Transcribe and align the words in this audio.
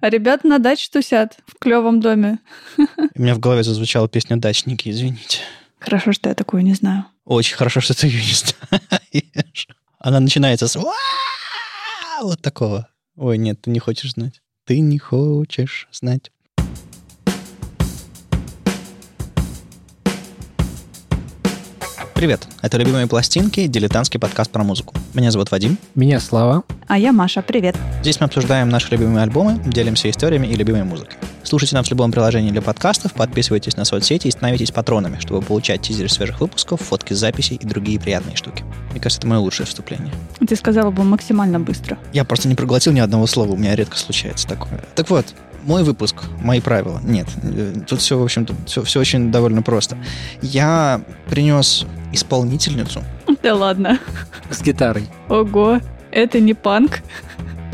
А 0.00 0.08
ребят 0.08 0.44
на 0.44 0.58
даче 0.58 0.88
тусят 0.90 1.38
в 1.46 1.58
клевом 1.58 2.00
доме. 2.00 2.38
У 2.78 3.20
меня 3.20 3.34
в 3.34 3.38
голове 3.38 3.62
зазвучала 3.62 4.08
песня 4.08 4.36
«Дачники», 4.36 4.88
извините. 4.88 5.40
Хорошо, 5.78 6.12
что 6.12 6.28
я 6.28 6.34
такую 6.34 6.62
не 6.62 6.74
знаю. 6.74 7.06
Очень 7.24 7.56
хорошо, 7.56 7.80
что 7.80 7.94
ты 7.94 8.06
ее 8.06 8.20
не 8.20 8.34
знаешь. 8.34 9.68
Она 9.98 10.20
начинается 10.20 10.68
с 10.68 10.76
вот 12.22 12.40
такого. 12.42 12.88
Ой, 13.16 13.38
нет, 13.38 13.60
ты 13.62 13.70
не 13.70 13.78
хочешь 13.78 14.12
знать. 14.12 14.40
Ты 14.66 14.80
не 14.80 14.98
хочешь 14.98 15.88
знать. 15.90 16.30
Привет, 22.20 22.46
это 22.60 22.76
«Любимые 22.76 23.06
пластинки» 23.06 23.66
дилетантский 23.66 24.20
подкаст 24.20 24.50
про 24.50 24.62
музыку. 24.62 24.94
Меня 25.14 25.30
зовут 25.30 25.50
Вадим. 25.50 25.78
Меня 25.94 26.20
Слава. 26.20 26.64
А 26.86 26.98
я 26.98 27.12
Маша, 27.12 27.40
привет. 27.40 27.78
Здесь 28.02 28.20
мы 28.20 28.26
обсуждаем 28.26 28.68
наши 28.68 28.90
любимые 28.90 29.22
альбомы, 29.22 29.58
делимся 29.64 30.10
историями 30.10 30.46
и 30.46 30.54
любимой 30.54 30.84
музыкой. 30.84 31.16
Слушайте 31.44 31.76
нас 31.76 31.86
в 31.86 31.90
любом 31.90 32.12
приложении 32.12 32.50
для 32.50 32.60
подкастов, 32.60 33.14
подписывайтесь 33.14 33.78
на 33.78 33.86
соцсети 33.86 34.28
и 34.28 34.30
становитесь 34.30 34.70
патронами, 34.70 35.18
чтобы 35.18 35.40
получать 35.40 35.80
тизеры 35.80 36.10
свежих 36.10 36.42
выпусков, 36.42 36.82
фотки 36.82 37.14
записей 37.14 37.56
и 37.56 37.64
другие 37.64 37.98
приятные 37.98 38.36
штуки. 38.36 38.64
Мне 38.90 39.00
кажется, 39.00 39.20
это 39.20 39.26
мое 39.26 39.38
лучшее 39.38 39.66
вступление. 39.66 40.12
Ты 40.46 40.54
сказала 40.56 40.90
бы 40.90 41.04
максимально 41.04 41.58
быстро. 41.58 41.96
Я 42.12 42.26
просто 42.26 42.48
не 42.48 42.54
проглотил 42.54 42.92
ни 42.92 43.00
одного 43.00 43.26
слова, 43.26 43.52
у 43.52 43.56
меня 43.56 43.74
редко 43.74 43.96
случается 43.96 44.46
такое. 44.46 44.84
Так 44.94 45.08
вот, 45.08 45.24
мой 45.64 45.82
выпуск, 45.84 46.16
мои 46.42 46.60
правила. 46.60 47.00
Нет, 47.04 47.26
э, 47.42 47.74
тут 47.86 48.00
все, 48.00 48.18
в 48.18 48.22
общем-то, 48.22 48.54
все, 48.66 48.82
все 48.82 49.00
очень 49.00 49.30
довольно 49.30 49.62
просто. 49.62 49.96
Я 50.42 51.02
принес 51.28 51.86
исполнительницу. 52.12 53.02
Да 53.42 53.54
ладно. 53.54 53.98
С 54.50 54.60
гитарой. 54.60 55.08
Ого, 55.28 55.80
это 56.10 56.40
не 56.40 56.52
панк. 56.52 57.00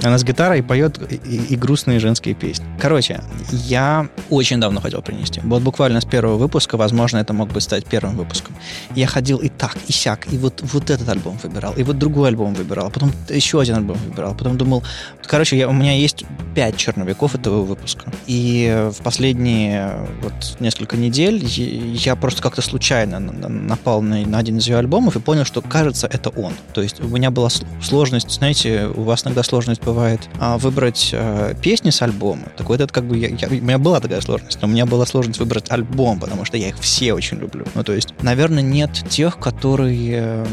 Она 0.02 0.18
с 0.18 0.24
гитарой 0.24 0.62
поет 0.62 1.00
и, 1.24 1.36
и 1.36 1.56
грустные 1.56 1.98
женские 2.00 2.34
песни. 2.34 2.66
Короче, 2.80 3.20
я 3.50 4.08
очень 4.28 4.60
давно 4.60 4.80
хотел 4.80 5.00
принести. 5.02 5.40
Вот 5.42 5.62
буквально 5.62 6.00
с 6.00 6.04
первого 6.04 6.36
выпуска, 6.36 6.76
возможно, 6.76 7.18
это 7.18 7.32
мог 7.32 7.50
бы 7.50 7.60
стать 7.60 7.86
первым 7.86 8.16
выпуском. 8.16 8.54
Я 8.94 9.06
ходил 9.06 9.38
и 9.38 9.48
так, 9.48 9.76
и 9.88 9.92
сяк, 9.92 10.30
и 10.32 10.36
вот, 10.36 10.60
вот 10.62 10.90
этот 10.90 11.08
альбом 11.08 11.38
выбирал, 11.42 11.72
и 11.74 11.82
вот 11.82 11.98
другой 11.98 12.28
альбом 12.28 12.54
выбирал, 12.54 12.90
потом 12.90 13.12
еще 13.28 13.60
один 13.60 13.76
альбом 13.76 13.96
выбирал, 14.08 14.34
потом 14.34 14.56
думал... 14.58 14.82
Короче, 15.26 15.56
я, 15.56 15.68
у 15.68 15.72
меня 15.72 15.92
есть 15.92 16.24
пять 16.54 16.76
черновиков 16.76 17.34
этого 17.34 17.62
выпуска. 17.62 18.10
И 18.26 18.88
в 18.90 19.02
последние 19.02 19.94
вот 20.22 20.56
несколько 20.58 20.96
недель 20.96 21.44
я 21.44 22.16
просто 22.16 22.42
как-то 22.42 22.62
случайно 22.62 23.20
напал 23.20 24.00
на, 24.00 24.24
на 24.26 24.38
один 24.38 24.58
из 24.58 24.66
ее 24.66 24.78
альбомов 24.78 25.16
и 25.16 25.20
понял, 25.20 25.44
что, 25.44 25.60
кажется, 25.60 26.06
это 26.06 26.30
он. 26.30 26.54
То 26.72 26.82
есть 26.82 27.00
у 27.00 27.08
меня 27.08 27.30
была 27.30 27.48
сложность, 27.82 28.30
знаете, 28.30 28.86
у 28.86 29.02
вас 29.02 29.24
иногда 29.24 29.42
сложность 29.42 29.82
бывает 29.82 30.20
а, 30.38 30.56
выбрать 30.56 31.10
а, 31.12 31.54
песни 31.54 31.90
с 31.90 32.00
альбома. 32.00 32.48
Так 32.56 32.68
вот, 32.68 32.80
это 32.80 32.92
как 32.92 33.04
бы... 33.04 33.18
Я, 33.18 33.28
я, 33.28 33.48
у 33.48 33.52
меня 33.52 33.78
была 33.78 34.00
такая 34.00 34.20
сложность, 34.20 34.60
но 34.62 34.68
у 34.68 34.70
меня 34.70 34.86
была 34.86 35.04
сложность 35.04 35.38
выбрать 35.38 35.70
альбом, 35.70 36.20
потому 36.20 36.44
что 36.44 36.56
я 36.56 36.68
их 36.68 36.78
все 36.78 37.12
очень 37.12 37.38
люблю. 37.38 37.66
Ну, 37.74 37.84
то 37.84 37.92
есть, 37.92 38.14
наверное, 38.22 38.62
нет 38.62 38.90
тех, 39.08 39.38
которые 39.38 40.46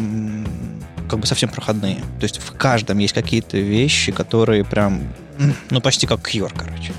как 1.10 1.20
бы 1.20 1.28
совсем 1.28 1.50
проходные. 1.50 1.98
То 2.20 2.24
есть 2.24 2.38
в 2.38 2.52
каждом 2.54 2.98
есть 2.98 3.14
какие-то 3.14 3.58
вещи, 3.58 4.12
которые 4.12 4.64
прям 4.64 5.02
ну, 5.70 5.82
почти 5.82 6.08
как 6.08 6.20
Cure, 6.20 6.52
короче. 6.56 6.94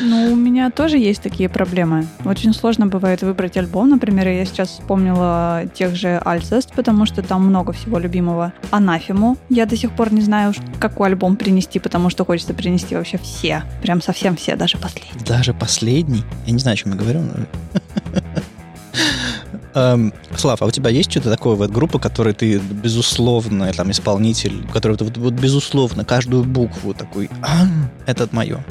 Ну, 0.00 0.32
у 0.32 0.36
меня 0.36 0.70
тоже 0.70 0.98
есть 0.98 1.22
такие 1.22 1.48
проблемы. 1.48 2.06
Очень 2.24 2.52
сложно 2.52 2.86
бывает 2.86 3.22
выбрать 3.22 3.56
альбом. 3.56 3.90
Например, 3.90 4.28
я 4.28 4.44
сейчас 4.44 4.70
вспомнила 4.70 5.64
тех 5.74 5.94
же 5.94 6.20
Alcest, 6.24 6.70
потому 6.74 7.06
что 7.06 7.22
там 7.22 7.46
много 7.46 7.72
всего 7.72 7.98
любимого. 7.98 8.52
Анафему. 8.70 9.36
Я 9.48 9.66
до 9.66 9.76
сих 9.76 9.92
пор 9.92 10.12
не 10.12 10.22
знаю, 10.22 10.54
какой 10.78 11.08
альбом 11.08 11.36
принести, 11.36 11.78
потому 11.78 12.10
что 12.10 12.24
хочется 12.24 12.54
принести 12.54 12.96
вообще 12.96 13.18
все. 13.18 13.62
Прям 13.82 14.02
совсем 14.02 14.36
все, 14.36 14.56
даже 14.56 14.78
последний. 14.78 15.24
Даже 15.24 15.54
последний? 15.54 16.24
Я 16.46 16.52
не 16.52 16.58
знаю, 16.58 16.74
о 16.74 16.76
чем 16.76 16.92
я 16.92 16.98
говорю, 16.98 17.20
но... 17.20 18.20
Эм, 19.74 20.12
Слав, 20.36 20.62
а 20.62 20.66
у 20.66 20.70
тебя 20.70 20.90
есть 20.90 21.10
что-то 21.10 21.30
такое 21.30 21.56
вот 21.56 21.70
группа, 21.70 21.98
которой 21.98 22.34
ты 22.34 22.58
безусловно 22.58 23.72
там 23.72 23.90
исполнитель, 23.90 24.66
который 24.72 24.96
вот, 24.98 25.16
вот 25.16 25.34
безусловно 25.34 26.04
каждую 26.04 26.44
букву 26.44 26.94
такой, 26.94 27.30
а, 27.42 27.66
это 28.06 28.28
мое? 28.32 28.64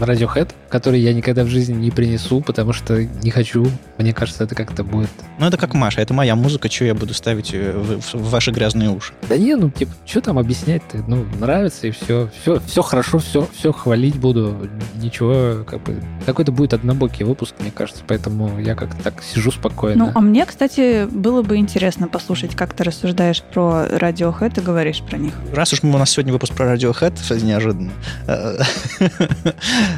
Radiohead, 0.00 0.50
который 0.70 1.00
я 1.00 1.12
никогда 1.12 1.44
в 1.44 1.48
жизни 1.48 1.74
не 1.74 1.90
принесу, 1.90 2.40
потому 2.40 2.72
что 2.72 3.02
не 3.02 3.30
хочу. 3.30 3.66
Мне 3.98 4.14
кажется, 4.14 4.44
это 4.44 4.54
как-то 4.54 4.82
будет... 4.82 5.10
Ну, 5.38 5.46
это 5.46 5.56
как 5.56 5.74
Маша, 5.74 6.00
это 6.00 6.14
моя 6.14 6.36
музыка, 6.36 6.70
что 6.70 6.86
я 6.86 6.94
буду 6.94 7.12
ставить 7.12 7.52
э, 7.52 7.72
в, 7.72 8.00
в, 8.00 8.14
в 8.14 8.30
ваши 8.30 8.50
грязные 8.50 8.88
уши? 8.88 9.12
Да 9.28 9.36
не, 9.36 9.54
ну, 9.56 9.70
типа, 9.70 9.92
что 10.06 10.22
там 10.22 10.38
объяснять-то? 10.38 11.04
Ну, 11.06 11.26
нравится 11.38 11.86
и 11.86 11.90
все. 11.90 12.30
Все, 12.40 12.60
все 12.60 12.82
хорошо, 12.82 13.18
все, 13.18 13.46
все 13.54 13.72
хвалить 13.72 14.16
буду. 14.16 14.70
Ничего, 14.94 15.64
как 15.64 15.82
бы... 15.82 16.02
Какой-то 16.24 16.52
будет 16.52 16.72
однобокий 16.72 17.24
выпуск, 17.24 17.54
мне 17.58 17.70
кажется, 17.70 18.02
поэтому 18.06 18.58
я 18.58 18.74
как-то 18.74 19.02
так 19.02 19.22
сижу 19.22 19.49
спокойно. 19.50 20.06
Ну, 20.06 20.12
а 20.14 20.20
мне, 20.20 20.46
кстати, 20.46 21.06
было 21.06 21.42
бы 21.42 21.56
интересно 21.56 22.08
послушать, 22.08 22.54
как 22.54 22.74
ты 22.74 22.84
рассуждаешь 22.84 23.42
про 23.42 23.86
Radiohead 23.90 24.60
и 24.60 24.64
говоришь 24.64 25.02
про 25.02 25.18
них. 25.18 25.34
Раз 25.52 25.72
уж 25.72 25.82
у 25.82 25.86
нас 25.86 26.10
сегодня 26.10 26.32
выпуск 26.32 26.54
про 26.54 26.74
Radiohead, 26.74 27.44
неожиданно, 27.44 27.90
э, 28.26 28.58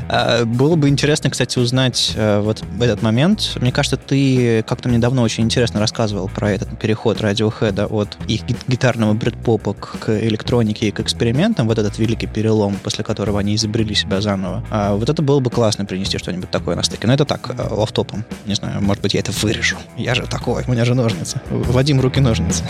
А, 0.09 0.45
было 0.45 0.77
бы 0.77 0.89
интересно, 0.89 1.31
кстати, 1.31 1.59
узнать 1.59 2.13
э, 2.17 2.41
вот 2.41 2.63
в 2.63 2.83
этот 2.83 3.03
момент. 3.03 3.57
Мне 3.61 3.73
кажется, 3.73 3.97
ты 3.97 4.63
как-то 4.63 4.89
мне 4.89 4.99
давно 4.99 5.23
очень 5.23 5.45
интересно 5.45 5.81
рассказывал 5.81 6.29
про 6.29 6.51
этот 6.51 6.79
переход 6.79 7.21
Radiohead 7.21 7.87
от 7.87 8.17
их 8.29 8.43
гитарного 8.69 9.15
бредпопа 9.15 9.75
к 9.75 10.09
электронике 10.09 10.89
и 10.89 10.91
к 10.91 11.01
экспериментам, 11.01 11.67
вот 11.69 11.79
этот 11.79 11.99
великий 11.99 12.27
перелом, 12.27 12.77
после 12.83 13.05
которого 13.05 13.41
они 13.41 13.55
изобрели 13.55 13.95
себя 13.95 14.21
заново. 14.21 14.65
А 14.71 14.95
вот 14.95 15.09
это 15.09 15.23
было 15.23 15.41
бы 15.41 15.51
классно 15.51 15.85
принести 15.85 16.19
что-нибудь 16.19 16.51
такое 16.51 16.77
на 16.77 16.83
стыке. 16.83 17.07
Но 17.07 17.15
это 17.15 17.25
так, 17.25 17.51
э, 17.51 17.83
офтопом. 17.83 18.25
Не 18.47 18.55
знаю, 18.55 18.83
может 18.83 19.03
быть, 19.03 19.15
я 19.15 19.21
это 19.21 19.33
вырежу. 19.43 19.77
Я 19.97 20.15
же 20.15 20.27
такой, 20.27 20.65
у 20.67 20.71
меня 20.71 20.85
же 20.85 20.95
ножницы. 20.95 21.41
Вадим, 21.51 22.01
руки-ножницы. 22.01 22.65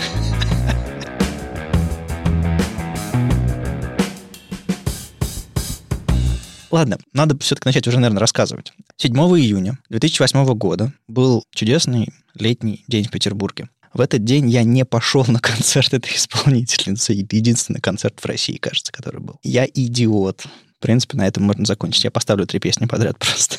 Ладно, 6.71 6.97
надо 7.13 7.37
все-таки 7.37 7.67
начать 7.67 7.87
уже, 7.87 7.99
наверное, 7.99 8.19
рассказывать. 8.21 8.73
7 8.97 9.13
июня 9.13 9.77
2008 9.89 10.43
года 10.55 10.91
был 11.07 11.43
чудесный 11.53 12.09
летний 12.33 12.83
день 12.87 13.05
в 13.05 13.11
Петербурге. 13.11 13.69
В 13.93 14.01
этот 14.01 14.23
день 14.23 14.49
я 14.49 14.63
не 14.63 14.83
пошел 14.83 15.23
на 15.27 15.39
концерт 15.39 15.93
этой 15.93 16.15
исполнительницы. 16.15 17.13
Единственный 17.13 17.79
концерт 17.79 18.19
в 18.19 18.25
России, 18.25 18.57
кажется, 18.57 18.91
который 18.91 19.21
был. 19.21 19.39
Я 19.43 19.67
идиот. 19.71 20.45
В 20.83 20.85
принципе, 20.85 21.15
на 21.15 21.25
этом 21.25 21.43
можно 21.43 21.63
закончить. 21.63 22.03
Я 22.03 22.11
поставлю 22.11 22.45
три 22.45 22.59
песни 22.59 22.87
подряд 22.87 23.17
просто. 23.19 23.55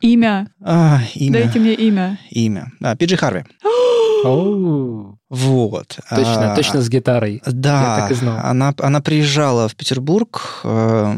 Имя. 0.00 0.48
А, 0.60 0.98
имя. 1.14 1.34
Дайте 1.34 1.60
мне 1.60 1.74
имя. 1.74 2.18
Имя. 2.30 2.72
А, 2.82 2.96
Пиджи 2.96 3.16
Харви. 3.16 3.44
Вот. 4.24 5.98
Точно, 6.10 6.52
а, 6.52 6.54
точно 6.54 6.82
с 6.82 6.88
гитарой. 6.88 7.42
Да. 7.46 7.80
Я 7.80 7.96
так 7.96 8.10
и 8.10 8.14
знал. 8.14 8.38
Она, 8.42 8.74
она 8.78 9.00
приезжала 9.00 9.68
в 9.68 9.74
Петербург 9.74 10.60
э, 10.62 11.14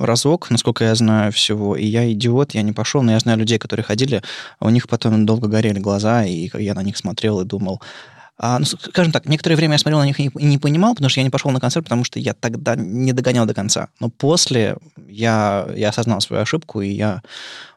разок, 0.00 0.50
насколько 0.50 0.84
я 0.84 0.94
знаю 0.94 1.30
всего, 1.32 1.76
и 1.76 1.84
я 1.84 2.10
идиот, 2.10 2.54
я 2.54 2.62
не 2.62 2.72
пошел, 2.72 3.02
но 3.02 3.12
я 3.12 3.20
знаю 3.20 3.38
людей, 3.38 3.58
которые 3.58 3.84
ходили, 3.84 4.22
у 4.58 4.70
них 4.70 4.88
потом 4.88 5.26
долго 5.26 5.48
горели 5.48 5.78
глаза, 5.78 6.24
и 6.24 6.50
я 6.54 6.74
на 6.74 6.82
них 6.82 6.96
смотрел 6.96 7.40
и 7.40 7.44
думал, 7.44 7.80
а, 7.80 8.17
ну, 8.40 8.64
скажем 8.64 9.12
так, 9.12 9.26
некоторое 9.26 9.56
время 9.56 9.74
я 9.74 9.78
смотрел 9.78 9.98
на 9.98 10.06
них 10.06 10.20
и 10.20 10.30
не, 10.34 10.58
понимал, 10.58 10.94
потому 10.94 11.10
что 11.10 11.20
я 11.20 11.24
не 11.24 11.30
пошел 11.30 11.50
на 11.50 11.60
концерт, 11.60 11.84
потому 11.84 12.04
что 12.04 12.20
я 12.20 12.34
тогда 12.34 12.76
не 12.76 13.12
догонял 13.12 13.46
до 13.46 13.54
конца. 13.54 13.88
Но 14.00 14.10
после 14.10 14.76
я, 15.08 15.68
я 15.74 15.88
осознал 15.88 16.20
свою 16.20 16.42
ошибку, 16.42 16.80
и 16.80 16.88
я, 16.88 17.22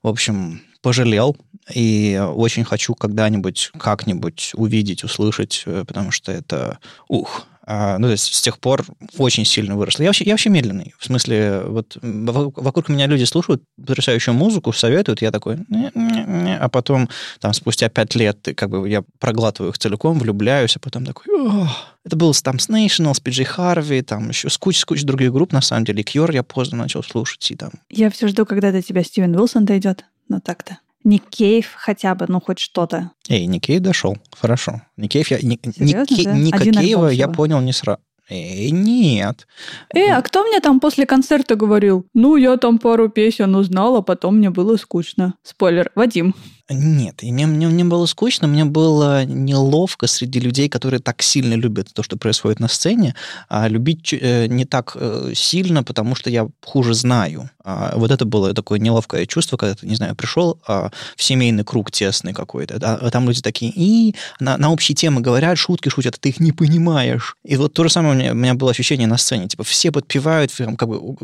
в 0.04 0.08
общем, 0.08 0.62
пожалел 0.82 1.36
и 1.74 2.22
очень 2.36 2.64
хочу 2.64 2.96
когда-нибудь, 2.96 3.72
как-нибудь 3.78 4.52
увидеть, 4.56 5.04
услышать, 5.04 5.64
э, 5.66 5.84
потому 5.88 6.12
что 6.12 6.32
это, 6.32 6.80
ух, 7.08 7.46
а, 7.46 7.51
ну, 8.00 8.08
то 8.08 8.12
есть 8.12 8.34
с 8.34 8.42
тех 8.42 8.60
пор 8.60 8.86
очень 9.18 9.46
сильно 9.46 9.76
выросло. 9.76 10.04
Я 10.04 10.10
вообще, 10.10 10.26
я 10.26 10.34
вообще 10.34 10.50
медленный. 10.50 10.94
В 10.98 11.06
смысле, 11.06 11.62
вот 11.66 11.98
вокруг 12.02 12.90
меня 12.90 13.08
люди 13.08 13.24
слушают 13.24 13.64
потрясающую 13.78 14.34
музыку, 14.34 14.74
советуют, 14.74 15.22
я 15.22 15.32
такой, 15.32 15.58
не, 15.70 15.92
не, 15.96 16.24
не. 16.26 16.58
а 16.58 16.70
потом 16.70 17.10
там 17.40 17.54
спустя 17.54 17.90
пять 17.90 18.16
лет 18.16 18.48
как 18.56 18.70
бы 18.70 18.90
я 18.90 19.04
проглатываю 19.20 19.72
их 19.72 19.78
целиком, 19.78 20.20
влюбляюсь, 20.20 20.76
а 20.76 20.80
потом 20.80 21.06
такой, 21.06 21.26
Ох. 21.34 21.70
это 22.04 22.16
был 22.16 22.34
там 22.34 22.60
с 22.60 22.70
National, 22.70 23.14
с 23.14 23.20
Пиджей 23.20 23.46
Харви, 23.46 24.02
там 24.02 24.30
еще 24.30 24.50
с 24.50 24.58
кучей, 24.58 24.80
с 24.80 24.86
кучей 24.86 25.06
других 25.06 25.32
групп, 25.32 25.52
на 25.52 25.62
самом 25.62 25.86
деле. 25.86 26.04
Кьор 26.04 26.32
я 26.32 26.44
поздно 26.44 26.80
начал 26.80 27.04
слушать. 27.04 27.50
И 27.52 27.56
там... 27.56 27.72
Я 27.90 28.10
все 28.10 28.28
жду, 28.28 28.46
когда 28.46 28.72
до 28.72 28.82
тебя 28.82 29.04
Стивен 29.04 29.36
Уилсон 29.36 29.66
дойдет. 29.66 30.06
но 30.28 30.40
так-то. 30.40 30.80
Ник 31.04 31.24
Кейв 31.30 31.74
хотя 31.76 32.16
бы, 32.16 32.26
ну, 32.28 32.40
хоть 32.40 32.60
что-то. 32.60 33.12
Эй, 33.30 33.46
Ник 33.46 33.64
Кейв 33.64 33.82
дошел. 33.82 34.18
Хорошо. 34.40 34.82
Ник 34.98 35.12
Кейв, 35.12 35.32
я... 35.32 35.40
Ник, 35.42 35.62
Серьезно, 35.64 36.34
Ник, 36.34 36.52
да? 36.58 36.66
Ника 36.66 36.82
Кейва 36.82 37.08
я 37.08 37.28
понял 37.28 37.60
не 37.62 37.74
сразу. 37.74 38.00
Эй, 38.32 38.72
нет. 38.72 39.46
Эй, 39.94 40.10
а 40.10 40.22
кто 40.22 40.44
мне 40.46 40.62
там 40.62 40.80
после 40.80 41.06
концерта 41.06 41.56
говорил? 41.56 42.06
Ну, 42.14 42.38
я 42.38 42.56
там 42.56 42.80
пару 42.80 43.10
песен 43.10 43.54
узнала, 43.56 44.00
потом 44.00 44.38
мне 44.38 44.50
было 44.50 44.78
скучно. 44.78 45.34
Спойлер, 45.44 45.92
Вадим. 45.96 46.34
Нет, 46.70 47.24
и 47.24 47.32
мне, 47.34 47.46
мне, 47.46 47.68
мне 47.68 47.84
было 47.84 48.06
скучно, 48.06 48.48
мне 48.48 48.64
было 48.64 49.26
неловко 49.26 50.08
среди 50.08 50.40
людей, 50.40 50.70
которые 50.70 51.02
так 51.02 51.22
сильно 51.22 51.56
любят 51.56 51.90
то, 51.94 52.04
что 52.04 52.16
происходит 52.16 52.62
на 52.62 52.70
сцене, 52.70 53.16
а 53.50 53.68
любить 53.68 54.14
э, 54.14 54.48
не 54.48 54.64
так 54.64 54.96
э, 54.96 55.34
сильно, 55.36 55.84
потому 55.84 56.16
что 56.16 56.30
я 56.30 56.48
хуже 56.64 56.94
знаю. 56.94 57.50
А 57.64 57.94
вот 57.96 58.12
это 58.12 58.26
было 58.26 58.54
такое 58.54 58.80
неловкое 58.80 59.26
чувство, 59.26 59.58
когда 59.58 59.76
ты, 59.76 59.88
не 59.88 59.96
знаю, 59.96 60.16
пришел 60.16 60.60
а, 60.68 60.92
в 61.16 61.24
семейный 61.24 61.64
круг 61.64 61.92
тесный 61.92 62.34
какой-то, 62.34 62.80
да, 62.80 62.96
а 62.96 63.10
там 63.12 63.28
люди 63.28 63.42
такие, 63.42 63.72
и 63.76 64.16
на, 64.40 64.58
на 64.58 64.72
общие 64.72 64.96
темы 64.96 65.22
говорят, 65.22 65.58
шутки 65.58 65.90
шутят, 65.90 66.16
а 66.16 66.18
ты 66.20 66.30
их 66.30 66.40
не 66.40 66.52
понимаешь. 66.52 67.36
И 67.44 67.56
вот 67.56 67.74
то 67.74 67.84
же 67.84 67.90
самое 67.90 68.16
у 68.16 68.18
меня, 68.18 68.32
у 68.32 68.36
меня 68.36 68.54
было 68.54 68.72
ощущение 68.72 69.08
на 69.08 69.18
сцене, 69.18 69.48
типа 69.48 69.64
все 69.64 69.92
подпевают, 69.92 70.52
как 70.78 70.88
бы 70.88 71.16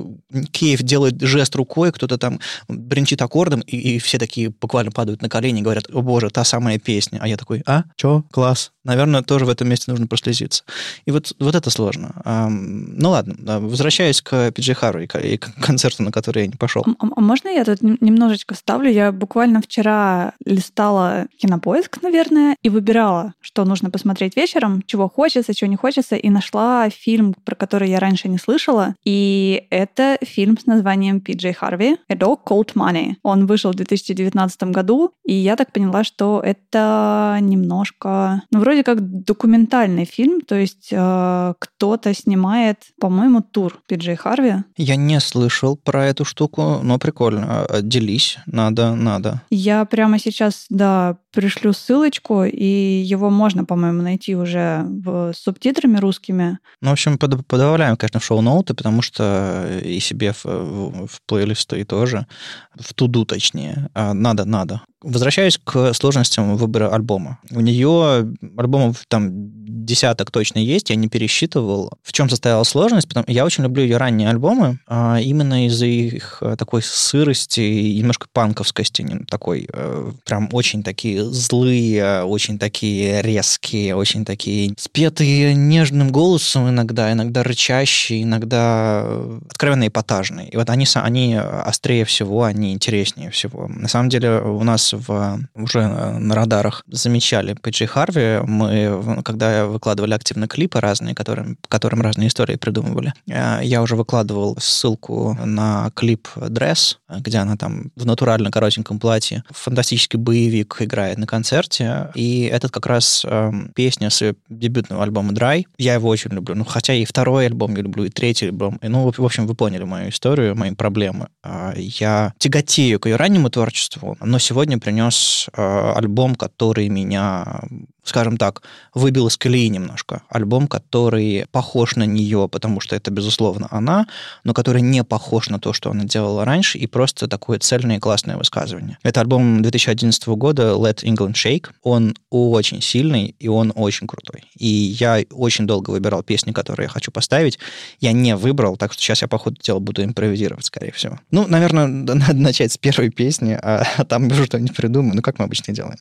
Киев 0.52 0.84
делает 0.84 1.22
жест 1.22 1.56
рукой, 1.56 1.92
кто-то 1.92 2.18
там 2.18 2.40
бренчит 2.68 3.22
аккордом, 3.22 3.62
и, 3.62 3.78
и 3.78 4.00
все 4.00 4.18
такие 4.18 4.50
буквально 4.50 4.92
падают 4.92 5.22
на 5.22 5.30
колени 5.30 5.60
и 5.60 5.64
говорят, 5.64 5.86
о 5.92 6.02
боже, 6.02 6.30
та 6.30 6.44
самая 6.44 6.80
песня. 6.80 7.20
А 7.22 7.28
я 7.28 7.38
такой, 7.38 7.64
а, 7.66 7.84
чё, 7.96 8.24
класс. 8.32 8.72
Наверное, 8.88 9.22
тоже 9.22 9.46
в 9.46 9.50
этом 9.50 9.68
месте 9.68 9.92
нужно 9.92 10.08
прослезиться. 10.08 10.64
И 11.06 11.12
вот, 11.12 11.34
вот 11.40 11.56
это 11.56 11.70
сложно. 11.70 12.14
Ну 12.50 13.10
ладно, 13.10 13.60
возвращаясь 13.60 14.22
к 14.22 14.52
Пиджи 14.52 14.74
Хару 14.74 15.02
и 15.02 15.08
к 15.38 15.54
концерту, 15.62 16.04
на 16.04 16.12
который 16.12 16.44
я 16.44 16.48
не 16.48 16.56
пошел. 16.56 16.86
А, 16.88 17.08
а 17.16 17.22
можно 17.22 17.50
я 17.50 17.66
тут 17.66 17.82
немножечко 17.82 18.56
ставлю? 18.56 18.90
Я 18.90 19.12
буквально 19.12 19.62
вчера 19.62 20.34
листала 20.46 21.28
кинопоиск, 21.38 22.02
наверное, 22.02 22.56
и 22.64 22.70
выбирала, 22.70 23.34
что 23.42 23.66
нужно 23.66 23.90
посмотреть 23.90 24.38
вечером, 24.38 24.82
чего 24.86 25.10
хочется, 25.10 25.54
чего 25.54 25.70
не 25.70 25.76
хочется, 25.76 26.16
и 26.16 26.30
нашла 26.30 26.90
фильм, 26.90 27.36
про 27.44 27.56
который 27.56 27.90
я 27.90 28.00
раньше 28.00 28.30
не 28.30 28.38
слышала. 28.38 28.96
И 29.04 29.68
это 29.70 30.18
фильм 30.22 30.58
с 30.58 30.66
названием 30.66 31.20
Пиджей 31.20 31.54
Харви 31.54 31.98
«A 32.10 32.16
Dog 32.16 32.40
Called 32.46 32.74
Money». 32.76 33.16
Он 33.24 33.48
вышел 33.48 33.72
в 33.72 33.76
2019 33.76 34.64
году, 34.64 35.12
и 35.26 35.34
я 35.34 35.56
так 35.58 35.74
поняла, 35.74 36.04
что 36.04 36.42
это 36.44 37.38
немножко, 37.42 38.44
ну, 38.52 38.60
вроде 38.60 38.77
вроде 38.78 38.84
как 38.84 39.24
документальный 39.24 40.06
фильм, 40.06 40.42
то 40.42 40.56
есть 40.56 40.90
э, 40.92 41.54
кто-то 41.60 42.14
снимает, 42.14 42.78
по-моему, 43.00 43.42
тур 43.42 43.80
Пиджей 43.88 44.16
Харви. 44.16 44.64
Я 44.78 44.96
не 44.96 45.20
слышал 45.20 45.78
про 45.78 46.06
эту 46.06 46.26
штуку, 46.26 46.80
но 46.84 47.00
прикольно. 47.00 47.66
А, 47.66 47.82
делись, 47.82 48.38
надо, 48.46 48.96
надо. 48.96 49.42
Я 49.50 49.86
прямо 49.86 50.20
сейчас, 50.20 50.66
да, 50.70 51.18
пришлю 51.34 51.74
ссылочку, 51.74 52.44
и 52.44 53.04
его 53.06 53.30
можно, 53.30 53.66
по-моему, 53.66 54.02
найти 54.02 54.36
уже 54.36 54.84
в, 54.86 55.34
с 55.34 55.44
субтитрами 55.44 55.98
русскими. 55.98 56.60
Ну, 56.82 56.90
в 56.90 56.94
общем, 56.94 57.18
под, 57.18 57.46
подавляем, 57.48 57.98
конечно, 57.98 58.20
в 58.20 58.26
шоу-ноуты, 58.26 58.74
потому 58.74 59.02
что 59.02 59.68
и 59.84 60.00
себе 60.00 60.34
в, 60.34 60.46
в, 60.46 61.08
в 61.08 61.22
плейлисты 61.26 61.84
тоже, 61.84 62.28
в 62.76 62.94
туду 62.94 63.26
точнее. 63.26 63.90
А, 63.94 64.14
надо, 64.14 64.46
надо. 64.46 64.82
Возвращаюсь 65.02 65.60
к 65.64 65.94
сложностям 65.94 66.56
выбора 66.56 66.94
альбома. 66.94 67.40
У 67.52 67.60
нее 67.60 68.34
альбомов 68.58 69.06
там 69.08 69.67
десяток 69.88 70.30
точно 70.30 70.60
есть, 70.60 70.90
я 70.90 70.96
не 70.96 71.08
пересчитывал. 71.08 71.92
В 72.04 72.12
чем 72.12 72.30
состояла 72.30 72.64
сложность? 72.64 73.08
Потому 73.08 73.26
я 73.28 73.46
очень 73.46 73.64
люблю 73.64 73.84
ее 73.84 73.98
ранние 73.98 74.30
альбомы, 74.30 74.80
а 74.88 75.20
именно 75.20 75.66
из-за 75.68 75.86
их 75.86 76.40
э, 76.42 76.56
такой 76.58 76.82
сырости 76.84 77.62
и 77.62 78.00
немножко 78.00 78.28
панковскости, 78.32 78.98
такой 79.30 79.68
э, 79.72 80.12
прям 80.26 80.50
очень 80.52 80.84
такие 80.84 81.24
злые, 81.24 82.24
очень 82.24 82.60
такие 82.60 83.22
резкие, 83.22 83.96
очень 83.96 84.26
такие 84.26 84.74
спетые 84.78 85.56
нежным 85.56 86.12
голосом 86.12 86.70
иногда, 86.70 87.12
иногда 87.12 87.44
рычащие, 87.44 88.24
иногда 88.24 89.02
э, 89.04 89.40
откровенно 89.50 89.88
эпатажные. 89.88 90.50
И 90.50 90.58
вот 90.58 90.70
они, 90.70 90.86
они 90.96 91.36
острее 91.36 92.06
всего, 92.06 92.44
они 92.44 92.74
интереснее 92.74 93.32
всего. 93.32 93.68
На 93.68 93.88
самом 93.88 94.10
деле 94.10 94.42
у 94.42 94.64
нас 94.64 94.94
в, 94.94 95.40
уже 95.56 95.88
на 95.88 96.36
радарах 96.36 96.84
замечали 96.88 97.54
Пиджи 97.54 97.88
Харви. 97.88 98.42
Мы, 98.46 99.22
когда 99.24 99.77
выкладывали 99.78 100.14
активно 100.14 100.48
клипы 100.48 100.80
разные, 100.80 101.16
которым, 101.16 101.58
которым 101.68 102.02
разные 102.02 102.28
истории 102.28 102.56
придумывали, 102.56 103.14
э, 103.28 103.60
я 103.64 103.82
уже 103.82 103.96
выкладывал 103.96 104.58
ссылку 104.60 105.38
на 105.46 105.92
клип 105.96 106.28
«Дресс», 106.36 107.00
где 107.10 107.38
она 107.38 107.56
там 107.56 107.92
в 107.96 108.06
натурально 108.06 108.52
коротеньком 108.52 109.00
платье, 109.00 109.44
фантастический 109.50 110.20
боевик 110.20 110.78
играет 110.82 111.18
на 111.18 111.28
концерте, 111.28 112.10
и 112.16 112.50
этот 112.52 112.72
как 112.72 112.86
раз 112.88 113.26
э, 113.26 113.52
песня 113.76 114.10
с 114.10 114.36
дебютного 114.50 115.04
альбома 115.04 115.32
«Dry». 115.34 115.66
Я 115.78 115.94
его 115.94 116.10
очень 116.10 116.32
люблю, 116.32 116.56
ну, 116.56 116.66
хотя 116.66 116.94
и 116.94 117.06
второй 117.06 117.46
альбом 117.46 117.76
я 117.76 117.84
люблю, 117.84 118.06
и 118.06 118.10
третий 118.10 118.48
альбом. 118.48 118.78
И, 118.82 118.88
ну, 118.88 119.12
в 119.16 119.26
общем, 119.26 119.48
вы 119.48 119.56
поняли 119.56 119.84
мою 119.84 120.10
историю, 120.10 120.56
мои 120.56 120.72
проблемы. 120.74 121.28
А, 121.44 121.74
я 121.76 122.34
тяготею 122.38 123.00
к 123.00 123.06
ее 123.06 123.16
раннему 123.16 123.50
творчеству, 123.50 124.18
но 124.22 124.40
сегодня 124.40 124.80
принес 124.80 125.50
э, 125.54 125.94
альбом, 125.96 126.36
который 126.36 126.90
меня 126.90 127.62
скажем 128.08 128.38
так, 128.38 128.62
выбил 128.94 129.28
из 129.28 129.38
колеи 129.38 129.68
немножко. 129.70 130.22
Альбом, 130.30 130.68
который 130.68 131.46
похож 131.52 131.96
на 131.96 132.06
нее, 132.06 132.48
потому 132.50 132.80
что 132.80 132.96
это, 132.96 133.12
безусловно, 133.12 133.68
она, 133.72 134.08
но 134.44 134.54
который 134.54 134.82
не 134.82 135.04
похож 135.04 135.50
на 135.50 135.60
то, 135.60 135.74
что 135.74 135.92
она 135.92 136.06
делала 136.06 136.46
раньше, 136.46 136.78
и 136.78 136.88
просто 136.88 137.28
такое 137.28 137.60
цельное 137.60 137.98
и 137.98 138.00
классное 138.00 138.38
высказывание. 138.38 138.98
Это 139.04 139.22
альбом 139.22 139.62
2011 139.62 140.28
года 140.30 140.74
Let 140.74 141.04
England 141.04 141.34
Shake. 141.34 141.68
Он 141.84 142.16
очень 142.30 142.82
сильный, 142.82 143.36
и 143.40 143.48
он 143.48 143.74
очень 143.76 144.08
крутой. 144.08 144.44
И 144.58 144.68
я 144.68 145.24
очень 145.32 145.68
долго 145.68 145.92
выбирал 145.92 146.24
песни, 146.24 146.52
которые 146.52 146.86
я 146.86 146.90
хочу 146.90 147.12
поставить. 147.12 147.60
Я 148.00 148.12
не 148.12 148.36
выбрал, 148.36 148.78
так 148.78 148.94
что 148.94 149.02
сейчас 149.02 149.22
я, 149.22 149.28
по 149.28 149.38
ходу 149.38 149.58
дела, 149.62 149.80
буду 149.80 150.04
импровизировать, 150.04 150.66
скорее 150.66 150.92
всего. 150.92 151.20
Ну, 151.32 151.46
наверное, 151.48 151.88
надо 152.16 152.34
начать 152.34 152.72
с 152.72 152.78
первой 152.78 153.10
песни, 153.10 153.58
а 153.62 153.84
там 154.08 154.28
уже 154.28 154.46
что-нибудь 154.46 154.76
придумаю. 154.76 155.16
Ну, 155.16 155.22
как 155.22 155.40
мы 155.40 155.46
обычно 155.46 155.74
делаем. 155.74 155.98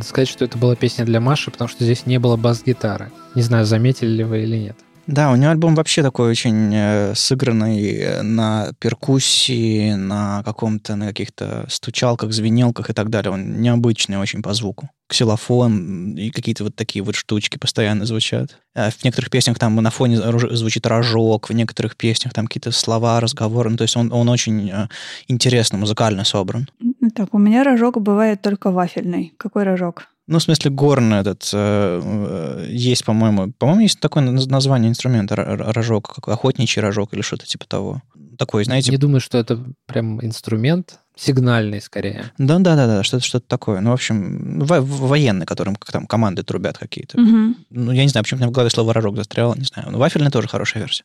Надо 0.00 0.08
сказать, 0.08 0.28
что 0.30 0.46
это 0.46 0.56
была 0.56 0.76
песня 0.76 1.04
для 1.04 1.20
Маши, 1.20 1.50
потому 1.50 1.68
что 1.68 1.84
здесь 1.84 2.06
не 2.06 2.18
было 2.18 2.38
бас-гитары. 2.38 3.12
Не 3.34 3.42
знаю, 3.42 3.66
заметили 3.66 4.08
ли 4.08 4.24
вы 4.24 4.44
или 4.44 4.56
нет. 4.56 4.78
Да, 5.06 5.32
у 5.32 5.36
нее 5.36 5.50
альбом 5.50 5.74
вообще 5.74 6.02
такой 6.02 6.30
очень 6.30 6.72
э, 6.72 7.14
сыгранный 7.14 7.96
э, 7.96 8.22
на 8.22 8.72
перкуссии, 8.78 9.94
на 9.94 10.42
каком-то, 10.44 10.96
на 10.96 11.08
каких-то 11.08 11.66
стучалках, 11.68 12.32
звенелках 12.32 12.90
и 12.90 12.92
так 12.92 13.10
далее. 13.10 13.32
Он 13.32 13.60
необычный 13.60 14.18
очень 14.18 14.42
по 14.42 14.54
звуку. 14.54 14.90
Ксилофон 15.08 16.14
и 16.14 16.30
какие-то 16.30 16.64
вот 16.64 16.76
такие 16.76 17.02
вот 17.02 17.16
штучки 17.16 17.58
постоянно 17.58 18.04
звучат. 18.04 18.58
А 18.76 18.90
в 18.90 19.02
некоторых 19.02 19.30
песнях 19.30 19.58
там 19.58 19.74
на 19.74 19.90
фоне 19.90 20.18
звучит 20.56 20.86
рожок, 20.86 21.50
в 21.50 21.52
некоторых 21.52 21.96
песнях 21.96 22.32
там 22.32 22.46
какие-то 22.46 22.70
слова, 22.70 23.18
разговоры. 23.20 23.70
Ну, 23.70 23.76
то 23.76 23.82
есть 23.82 23.96
он, 23.96 24.12
он 24.12 24.28
очень 24.28 24.70
э, 24.70 24.88
интересно, 25.26 25.78
музыкально 25.78 26.24
собран. 26.24 26.68
Так, 27.16 27.34
у 27.34 27.38
меня 27.38 27.64
рожок 27.64 28.00
бывает 28.00 28.42
только 28.42 28.70
вафельный. 28.70 29.34
Какой 29.36 29.64
рожок? 29.64 30.06
Ну, 30.30 30.38
в 30.38 30.42
смысле, 30.44 30.70
горн 30.70 31.12
этот 31.14 31.50
э, 31.52 32.00
э, 32.04 32.66
есть, 32.70 33.04
по-моему. 33.04 33.52
По-моему, 33.58 33.80
есть 33.82 33.98
такое 33.98 34.22
название 34.22 34.88
инструмента 34.88 35.34
рожок, 35.34 36.14
как 36.14 36.28
охотничий 36.28 36.80
рожок 36.80 37.12
или 37.12 37.20
что-то 37.20 37.46
типа 37.46 37.66
того. 37.66 38.00
Такой, 38.38 38.64
знаете. 38.64 38.92
Не 38.92 38.96
думаю, 38.96 39.20
что 39.20 39.38
это 39.38 39.60
прям 39.86 40.24
инструмент 40.24 41.00
сигнальный 41.16 41.80
скорее. 41.80 42.30
Да, 42.38 42.60
да, 42.60 42.76
да, 42.76 42.86
да, 42.86 43.02
что-то 43.02 43.24
что 43.24 43.40
такое. 43.40 43.80
Ну, 43.80 43.90
в 43.90 43.94
общем, 43.94 44.60
во- 44.60 44.80
военный, 44.80 45.46
которым 45.46 45.74
как 45.74 45.90
там 45.90 46.06
команды 46.06 46.44
трубят 46.44 46.78
какие-то. 46.78 47.20
Угу. 47.20 47.54
Ну, 47.70 47.90
я 47.90 48.04
не 48.04 48.08
знаю, 48.08 48.22
почему 48.22 48.38
у 48.38 48.40
меня 48.42 48.50
в 48.50 48.52
голове 48.52 48.70
слово 48.70 48.94
рожок 48.94 49.16
застряло, 49.16 49.56
не 49.56 49.64
знаю. 49.64 49.90
Но 49.90 49.98
вафельный 49.98 50.30
тоже 50.30 50.46
хорошая 50.46 50.84
версия. 50.84 51.02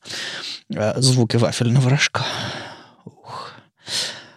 Э, 0.69 1.01
звуки 1.01 1.37
вафельного 1.37 1.89
рожка. 1.89 2.23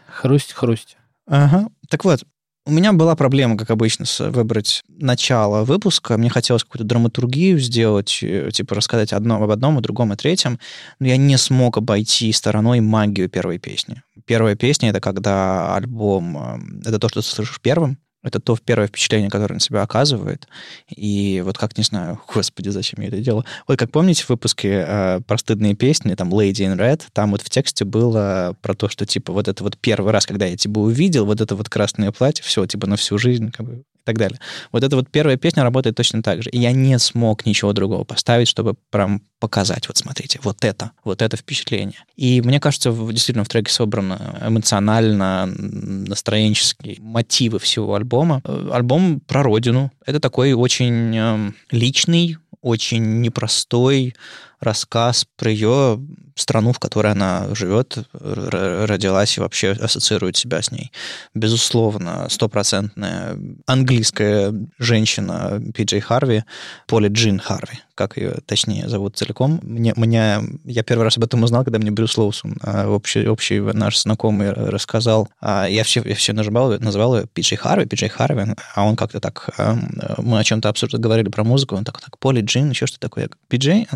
Хрусть, 0.07 0.55
хрусть. 0.55 0.97
Ага. 1.27 1.69
Так 1.91 2.07
вот, 2.07 2.25
У 2.69 2.71
меня 2.71 2.93
была 2.93 3.17
проблема, 3.17 3.57
как 3.57 3.71
обычно, 3.71 4.05
выбрать 4.19 4.83
начало 4.91 5.65
выпуска. 5.65 6.19
Мне 6.19 6.29
хотелось 6.29 6.65
какую-то 6.65 6.85
драматургию 6.85 7.59
сделать, 7.59 8.19
э, 8.21 8.51
типа 8.53 8.75
рассказать 8.75 9.15
одно, 9.15 9.43
об 9.43 9.51
одном, 9.51 9.79
о 9.79 9.81
другом, 9.81 10.13
о 10.13 10.17
третьем. 10.17 10.59
Но 11.01 11.07
я 11.07 11.17
не 11.17 11.39
смог 11.39 11.79
обойти 11.79 12.31
стороной 12.31 12.81
магию 12.81 13.31
первой 13.31 13.59
песни. 13.59 14.03
Первая 14.27 14.55
песня— 14.55 14.91
это 14.91 15.01
когда 15.01 15.77
альбом... 15.77 16.37
Э, 16.37 16.59
это 16.87 16.99
то, 16.99 17.09
что 17.09 17.23
ты 17.23 17.27
слышишь 17.27 17.59
первым, 17.63 17.97
это 18.23 18.41
то 18.41 18.57
первое 18.63 18.89
впечатление, 18.89 19.31
которое 19.31 19.55
на 19.55 19.61
себя 19.61 19.83
оказывает. 19.83 20.49
И 20.89 21.43
вот 21.45 21.57
как, 21.57 21.79
не 21.79 21.85
знаю, 21.85 22.21
господи, 22.35 22.69
зачем 22.69 23.01
я 23.03 23.09
это 23.09 23.19
делал. 23.19 23.45
Вот 23.67 23.79
как 23.79 23.91
помните 23.91 24.25
в 24.25 24.29
выпуске 24.31 24.85
э, 24.87 25.21
про 25.27 25.39
стыдные 25.39 25.75
песни, 25.75 26.15
там 26.15 26.33
Lady 26.33 26.67
in 26.67 26.77
Red, 26.77 27.03
там 27.13 27.31
вот 27.31 27.43
в 27.43 27.51
тексте 27.51 27.85
было 27.85 28.57
про 28.61 28.75
то, 28.75 28.89
что 28.89 29.07
типа 29.07 29.33
вот 29.33 29.49
это 29.49 29.63
вот 29.63 29.79
первый 29.79 30.13
раз, 30.13 30.27
когда 30.27 30.47
я 30.47 30.57
тебя 30.57 30.81
увидел, 30.81 31.27
вот 31.27 31.41
это 31.41 31.55
вот 31.55 31.69
красное 31.69 32.13
платье, 32.13 32.45
все, 32.45 32.67
типа 32.67 32.87
на 32.87 32.97
всю 32.97 33.19
жизнь, 33.19 33.51
как 33.51 33.67
бы, 33.67 33.85
так 34.09 34.17
далее. 34.17 34.41
Вот 34.73 34.83
эта 34.83 34.97
вот 34.97 35.11
первая 35.11 35.37
песня 35.37 35.63
работает 35.63 35.95
точно 35.95 36.23
так 36.23 36.43
же. 36.43 36.49
И 36.49 36.59
я 36.59 36.73
не 36.73 36.99
смог 36.99 37.45
ничего 37.45 37.75
другого 37.75 38.05
поставить, 38.05 38.49
чтобы 38.49 38.75
прям 38.91 39.21
показать, 39.39 39.87
вот 39.87 39.99
смотрите, 39.99 40.41
вот 40.43 40.65
это, 40.65 40.93
вот 41.05 41.21
это 41.21 41.37
впечатление. 41.37 41.99
И 42.17 42.41
мне 42.41 42.59
кажется, 42.59 42.91
действительно 42.91 43.45
в 43.45 43.49
треке 43.49 43.71
собрано 43.71 44.39
эмоционально, 44.43 45.45
настроенческие 45.47 46.97
мотивы 47.01 47.59
всего 47.59 47.95
альбома. 47.95 48.09
Э, 48.25 48.71
альбом 48.73 49.21
про 49.21 49.43
родину. 49.43 49.93
Это 50.05 50.21
такой 50.21 50.53
очень 50.53 51.17
эм, 51.17 51.55
личный, 51.71 52.37
очень 52.61 53.21
непростой 53.21 54.15
рассказ 54.61 55.27
про 55.37 55.51
ее 55.51 56.01
страну, 56.39 56.73
в 56.73 56.79
которой 56.79 57.13
она 57.13 57.47
живет, 57.55 57.99
родилась 58.13 59.37
и 59.37 59.41
вообще 59.41 59.73
ассоциирует 59.73 60.37
себя 60.37 60.63
с 60.63 60.71
ней. 60.71 60.93
Безусловно, 61.35 62.29
стопроцентная 62.31 63.37
английская 63.67 64.55
женщина 64.79 65.61
Пи 65.75 65.85
Джей 65.85 66.01
Харви, 66.01 66.45
Поли 66.87 67.09
Джин 67.09 67.41
Харви, 67.41 67.81
как 67.95 68.17
ее 68.17 68.39
точнее 68.47 68.89
зовут 68.89 69.17
целиком. 69.17 69.59
Мне, 69.63 69.93
меня, 69.97 70.43
я 70.65 70.83
первый 70.85 71.03
раз 71.03 71.19
об 71.19 71.25
этом 71.25 71.43
узнал, 71.43 71.65
когда 71.65 71.79
мне 71.79 71.91
Брюс 71.91 72.17
Лоусон, 72.17 72.57
а, 72.63 72.89
общий, 72.89 73.27
общий 73.27 73.61
наш 73.61 73.99
знакомый, 73.99 74.53
рассказал. 74.53 75.29
А, 75.41 75.67
я 75.67 75.83
все, 75.83 76.03
я 76.05 76.15
все 76.15 76.33
называл, 76.33 76.79
называл 76.79 77.17
ее 77.17 77.27
Пи 77.27 77.43
Джей 77.43 77.57
Харви, 77.57 77.87
Пи 77.87 77.97
Джей 77.97 78.09
Харви, 78.09 78.55
а 78.75 78.85
он 78.85 78.95
как-то 78.95 79.21
так, 79.21 79.51
а, 79.59 79.77
мы 80.19 80.39
о 80.39 80.45
чем-то 80.45 80.69
абсолютно 80.69 81.01
говорили 81.01 81.29
про 81.29 81.43
музыку, 81.43 81.75
он 81.75 81.85
так, 81.85 82.01
так, 82.01 82.19
Поли 82.19 82.43
Джин, 82.43 82.71
еще 82.71 82.87
что 82.87 83.01
такое? 83.01 83.29
Пи 83.49 83.57
Джей? 83.57 83.89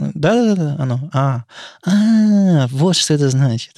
Да-да-да, 0.54 0.82
оно. 0.82 1.11
А, 1.12 1.44
а, 1.87 2.66
вот 2.68 2.97
что 2.97 3.14
это 3.14 3.28
значит. 3.28 3.75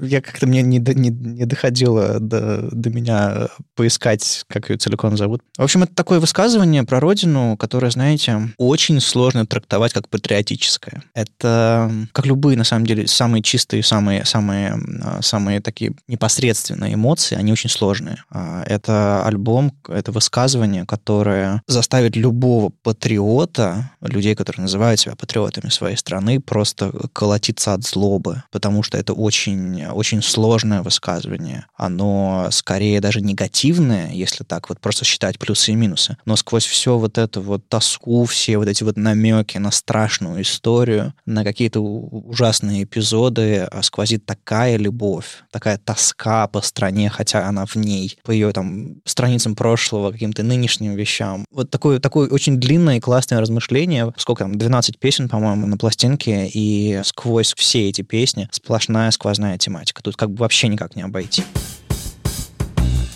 Я 0.00 0.20
как-то 0.20 0.46
мне 0.46 0.62
не, 0.62 0.78
не, 0.78 1.10
не 1.10 1.44
доходило 1.44 2.20
до, 2.20 2.68
до 2.70 2.90
меня 2.90 3.48
поискать, 3.74 4.44
как 4.48 4.70
ее 4.70 4.76
целиком 4.76 5.16
зовут. 5.16 5.42
В 5.56 5.62
общем, 5.62 5.82
это 5.82 5.94
такое 5.94 6.20
высказывание 6.20 6.84
про 6.84 7.00
родину, 7.00 7.56
которое, 7.56 7.90
знаете, 7.90 8.50
очень 8.56 9.00
сложно 9.00 9.46
трактовать 9.46 9.92
как 9.92 10.08
патриотическое. 10.08 11.02
Это, 11.14 11.90
как 12.12 12.26
любые, 12.26 12.56
на 12.56 12.64
самом 12.64 12.86
деле, 12.86 13.06
самые 13.06 13.42
чистые, 13.42 13.82
самые, 13.82 14.24
самые, 14.24 14.78
а, 15.02 15.22
самые 15.22 15.60
такие 15.60 15.94
непосредственные 16.06 16.94
эмоции, 16.94 17.36
они 17.36 17.52
очень 17.52 17.70
сложные. 17.70 18.22
А, 18.30 18.62
это 18.64 19.24
альбом, 19.24 19.72
это 19.88 20.12
высказывание, 20.12 20.86
которое 20.86 21.62
заставит 21.66 22.16
любого 22.16 22.70
патриота, 22.82 23.90
людей, 24.00 24.34
которые 24.34 24.62
называют 24.62 25.00
себя 25.00 25.16
патриотами 25.16 25.70
своей 25.70 25.96
страны, 25.96 26.40
просто 26.40 26.92
колотиться 27.12 27.74
от 27.74 27.84
злобы, 27.84 28.42
потому 28.50 28.82
что 28.82 28.98
это 28.98 29.12
очень 29.12 29.87
очень 29.92 30.22
сложное 30.22 30.82
высказывание. 30.82 31.66
Оно 31.76 32.48
скорее 32.50 33.00
даже 33.00 33.20
негативное, 33.20 34.10
если 34.12 34.44
так 34.44 34.68
вот 34.68 34.80
просто 34.80 35.04
считать 35.04 35.38
плюсы 35.38 35.72
и 35.72 35.74
минусы. 35.74 36.16
Но 36.24 36.36
сквозь 36.36 36.66
все 36.66 36.98
вот 36.98 37.18
это 37.18 37.40
вот 37.40 37.68
тоску, 37.68 38.24
все 38.24 38.58
вот 38.58 38.68
эти 38.68 38.84
вот 38.84 38.96
намеки 38.96 39.58
на 39.58 39.70
страшную 39.70 40.42
историю, 40.42 41.14
на 41.26 41.44
какие-то 41.44 41.80
ужасные 41.80 42.84
эпизоды 42.84 43.68
а, 43.70 43.82
сквозит 43.82 44.26
такая 44.26 44.76
любовь, 44.76 45.42
такая 45.50 45.78
тоска 45.78 46.46
по 46.48 46.60
стране, 46.60 47.08
хотя 47.08 47.46
она 47.46 47.66
в 47.66 47.76
ней, 47.76 48.18
по 48.24 48.30
ее 48.30 48.52
там 48.52 48.96
страницам 49.04 49.54
прошлого, 49.54 50.12
каким-то 50.12 50.42
нынешним 50.42 50.94
вещам. 50.94 51.44
Вот 51.50 51.70
такое, 51.70 52.00
такое 52.00 52.28
очень 52.28 52.58
длинное 52.58 52.96
и 52.96 53.00
классное 53.00 53.40
размышление. 53.40 54.12
Сколько 54.16 54.44
там, 54.44 54.56
12 54.56 54.98
песен, 54.98 55.28
по-моему, 55.28 55.66
на 55.66 55.76
пластинке, 55.76 56.46
и 56.46 57.00
сквозь 57.04 57.54
все 57.56 57.88
эти 57.88 58.02
песни 58.02 58.48
сплошная 58.52 59.10
сквозная 59.10 59.58
тематика 59.58 59.77
тематика. 59.78 60.02
Тут 60.02 60.16
как 60.16 60.30
бы 60.30 60.38
вообще 60.38 60.68
никак 60.68 60.96
не 60.96 61.02
обойти. 61.02 61.44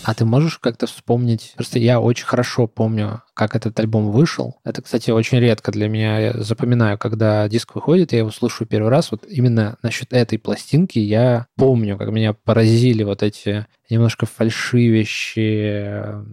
А 0.05 0.13
ты 0.13 0.25
можешь 0.25 0.59
как-то 0.59 0.85
вспомнить? 0.85 1.53
Просто 1.55 1.79
я 1.79 2.01
очень 2.01 2.25
хорошо 2.25 2.67
помню, 2.67 3.21
как 3.33 3.55
этот 3.55 3.79
альбом 3.79 4.11
вышел. 4.11 4.59
Это, 4.65 4.81
кстати, 4.81 5.11
очень 5.11 5.39
редко 5.39 5.71
для 5.71 5.87
меня. 5.87 6.19
Я 6.19 6.33
запоминаю, 6.33 6.97
когда 6.97 7.47
диск 7.47 7.73
выходит, 7.73 8.11
я 8.11 8.19
его 8.19 8.29
слушаю 8.29 8.67
первый 8.67 8.89
раз. 8.89 9.11
Вот 9.11 9.23
именно 9.25 9.77
насчет 9.81 10.11
этой 10.11 10.39
пластинки 10.39 10.99
я 10.99 11.47
помню, 11.55 11.97
как 11.97 12.09
меня 12.09 12.33
поразили 12.33 13.03
вот 13.03 13.23
эти 13.23 13.65
немножко 13.89 14.25
фальшивящие 14.25 16.25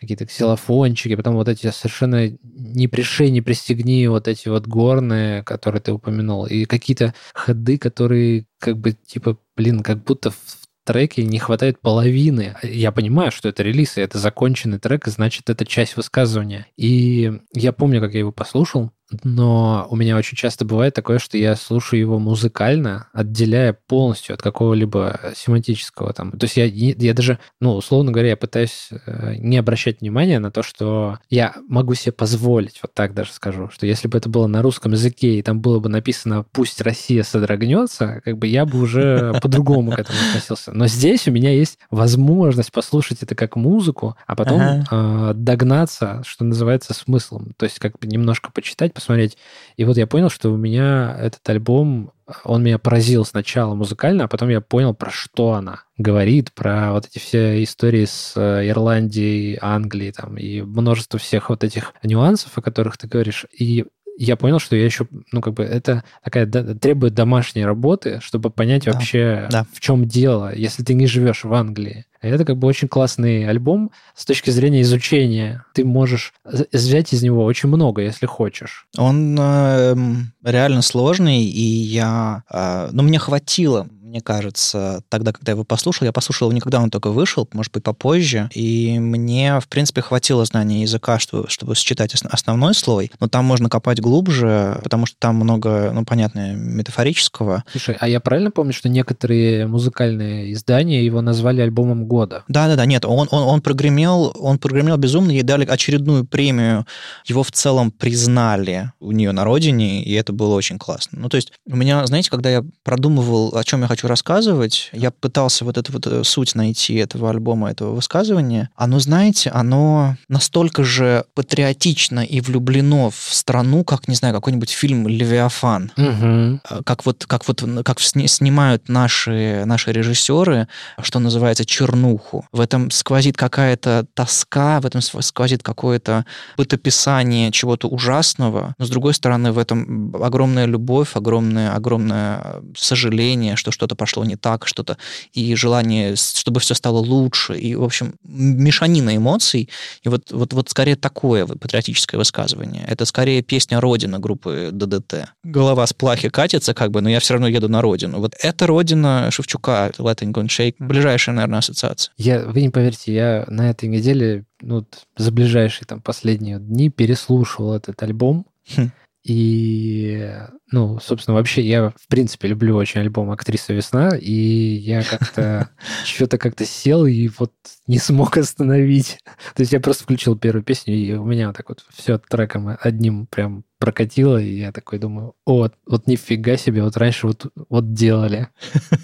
какие-то 0.00 0.26
ксилофончики, 0.26 1.16
потом 1.16 1.34
вот 1.34 1.48
эти 1.48 1.72
совершенно 1.72 2.30
не 2.74 2.88
пришей, 2.88 3.30
не 3.30 3.40
пристегни 3.40 4.06
вот 4.08 4.28
эти 4.28 4.48
вот 4.48 4.66
горные, 4.66 5.42
которые 5.42 5.80
ты 5.80 5.92
упомянул, 5.92 6.46
и 6.46 6.64
какие-то 6.64 7.14
ходы, 7.34 7.78
которые 7.78 8.46
как 8.58 8.78
бы 8.78 8.92
типа, 8.92 9.38
блин, 9.56 9.82
как 9.82 10.04
будто 10.04 10.30
в 10.30 10.36
треке 10.84 11.24
не 11.24 11.38
хватает 11.38 11.80
половины. 11.80 12.56
Я 12.62 12.92
понимаю, 12.92 13.30
что 13.30 13.48
это 13.48 13.62
релиз, 13.62 13.98
и 13.98 14.00
это 14.00 14.18
законченный 14.18 14.78
трек, 14.78 15.06
значит, 15.06 15.48
это 15.50 15.64
часть 15.64 15.96
высказывания. 15.96 16.66
И 16.76 17.40
я 17.54 17.72
помню, 17.72 18.00
как 18.00 18.14
я 18.14 18.20
его 18.20 18.32
послушал, 18.32 18.90
но 19.22 19.86
у 19.90 19.96
меня 19.96 20.16
очень 20.16 20.36
часто 20.36 20.64
бывает 20.64 20.94
такое, 20.94 21.18
что 21.18 21.36
я 21.36 21.56
слушаю 21.56 22.00
его 22.00 22.18
музыкально, 22.18 23.08
отделяя 23.12 23.72
полностью 23.72 24.34
от 24.34 24.42
какого-либо 24.42 25.20
семантического 25.34 26.12
там. 26.12 26.32
То 26.32 26.44
есть 26.44 26.56
я, 26.56 26.64
я 26.64 27.14
даже, 27.14 27.38
ну, 27.60 27.74
условно 27.74 28.12
говоря, 28.12 28.30
я 28.30 28.36
пытаюсь 28.36 28.88
э, 29.06 29.34
не 29.36 29.56
обращать 29.56 30.00
внимания 30.00 30.38
на 30.38 30.50
то, 30.50 30.62
что 30.62 31.18
я 31.30 31.54
могу 31.68 31.94
себе 31.94 32.12
позволить, 32.12 32.80
вот 32.82 32.94
так 32.94 33.14
даже 33.14 33.32
скажу, 33.32 33.70
что 33.72 33.86
если 33.86 34.08
бы 34.08 34.18
это 34.18 34.28
было 34.28 34.46
на 34.46 34.62
русском 34.62 34.92
языке, 34.92 35.38
и 35.38 35.42
там 35.42 35.60
было 35.60 35.78
бы 35.78 35.88
написано 35.88 36.44
«Пусть 36.52 36.80
Россия 36.80 37.22
содрогнется», 37.22 38.20
как 38.24 38.38
бы 38.38 38.46
я 38.46 38.66
бы 38.66 38.80
уже 38.80 39.38
по-другому 39.42 39.92
к 39.92 39.98
этому 39.98 40.18
относился. 40.28 40.72
Но 40.72 40.86
здесь 40.86 41.28
у 41.28 41.30
меня 41.30 41.50
есть 41.50 41.78
возможность 41.90 42.72
послушать 42.72 43.22
это 43.22 43.34
как 43.34 43.56
музыку, 43.56 44.16
а 44.26 44.36
потом 44.36 44.60
ага. 44.60 44.86
э, 44.90 45.34
догнаться, 45.34 46.22
что 46.24 46.44
называется, 46.44 46.94
смыслом. 46.94 47.52
То 47.56 47.64
есть 47.64 47.78
как 47.78 47.98
бы 47.98 48.06
немножко 48.06 48.50
почитать, 48.52 48.94
посмотреть. 49.02 49.36
И 49.76 49.84
вот 49.84 49.96
я 49.96 50.06
понял, 50.06 50.30
что 50.30 50.50
у 50.50 50.56
меня 50.56 51.16
этот 51.20 51.46
альбом, 51.48 52.12
он 52.44 52.62
меня 52.62 52.78
поразил 52.78 53.24
сначала 53.24 53.74
музыкально, 53.74 54.24
а 54.24 54.28
потом 54.28 54.48
я 54.48 54.60
понял, 54.60 54.94
про 54.94 55.10
что 55.10 55.52
она 55.52 55.82
говорит, 55.98 56.52
про 56.52 56.92
вот 56.92 57.06
эти 57.06 57.18
все 57.18 57.62
истории 57.62 58.04
с 58.04 58.34
э, 58.36 58.68
Ирландией, 58.68 59.58
Англией 59.60 60.12
там, 60.12 60.36
и 60.36 60.62
множество 60.62 61.18
всех 61.18 61.50
вот 61.50 61.64
этих 61.64 61.92
нюансов, 62.02 62.56
о 62.56 62.62
которых 62.62 62.96
ты 62.96 63.08
говоришь. 63.08 63.46
И 63.56 63.86
я 64.18 64.36
понял, 64.36 64.58
что 64.58 64.76
я 64.76 64.84
еще, 64.84 65.06
ну, 65.32 65.40
как 65.40 65.54
бы, 65.54 65.64
это 65.64 66.04
такая 66.22 66.46
да, 66.46 66.74
требует 66.74 67.14
домашней 67.14 67.64
работы, 67.64 68.20
чтобы 68.22 68.50
понять 68.50 68.84
да, 68.84 68.92
вообще, 68.92 69.48
да. 69.50 69.66
в 69.72 69.80
чем 69.80 70.06
дело, 70.06 70.54
если 70.54 70.82
ты 70.82 70.94
не 70.94 71.06
живешь 71.06 71.44
в 71.44 71.52
Англии. 71.52 72.04
Это 72.20 72.44
как 72.44 72.56
бы 72.56 72.68
очень 72.68 72.86
классный 72.86 73.48
альбом 73.48 73.90
с 74.14 74.24
точки 74.24 74.50
зрения 74.50 74.82
изучения. 74.82 75.64
Ты 75.74 75.84
можешь 75.84 76.34
взять 76.44 77.12
из 77.12 77.22
него 77.22 77.44
очень 77.44 77.68
много, 77.68 78.02
если 78.02 78.26
хочешь. 78.26 78.86
Он 78.96 79.36
э, 79.38 79.96
реально 80.44 80.82
сложный, 80.82 81.42
и 81.42 81.60
я... 81.60 82.44
Э, 82.48 82.90
ну, 82.92 83.02
мне 83.02 83.18
хватило 83.18 83.88
мне 84.12 84.20
кажется, 84.20 85.02
тогда, 85.08 85.32
когда 85.32 85.52
я 85.52 85.54
его 85.54 85.64
послушал, 85.64 86.04
я 86.04 86.12
послушал 86.12 86.48
его 86.48 86.52
не 86.52 86.60
когда 86.60 86.82
он 86.82 86.90
только 86.90 87.10
вышел, 87.10 87.48
может 87.54 87.72
быть, 87.72 87.82
попозже, 87.82 88.50
и 88.54 88.98
мне, 88.98 89.58
в 89.58 89.68
принципе, 89.68 90.02
хватило 90.02 90.44
знания 90.44 90.82
языка, 90.82 91.18
чтобы, 91.18 91.48
чтобы 91.48 91.74
считать 91.74 92.14
основной 92.14 92.74
слой, 92.74 93.10
но 93.20 93.28
там 93.28 93.46
можно 93.46 93.70
копать 93.70 94.00
глубже, 94.00 94.78
потому 94.84 95.06
что 95.06 95.16
там 95.18 95.36
много, 95.36 95.92
ну, 95.94 96.04
понятно, 96.04 96.52
метафорического. 96.54 97.64
Слушай, 97.72 97.96
а 97.98 98.06
я 98.06 98.20
правильно 98.20 98.50
помню, 98.50 98.74
что 98.74 98.90
некоторые 98.90 99.66
музыкальные 99.66 100.52
издания 100.52 101.02
его 101.02 101.22
назвали 101.22 101.62
альбомом 101.62 102.04
года? 102.04 102.44
Да-да-да, 102.48 102.84
нет, 102.84 103.06
он, 103.06 103.28
он, 103.30 103.42
он 103.42 103.62
прогремел, 103.62 104.36
он 104.38 104.58
прогремел 104.58 104.98
безумно, 104.98 105.30
ей 105.30 105.42
дали 105.42 105.64
очередную 105.64 106.26
премию, 106.26 106.86
его 107.24 107.42
в 107.42 107.50
целом 107.50 107.90
признали 107.90 108.92
у 109.00 109.12
нее 109.12 109.32
на 109.32 109.44
родине, 109.44 110.04
и 110.04 110.12
это 110.12 110.34
было 110.34 110.54
очень 110.54 110.78
классно. 110.78 111.18
Ну, 111.18 111.30
то 111.30 111.36
есть 111.36 111.54
у 111.66 111.76
меня, 111.76 112.04
знаете, 112.04 112.28
когда 112.28 112.50
я 112.50 112.62
продумывал, 112.84 113.56
о 113.56 113.64
чем 113.64 113.80
я 113.80 113.86
хочу 113.86 114.01
хочу 114.02 114.08
рассказывать. 114.08 114.90
Я 114.92 115.10
пытался 115.10 115.64
вот 115.64 115.78
эту 115.78 115.92
вот 115.92 116.06
э, 116.06 116.24
суть 116.24 116.54
найти 116.54 116.94
этого 116.94 117.30
альбома, 117.30 117.70
этого 117.70 117.94
высказывания. 117.94 118.68
Оно, 118.74 118.98
знаете, 118.98 119.50
оно 119.50 120.16
настолько 120.28 120.82
же 120.84 121.24
патриотично 121.34 122.20
и 122.20 122.40
влюблено 122.40 123.10
в 123.10 123.16
страну, 123.16 123.84
как, 123.84 124.08
не 124.08 124.14
знаю, 124.14 124.34
какой-нибудь 124.34 124.70
фильм 124.70 125.06
«Левиафан». 125.06 125.92
Э, 125.96 126.58
Как 126.84 127.06
вот, 127.06 127.26
как 127.26 127.46
вот 127.46 127.62
как 127.84 128.00
сни- 128.00 128.26
снимают 128.28 128.88
наши, 128.88 129.62
наши 129.66 129.92
режиссеры, 129.92 130.66
что 131.02 131.20
называется, 131.20 131.64
чернуху. 131.64 132.44
В 132.52 132.60
этом 132.60 132.90
сквозит 132.90 133.36
какая-то 133.36 134.06
тоска, 134.14 134.80
в 134.80 134.86
этом 134.86 135.00
сквозит 135.00 135.62
какое-то 135.62 136.24
бытописание 136.56 137.52
чего-то 137.52 137.88
ужасного, 137.88 138.74
но 138.78 138.84
с 138.84 138.90
другой 138.90 139.14
стороны 139.14 139.52
в 139.52 139.58
этом 139.58 140.14
огромная 140.20 140.66
любовь, 140.66 141.10
огромное, 141.14 141.72
огромное 141.74 142.62
сожаление, 142.76 143.56
что 143.56 143.70
что-то 143.70 143.91
пошло 143.94 144.24
не 144.24 144.36
так, 144.36 144.66
что-то 144.66 144.96
и 145.32 145.54
желание, 145.54 146.16
чтобы 146.16 146.60
все 146.60 146.74
стало 146.74 146.98
лучше, 146.98 147.58
и, 147.58 147.74
в 147.74 147.84
общем, 147.84 148.14
мешанина 148.24 149.16
эмоций, 149.16 149.68
и 150.02 150.08
вот, 150.08 150.30
вот, 150.30 150.52
вот 150.52 150.70
скорее 150.70 150.96
такое 150.96 151.46
патриотическое 151.46 152.18
высказывание. 152.18 152.84
Это 152.86 153.04
скорее 153.04 153.42
песня 153.42 153.80
«Родина» 153.80 154.18
группы 154.18 154.70
ДДТ. 154.72 155.28
Голова 155.44 155.86
с 155.86 155.92
плахи 155.92 156.28
катится, 156.28 156.74
как 156.74 156.90
бы, 156.90 157.00
но 157.00 157.08
я 157.08 157.20
все 157.20 157.34
равно 157.34 157.48
еду 157.48 157.68
на 157.68 157.82
родину. 157.82 158.18
Вот 158.20 158.34
это 158.40 158.66
родина 158.66 159.28
Шевчука, 159.30 159.92
Letting 159.98 160.32
Go 160.32 160.42
and 160.42 160.48
Shake, 160.48 160.76
ближайшая, 160.78 161.34
наверное, 161.34 161.58
ассоциация. 161.58 162.12
Я, 162.16 162.40
вы 162.40 162.62
не 162.62 162.70
поверите, 162.70 163.14
я 163.14 163.44
на 163.48 163.70
этой 163.70 163.88
неделе, 163.88 164.44
ну, 164.60 164.86
за 165.16 165.32
ближайшие 165.32 165.86
там 165.86 166.00
последние 166.00 166.58
дни 166.58 166.90
переслушивал 166.90 167.74
этот 167.74 168.02
альбом. 168.02 168.46
Хм. 168.76 168.90
И, 169.24 170.30
ну, 170.72 170.98
собственно, 171.00 171.34
вообще 171.34 171.62
я, 171.62 171.90
в 171.90 172.08
принципе, 172.08 172.48
люблю 172.48 172.76
очень 172.76 173.00
альбом 173.00 173.30
«Актриса 173.30 173.72
весна», 173.72 174.16
и 174.16 174.32
я 174.32 175.02
как-то 175.10 175.68
что-то 176.04 176.38
как-то 176.38 176.64
сел 176.64 177.06
и 177.06 177.28
вот 177.38 177.52
не 177.86 177.98
смог 177.98 178.36
остановить. 178.36 179.18
То 179.54 179.60
есть 179.60 179.72
я 179.72 179.80
просто 179.80 180.04
включил 180.04 180.36
первую 180.36 180.64
песню, 180.64 180.94
и 180.94 181.12
у 181.12 181.24
меня 181.24 181.48
вот 181.48 181.56
так 181.56 181.68
вот 181.68 181.84
все 181.94 182.18
треком 182.18 182.76
одним 182.80 183.26
прям 183.26 183.64
прокатило, 183.82 184.40
и 184.40 184.60
я 184.60 184.70
такой 184.70 185.00
думаю, 185.00 185.34
о, 185.44 185.56
вот, 185.56 185.74
вот 185.86 186.06
нифига 186.06 186.56
себе, 186.56 186.84
вот 186.84 186.96
раньше 186.96 187.26
вот, 187.26 187.46
вот 187.68 187.92
делали. 187.92 188.46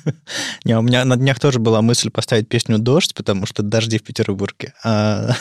Не, 0.65 0.79
у 0.79 0.83
меня 0.83 1.05
на 1.05 1.17
днях 1.17 1.41
тоже 1.41 1.59
была 1.59 1.83
мысль 1.83 2.11
поставить 2.11 2.49
песню 2.49 2.79
«Дождь», 2.79 3.13
потому 3.13 3.45
что 3.45 3.65
дожди 3.65 3.99
в 3.99 4.05
Петербурге. 4.05 4.75
А, 4.85 5.33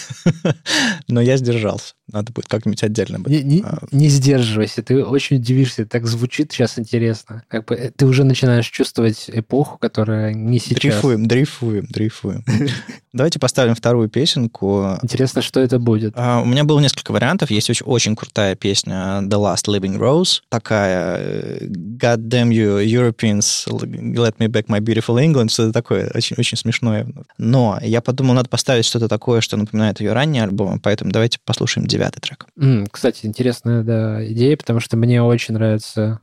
Но 1.08 1.22
я 1.22 1.38
сдержался. 1.38 1.94
Надо 2.12 2.34
будет 2.34 2.48
как-нибудь 2.48 2.82
отдельно. 2.84 3.20
А, 3.64 3.86
не 3.92 4.10
сдерживайся, 4.10 4.82
ты 4.82 5.06
очень 5.06 5.36
удивишься, 5.36 5.86
так 5.86 6.08
звучит 6.08 6.17
сейчас 6.26 6.80
интересно. 6.80 7.44
Как 7.48 7.66
бы 7.66 7.76
э, 7.76 7.92
ты 7.96 8.06
уже 8.06 8.24
начинаешь 8.24 8.68
чувствовать 8.68 9.26
эпоху, 9.28 9.78
которая 9.78 10.34
не 10.34 10.60
сейчас. 10.60 10.80
Дрейфуем, 10.80 11.28
дрейфуем, 11.28 11.86
дрейфуем. 11.88 12.44
Давайте 13.14 13.40
поставим 13.40 13.76
вторую 13.76 14.10
песенку. 14.10 14.98
Интересно, 15.02 15.42
что 15.42 15.60
это 15.60 15.80
будет. 15.80 16.14
А, 16.16 16.42
У 16.42 16.46
меня 16.46 16.64
было 16.64 16.80
несколько 16.80 17.12
вариантов. 17.12 17.50
Есть 17.50 17.70
очень, 17.70 17.86
очень 17.86 18.16
крутая 18.16 18.56
песня 18.56 19.22
The 19.24 19.30
Last 19.30 19.66
Living 19.68 19.98
Rose. 19.98 20.42
Такая 20.50 21.18
э, 21.20 21.60
God 21.66 22.28
damn 22.28 22.50
you, 22.50 22.84
Europeans, 22.84 23.66
let 23.68 24.38
me 24.38 24.48
back 24.48 24.68
my 24.68 24.80
beautiful 24.80 25.18
England. 25.18 25.50
Что-то 25.50 25.74
такое 25.74 26.12
очень, 26.14 26.36
очень 26.38 26.58
смешное. 26.58 27.08
Но 27.38 27.80
я 27.82 28.02
подумал, 28.02 28.36
надо 28.36 28.50
поставить 28.50 28.86
что-то 28.86 29.08
такое, 29.08 29.42
что 29.42 29.58
напоминает 29.58 30.00
ее 30.00 30.14
ранние 30.14 30.44
альбомы, 30.44 30.80
поэтому 30.80 31.12
давайте 31.12 31.40
послушаем 31.44 31.88
девятый 31.88 32.22
трек. 32.22 32.46
М, 32.60 32.88
кстати, 32.92 33.26
интересная 33.26 33.84
да, 33.84 34.26
идея, 34.32 34.58
потому 34.58 34.80
что 34.80 34.98
мне 34.98 35.24
очень 35.24 35.58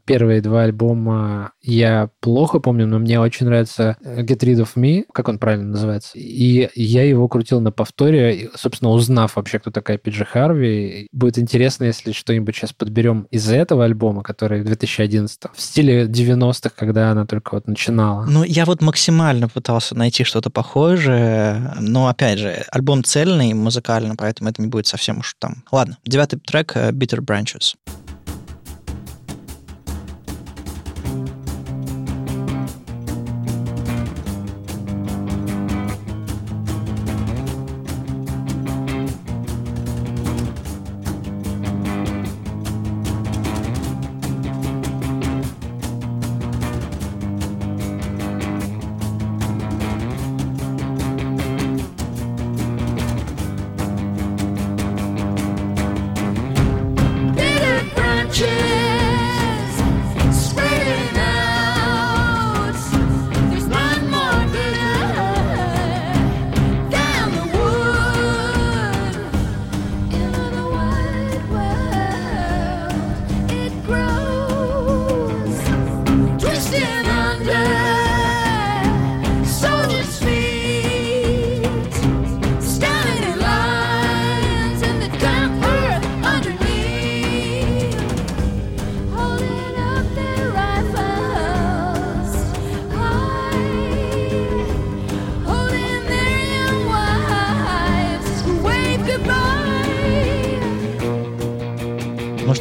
первые 0.05 0.41
два 0.41 0.62
альбома. 0.62 1.53
Я 1.62 2.11
плохо 2.21 2.59
помню, 2.59 2.87
но 2.87 2.99
мне 2.99 3.21
очень 3.21 3.47
нравится 3.47 3.97
э, 4.03 4.23
Get 4.23 4.41
Rid 4.41 4.62
of 4.62 4.71
Me, 4.76 5.05
как 5.12 5.29
он 5.29 5.38
правильно 5.38 5.69
называется. 5.71 6.12
И 6.14 6.69
я 6.75 7.05
его 7.05 7.26
крутил 7.29 7.61
на 7.61 7.73
повторе, 7.73 8.50
собственно, 8.55 8.91
узнав 8.91 9.37
вообще, 9.37 9.59
кто 9.59 9.71
такая 9.71 9.99
Пиджи 9.99 10.25
Харви. 10.25 11.09
Будет 11.12 11.38
интересно, 11.38 11.85
если 11.85 12.12
что-нибудь 12.12 12.55
сейчас 12.55 12.73
подберем 12.73 13.26
из 13.31 13.49
этого 13.49 13.85
альбома, 13.85 14.23
который 14.23 14.62
2011 14.62 15.41
в 15.55 15.61
стиле 15.61 16.05
90-х, 16.05 16.71
когда 16.76 17.11
она 17.11 17.26
только 17.26 17.55
вот 17.55 17.67
начинала. 17.67 18.26
Ну, 18.26 18.45
я 18.45 18.64
вот 18.64 18.83
максимально 18.83 19.49
пытался 19.49 19.95
найти 19.95 20.25
что-то 20.25 20.50
похожее, 20.50 21.75
но, 21.81 22.09
опять 22.09 22.38
же, 22.38 22.64
альбом 22.71 23.05
цельный 23.05 23.53
музыкально, 23.55 24.17
поэтому 24.17 24.50
это 24.50 24.62
не 24.62 24.69
будет 24.69 24.87
совсем 24.87 25.19
уж 25.19 25.35
там. 25.38 25.64
Ладно, 25.71 25.99
девятый 26.05 26.38
трек 26.38 26.73
э, 26.76 26.91
Bitter 26.91 27.21
Branches. 27.21 27.75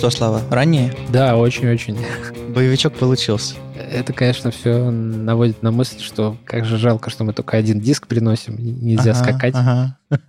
Что, 0.04 0.18
Слава, 0.18 0.42
раннее? 0.50 0.94
Да, 1.14 1.38
очень-очень. 1.38 1.98
Боевичок 2.50 2.94
получился. 2.96 3.56
Это, 3.90 4.12
конечно, 4.12 4.52
все 4.52 4.90
наводит 4.92 5.64
на 5.64 5.72
мысль, 5.72 6.02
что 6.02 6.36
как 6.44 6.66
же 6.66 6.76
жалко, 6.78 7.10
что 7.10 7.24
мы 7.24 7.32
только 7.32 7.56
один 7.56 7.80
диск 7.80 8.08
приносим, 8.08 8.58
нельзя 8.60 9.12
Ага, 9.12 9.24
скакать. 9.24 9.56
ага. 9.56 9.98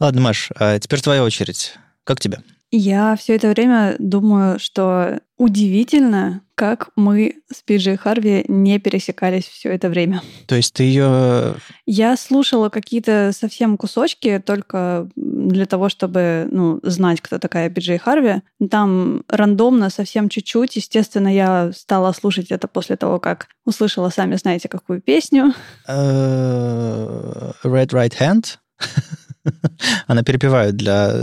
Ладно, 0.00 0.22
Маш, 0.22 0.48
а 0.58 0.78
теперь 0.78 1.02
твоя 1.02 1.22
очередь. 1.22 1.74
Как 2.04 2.18
тебе? 2.18 2.38
Я 2.70 3.16
все 3.16 3.36
это 3.36 3.48
время 3.48 3.96
думаю, 3.98 4.58
что 4.58 5.20
удивительно, 5.38 6.42
как 6.54 6.90
мы 6.96 7.36
с 7.50 7.62
Пиджей 7.62 7.96
Харви 7.96 8.44
не 8.48 8.78
пересекались 8.78 9.46
все 9.46 9.70
это 9.70 9.88
время. 9.88 10.20
То 10.46 10.56
есть 10.56 10.74
ты 10.74 10.82
ее... 10.82 11.54
Я 11.86 12.16
слушала 12.16 12.68
какие-то 12.68 13.30
совсем 13.32 13.78
кусочки 13.78 14.42
только 14.44 15.08
для 15.16 15.64
того, 15.64 15.88
чтобы 15.88 16.48
ну, 16.50 16.80
знать, 16.82 17.20
кто 17.20 17.38
такая 17.38 17.70
Пиджей 17.70 17.98
Харви. 17.98 18.42
Там 18.70 19.22
рандомно, 19.28 19.88
совсем 19.88 20.28
чуть-чуть. 20.28 20.76
Естественно, 20.76 21.32
я 21.32 21.70
стала 21.72 22.12
слушать 22.12 22.50
это 22.50 22.68
после 22.68 22.96
того, 22.96 23.18
как 23.20 23.46
услышала, 23.64 24.10
сами 24.10 24.34
знаете, 24.34 24.68
какую 24.68 25.00
песню. 25.00 25.54
э, 25.86 27.52
Red 27.64 27.90
Right 27.92 28.14
Hand? 28.18 28.58
Она 30.06 30.22
перепевает 30.22 30.76
для 30.76 31.14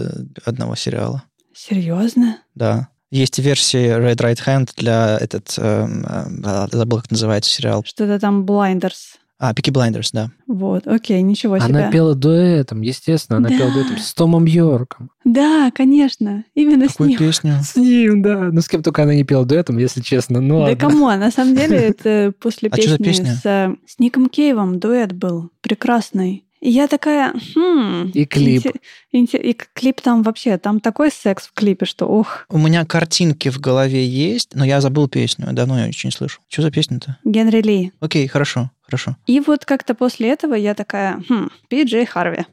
одного 0.45 0.75
сериала. 0.75 1.23
Серьезно? 1.55 2.39
Да. 2.53 2.89
Есть 3.11 3.39
версия 3.39 3.97
Red 3.99 4.17
Right 4.17 4.39
Hand 4.45 4.71
для 4.75 5.17
этот... 5.19 5.53
эм, 5.57 6.05
э, 6.05 6.67
забыл, 6.71 6.97
как 7.01 7.11
называется 7.11 7.49
сериал. 7.51 7.83
Что-то 7.85 8.19
там 8.19 8.43
Blinders. 8.45 9.15
А, 9.37 9.53
Пики 9.53 9.69
Blinders, 9.69 10.09
да. 10.13 10.31
Вот, 10.47 10.87
окей, 10.87 11.21
ничего 11.21 11.59
себе. 11.59 11.67
Она 11.67 11.91
пела 11.91 12.15
дуэтом, 12.15 12.81
естественно, 12.81 13.37
она 13.37 13.49
Да. 13.49 13.57
пела 13.57 13.71
дуэтом 13.73 13.97
с 13.97 14.13
Томом 14.13 14.45
Йорком. 14.45 15.11
Да, 15.25 15.71
конечно, 15.75 16.45
именно 16.55 16.85
с 16.87 16.91
Какую 16.93 17.09
ним. 17.09 17.19
песню? 17.19 17.59
С 17.63 17.75
ним, 17.75 18.21
да. 18.21 18.49
Ну, 18.51 18.61
с 18.61 18.67
кем 18.69 18.81
только 18.81 19.03
она 19.03 19.13
не 19.13 19.23
пела 19.25 19.45
дуэтом, 19.45 19.77
если 19.77 20.01
честно. 20.01 20.39
Ну, 20.39 20.65
Да 20.65 20.75
кому? 20.77 21.07
На 21.07 21.31
самом 21.31 21.55
деле 21.55 21.77
это 21.77 22.33
после 22.39 22.69
А 22.69 22.75
за 22.81 22.97
песни 22.97 23.25
с, 23.25 23.41
э, 23.45 23.75
с 23.85 23.99
Ником 23.99 24.29
Кейвом 24.29 24.79
дуэт 24.79 25.11
был 25.11 25.51
прекрасный. 25.61 26.44
И 26.65 26.69
я 26.71 26.87
такая, 26.87 27.31
хм... 27.55 28.09
И 28.15 28.25
клип. 28.25 28.65
инте- 29.13 29.37
и 29.39 29.53
клип 29.53 30.01
там 30.01 30.23
вообще, 30.23 30.57
там 30.57 30.79
такой 30.79 31.11
секс 31.11 31.45
в 31.45 31.53
клипе, 31.53 31.85
что 31.85 32.07
ох, 32.07 32.47
У 32.49 32.57
меня 32.57 32.83
картинки 32.85 33.49
в 33.49 33.59
голове 33.59 34.03
есть, 34.03 34.55
но 34.55 34.65
я 34.65 34.81
забыл 34.81 35.07
песню. 35.07 35.45
Давно 35.51 35.79
я 35.79 35.87
очень 35.89 36.07
не 36.07 36.11
слышу. 36.11 36.41
Что 36.47 36.63
за 36.63 36.71
песня-то? 36.71 37.19
Генри 37.23 37.61
Ли. 37.61 37.91
Окей, 37.99 38.27
хорошо, 38.27 38.71
хорошо. 38.81 39.15
И 39.27 39.39
вот 39.41 39.63
как-то 39.63 39.93
после 39.93 40.29
этого 40.29 40.55
я 40.55 40.73
такая, 40.73 41.21
хм, 41.29 41.49
Пи 41.69 41.83
Джей 41.83 42.07
Харви, 42.07 42.45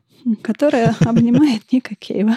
которая 0.43 0.95
обнимает 1.07 1.63
Ника 1.73 1.95
Кейва 1.95 2.37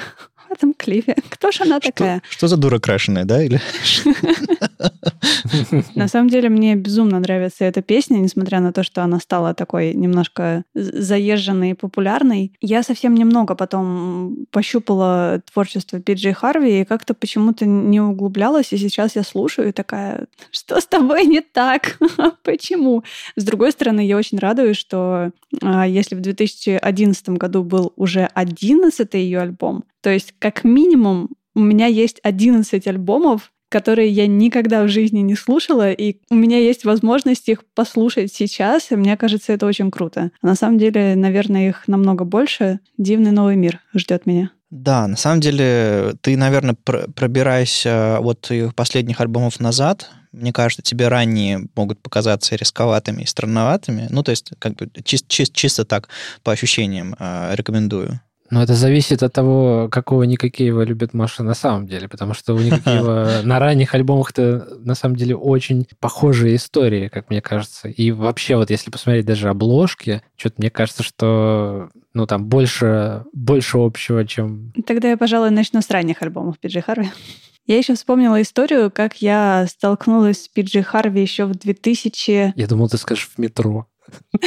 в 0.49 0.51
этом 0.51 0.73
клипе. 0.73 1.15
Кто 1.29 1.51
же 1.51 1.63
она 1.63 1.79
такая? 1.79 2.21
Что, 2.25 2.37
что 2.37 2.47
за 2.47 2.57
дура 2.57 2.79
крашеная, 2.79 3.25
да? 3.25 3.43
Или... 3.43 3.61
На 5.95 6.07
самом 6.07 6.29
деле 6.29 6.49
мне 6.49 6.75
безумно 6.75 7.19
нравится 7.19 7.65
эта 7.65 7.81
песня, 7.81 8.17
несмотря 8.17 8.59
на 8.59 8.73
то, 8.73 8.83
что 8.83 9.03
она 9.03 9.19
стала 9.19 9.53
такой 9.53 9.93
немножко 9.93 10.63
заезженной 10.73 11.71
и 11.71 11.73
популярной. 11.73 12.53
Я 12.61 12.83
совсем 12.83 13.15
немного 13.15 13.55
потом 13.55 14.45
пощупала 14.51 15.41
творчество 15.51 15.99
Пиджей 15.99 16.33
Харви 16.33 16.81
и 16.81 16.85
как-то 16.85 17.13
почему-то 17.13 17.65
не 17.65 18.01
углублялась, 18.01 18.73
и 18.73 18.77
сейчас 18.77 19.15
я 19.15 19.23
слушаю 19.23 19.69
и 19.69 19.71
такая, 19.71 20.27
что 20.51 20.79
с 20.79 20.85
тобой 20.85 21.25
не 21.25 21.41
так? 21.41 21.97
Почему? 22.43 23.03
С 23.35 23.43
другой 23.43 23.71
стороны, 23.71 24.05
я 24.05 24.17
очень 24.17 24.39
радуюсь, 24.39 24.77
что 24.77 25.31
а, 25.61 25.87
если 25.87 26.15
в 26.15 26.21
2011 26.21 27.29
году 27.29 27.63
был 27.63 27.93
уже 27.95 28.29
11 28.33 29.13
ее 29.13 29.39
альбом, 29.39 29.83
то 30.05 30.11
есть 30.11 30.35
как 30.37 30.63
минимум 30.63 31.31
у 31.55 31.61
меня 31.61 31.87
есть 31.87 32.19
11 32.21 32.85
альбомов, 32.85 33.51
которые 33.69 34.09
я 34.09 34.27
никогда 34.27 34.83
в 34.83 34.87
жизни 34.87 35.21
не 35.21 35.33
слушала, 35.33 35.91
и 35.91 36.17
у 36.29 36.35
меня 36.35 36.59
есть 36.59 36.85
возможность 36.85 37.49
их 37.49 37.63
послушать 37.73 38.31
сейчас, 38.31 38.91
и 38.91 38.95
мне 38.97 39.17
кажется, 39.17 39.51
это 39.51 39.65
очень 39.65 39.89
круто. 39.89 40.29
А 40.43 40.45
на 40.45 40.53
самом 40.53 40.77
деле, 40.77 41.15
наверное, 41.15 41.69
их 41.69 41.87
намного 41.87 42.23
больше. 42.23 42.81
Дивный 42.99 43.31
новый 43.31 43.55
мир 43.55 43.81
ждет 43.95 44.27
меня. 44.27 44.51
Да, 44.69 45.07
на 45.07 45.17
самом 45.17 45.41
деле, 45.41 46.13
ты, 46.21 46.37
наверное, 46.37 46.75
пр- 46.75 47.11
пробираешься 47.11 48.19
от 48.19 48.51
их 48.51 48.75
последних 48.75 49.21
альбомов 49.21 49.59
назад. 49.59 50.11
Мне 50.33 50.53
кажется, 50.53 50.83
тебе 50.83 51.07
ранние 51.07 51.67
могут 51.75 51.99
показаться 51.99 52.55
рисковатыми 52.55 53.23
и 53.23 53.25
странноватыми. 53.25 54.05
Ну, 54.11 54.21
то 54.21 54.29
есть, 54.29 54.51
как 54.59 54.75
бы 54.75 54.85
чис- 54.85 55.25
чис- 55.27 55.51
чисто 55.51 55.83
так, 55.83 56.09
по 56.43 56.51
ощущениям, 56.51 57.15
э, 57.17 57.55
рекомендую. 57.55 58.19
Но 58.51 58.61
это 58.61 58.73
зависит 58.73 59.23
от 59.23 59.33
того, 59.33 59.89
какого 59.91 60.23
Никакеева 60.23 60.83
любит 60.83 61.13
Маша 61.13 61.43
на 61.43 61.55
самом 61.55 61.87
деле, 61.87 62.07
потому 62.07 62.33
что 62.33 62.53
у 62.53 62.59
Никакеева 62.59 63.41
на 63.43 63.59
ранних 63.59 63.95
альбомах-то 63.95 64.67
на 64.79 64.93
самом 64.93 65.15
деле 65.15 65.35
очень 65.35 65.87
похожие 65.99 66.55
истории, 66.55 67.07
как 67.07 67.29
мне 67.29 67.41
кажется. 67.41 67.87
И 67.87 68.11
вообще 68.11 68.55
вот 68.55 68.69
если 68.69 68.91
посмотреть 68.91 69.25
даже 69.25 69.49
обложки, 69.49 70.21
что-то 70.35 70.55
мне 70.59 70.69
кажется, 70.69 71.01
что 71.01 71.89
ну 72.13 72.27
там 72.27 72.45
больше, 72.45 73.23
больше 73.33 73.77
общего, 73.79 74.25
чем... 74.25 74.73
Тогда 74.85 75.09
я, 75.09 75.17
пожалуй, 75.17 75.49
начну 75.49 75.81
с 75.81 75.89
ранних 75.89 76.21
альбомов 76.21 76.59
Пиджи 76.59 76.81
Харви. 76.81 77.09
Я 77.67 77.77
еще 77.77 77.95
вспомнила 77.95 78.39
историю, 78.43 78.91
как 78.91 79.23
я 79.23 79.65
столкнулась 79.67 80.43
с 80.43 80.47
Пиджи 80.47 80.83
Харви 80.83 81.19
еще 81.19 81.45
в 81.45 81.53
2000... 81.53 82.53
Я 82.55 82.67
думал, 82.67 82.89
ты 82.89 82.97
скажешь 82.97 83.27
в 83.35 83.39
метро. 83.39 83.87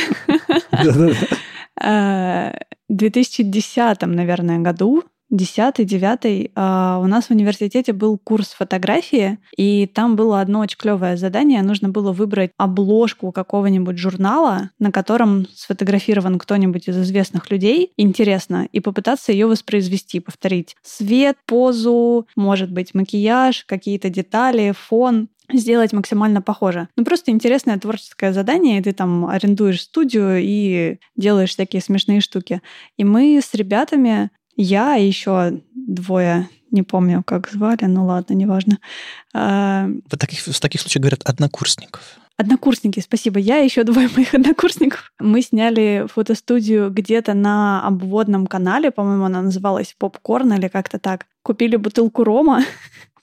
Да-да-да. 1.80 2.50
э, 2.50 2.60
2010, 2.88 4.02
наверное, 4.02 4.58
году, 4.58 5.04
10 5.30 5.86
9 5.86 6.50
у 6.56 7.06
нас 7.06 7.26
в 7.26 7.30
университете 7.30 7.92
был 7.92 8.16
курс 8.18 8.52
фотографии, 8.52 9.38
и 9.56 9.86
там 9.86 10.16
было 10.16 10.40
одно 10.40 10.60
очень 10.60 10.78
клевое 10.78 11.16
задание. 11.16 11.62
Нужно 11.62 11.90
было 11.90 12.12
выбрать 12.12 12.52
обложку 12.56 13.30
какого-нибудь 13.30 13.98
журнала, 13.98 14.70
на 14.78 14.90
котором 14.90 15.46
сфотографирован 15.54 16.38
кто-нибудь 16.38 16.88
из 16.88 16.98
известных 16.98 17.50
людей, 17.50 17.92
интересно, 17.96 18.68
и 18.72 18.80
попытаться 18.80 19.32
ее 19.32 19.46
воспроизвести, 19.46 20.20
повторить. 20.20 20.76
Свет, 20.82 21.36
позу, 21.44 22.26
может 22.34 22.72
быть, 22.72 22.94
макияж, 22.94 23.64
какие-то 23.66 24.08
детали, 24.08 24.72
фон 24.88 25.28
сделать 25.52 25.92
максимально 25.92 26.42
похоже. 26.42 26.88
Ну, 26.96 27.04
просто 27.04 27.30
интересное 27.30 27.78
творческое 27.78 28.32
задание, 28.32 28.78
и 28.78 28.82
ты 28.82 28.92
там 28.92 29.26
арендуешь 29.26 29.82
студию 29.82 30.38
и 30.40 30.98
делаешь 31.16 31.54
такие 31.54 31.82
смешные 31.82 32.20
штуки. 32.20 32.62
И 32.96 33.04
мы 33.04 33.40
с 33.42 33.54
ребятами, 33.54 34.30
я 34.56 34.96
и 34.96 35.06
еще 35.06 35.60
двое, 35.74 36.48
не 36.70 36.82
помню, 36.82 37.22
как 37.24 37.48
звали, 37.50 37.84
ну 37.84 38.04
ладно, 38.04 38.34
неважно. 38.34 38.78
А, 39.34 39.88
В 40.10 40.16
таких, 40.16 40.40
в 40.40 40.60
таких 40.60 40.80
случаях 40.80 41.02
говорят 41.02 41.22
однокурсников. 41.24 42.02
Однокурсники, 42.36 43.00
спасибо. 43.00 43.40
Я 43.40 43.58
и 43.60 43.64
еще 43.64 43.82
двое 43.82 44.08
моих 44.14 44.32
однокурсников. 44.32 45.12
Мы 45.18 45.42
сняли 45.42 46.06
фотостудию 46.08 46.88
где-то 46.88 47.34
на 47.34 47.84
обводном 47.84 48.46
канале, 48.46 48.92
по-моему, 48.92 49.24
она 49.24 49.42
называлась 49.42 49.94
Попкорн 49.98 50.52
или 50.52 50.68
как-то 50.68 51.00
так. 51.00 51.26
Купили 51.42 51.74
бутылку 51.74 52.22
рома, 52.22 52.64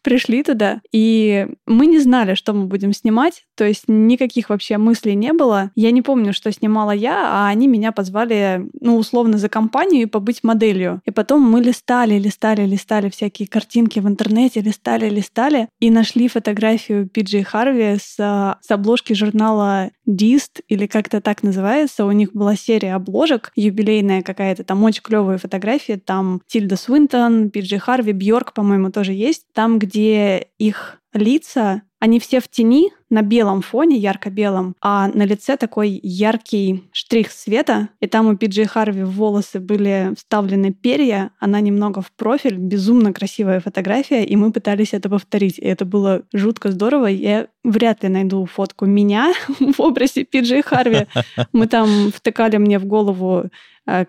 пришли 0.06 0.44
туда, 0.44 0.82
и 0.92 1.48
мы 1.66 1.88
не 1.88 2.00
знали, 2.00 2.36
что 2.36 2.54
мы 2.54 2.68
будем 2.68 2.94
снимать, 2.94 3.44
то 3.56 3.66
есть 3.66 3.86
никаких 3.88 4.50
вообще 4.50 4.78
мыслей 4.78 5.16
не 5.16 5.34
было. 5.34 5.72
Я 5.76 5.90
не 5.90 6.04
помню, 6.04 6.32
что 6.32 6.52
снимала 6.52 6.92
я, 6.92 7.28
а 7.28 7.48
они 7.48 7.68
меня 7.68 7.92
позвали, 7.92 8.70
ну, 8.80 8.98
условно, 8.98 9.40
за 9.40 9.50
компанию 9.50 10.04
и 10.04 10.06
побыть 10.06 10.44
моделью. 10.44 11.02
И 11.06 11.12
потом 11.12 11.42
мы 11.42 11.60
листали, 11.60 12.20
листали, 12.20 12.68
листали 12.68 13.10
всякие 13.10 13.48
картинки 13.48 13.98
в 13.98 14.08
интернете, 14.08 14.62
листали, 14.62 15.10
листали, 15.10 15.70
и 15.80 15.90
нашли 15.90 16.28
фотографию 16.28 17.10
Пиджей 17.10 17.42
Харви 17.42 17.98
с, 18.00 18.16
а, 18.20 18.60
с 18.62 18.70
обложки 18.70 19.14
журнала 19.14 19.90
Dist, 20.08 20.62
или 20.68 20.86
как-то 20.86 21.20
так 21.20 21.42
называется. 21.42 22.06
У 22.06 22.12
них 22.12 22.32
была 22.34 22.56
серия 22.56 22.94
обложек, 22.94 23.52
юбилейная 23.56 24.22
какая-то, 24.22 24.64
там 24.64 24.84
очень 24.84 25.02
клевые 25.02 25.40
фотографии, 25.40 25.94
там 25.94 26.42
Тильда 26.46 26.76
Свинтон, 26.76 27.50
Пиджей 27.50 27.80
Харви, 27.80 28.12
Бьорк, 28.12 28.54
по-моему, 28.54 28.92
тоже 28.92 29.14
есть. 29.14 29.46
Там, 29.54 29.80
где 29.80 29.95
их 29.96 31.00
лица, 31.14 31.82
они 32.00 32.20
все 32.20 32.40
в 32.40 32.48
тени 32.48 32.92
на 33.10 33.22
белом 33.22 33.62
фоне, 33.62 33.98
ярко-белом, 33.98 34.76
а 34.82 35.08
на 35.08 35.24
лице 35.24 35.58
такой 35.58 36.00
яркий 36.04 36.84
штрих 36.92 37.32
света, 37.32 37.90
и 38.00 38.08
там 38.08 38.28
у 38.28 38.36
Пиджей 38.36 38.66
Харви 38.66 39.04
в 39.04 39.12
волосы 39.12 39.60
были 39.60 40.14
вставлены 40.18 40.74
перья, 40.74 41.32
она 41.40 41.62
немного 41.62 42.02
в 42.02 42.12
профиль, 42.12 42.58
безумно 42.58 43.14
красивая 43.14 43.60
фотография, 43.60 44.24
и 44.26 44.36
мы 44.36 44.52
пытались 44.52 44.94
это 44.94 45.10
повторить, 45.10 45.58
и 45.58 45.66
это 45.66 45.86
было 45.86 46.24
жутко 46.34 46.72
здорово. 46.72 47.08
Я 47.08 47.48
вряд 47.64 48.04
ли 48.04 48.10
найду 48.10 48.46
фотку 48.46 48.86
меня 48.86 49.34
в 49.60 49.80
образе 49.80 50.26
Пиджей 50.26 50.62
Харви. 50.62 51.08
Мы 51.54 51.68
там 51.68 52.12
втыкали 52.12 52.58
мне 52.58 52.78
в 52.78 52.86
голову 52.86 53.50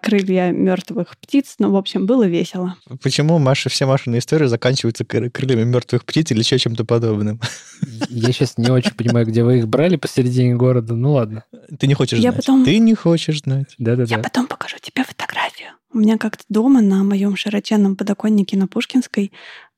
крылья 0.00 0.52
мертвых 0.52 1.16
птиц, 1.18 1.56
но, 1.58 1.70
в 1.70 1.76
общем, 1.76 2.06
было 2.06 2.26
весело. 2.26 2.76
Почему 3.02 3.38
Маша, 3.38 3.68
все 3.68 3.86
Машины 3.86 4.18
истории 4.18 4.46
заканчиваются 4.46 5.04
кры- 5.04 5.28
крыльями 5.30 5.64
мертвых 5.64 6.04
птиц 6.04 6.30
или 6.30 6.38
еще 6.38 6.58
чем-то 6.58 6.84
подобным? 6.84 7.40
Я 8.08 8.32
сейчас 8.32 8.56
не 8.56 8.70
очень 8.70 8.92
понимаю, 8.92 9.26
где 9.26 9.44
вы 9.44 9.58
их 9.58 9.68
брали 9.68 9.96
посередине 9.96 10.54
города. 10.54 10.94
Ну 10.94 11.12
ладно. 11.12 11.44
Ты 11.78 11.86
не 11.86 11.94
хочешь 11.94 12.18
Я 12.18 12.30
знать. 12.32 12.44
потом- 12.46 12.64
Ты 12.64 12.78
не 12.78 12.94
хочешь 12.94 13.40
знать. 13.42 13.74
Я 13.78 13.84
Да-да-да. 13.84 14.18
потом 14.18 14.46
покажу 14.46 14.76
тебе 14.80 15.04
фотографию. 15.04 15.68
У 15.92 15.98
меня 15.98 16.16
как-то 16.18 16.44
дома 16.48 16.80
на 16.80 17.04
моем 17.04 17.36
широченном 17.36 17.96
подоконнике 17.96 18.56
на 18.56 18.66
Пушкинской 18.66 19.30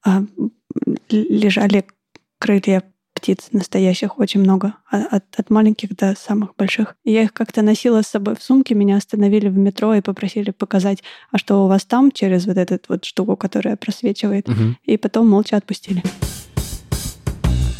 л- 0.07 0.31
лежали 1.11 1.85
крылья 2.39 2.83
птиц 3.19 3.49
настоящих 3.53 4.19
очень 4.19 4.41
много, 4.41 4.75
а- 4.91 5.17
от, 5.17 5.25
от 5.37 5.51
маленьких 5.51 5.97
до 5.97 6.15
самых 6.15 6.55
больших. 6.57 6.95
И 7.05 7.13
я 7.13 7.23
их 7.23 7.33
как-то 7.33 7.63
носила 7.63 8.03
с 8.03 8.07
собой 8.07 8.37
в 8.37 8.43
сумке, 8.43 8.75
меня 8.75 8.97
остановили 8.97 9.49
в 9.49 9.59
метро 9.59 9.95
и 9.95 10.01
попросили 10.01 10.51
показать, 10.51 11.03
а 11.33 11.39
что 11.39 11.65
у 11.65 11.69
вас 11.69 11.85
там 11.85 12.13
через 12.13 12.47
вот 12.47 12.57
эту 12.57 12.79
вот 12.89 13.05
штуку, 13.05 13.37
которая 13.37 13.77
просвечивает. 13.77 14.47
Мгм. 14.47 14.79
И 14.85 14.97
потом 14.97 15.29
молча 15.29 15.57
отпустили. 15.57 16.03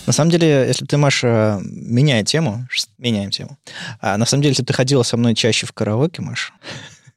На 0.07 0.13
самом 0.13 0.31
деле, 0.31 0.65
если 0.67 0.87
ты, 0.87 0.97
Маша, 0.97 1.61
меняя 1.63 2.25
тему, 2.25 2.67
меняем 2.97 3.31
тему. 3.31 3.59
А, 4.01 4.17
на 4.17 4.25
самом 4.25 4.43
деле, 4.43 4.53
если 4.53 4.63
бы 4.63 4.67
ты 4.67 4.73
ходила 4.73 5.03
со 5.03 5.17
мной 5.17 5.35
чаще 5.35 5.67
в 5.67 5.73
караоке, 5.73 6.23
Маша, 6.23 6.53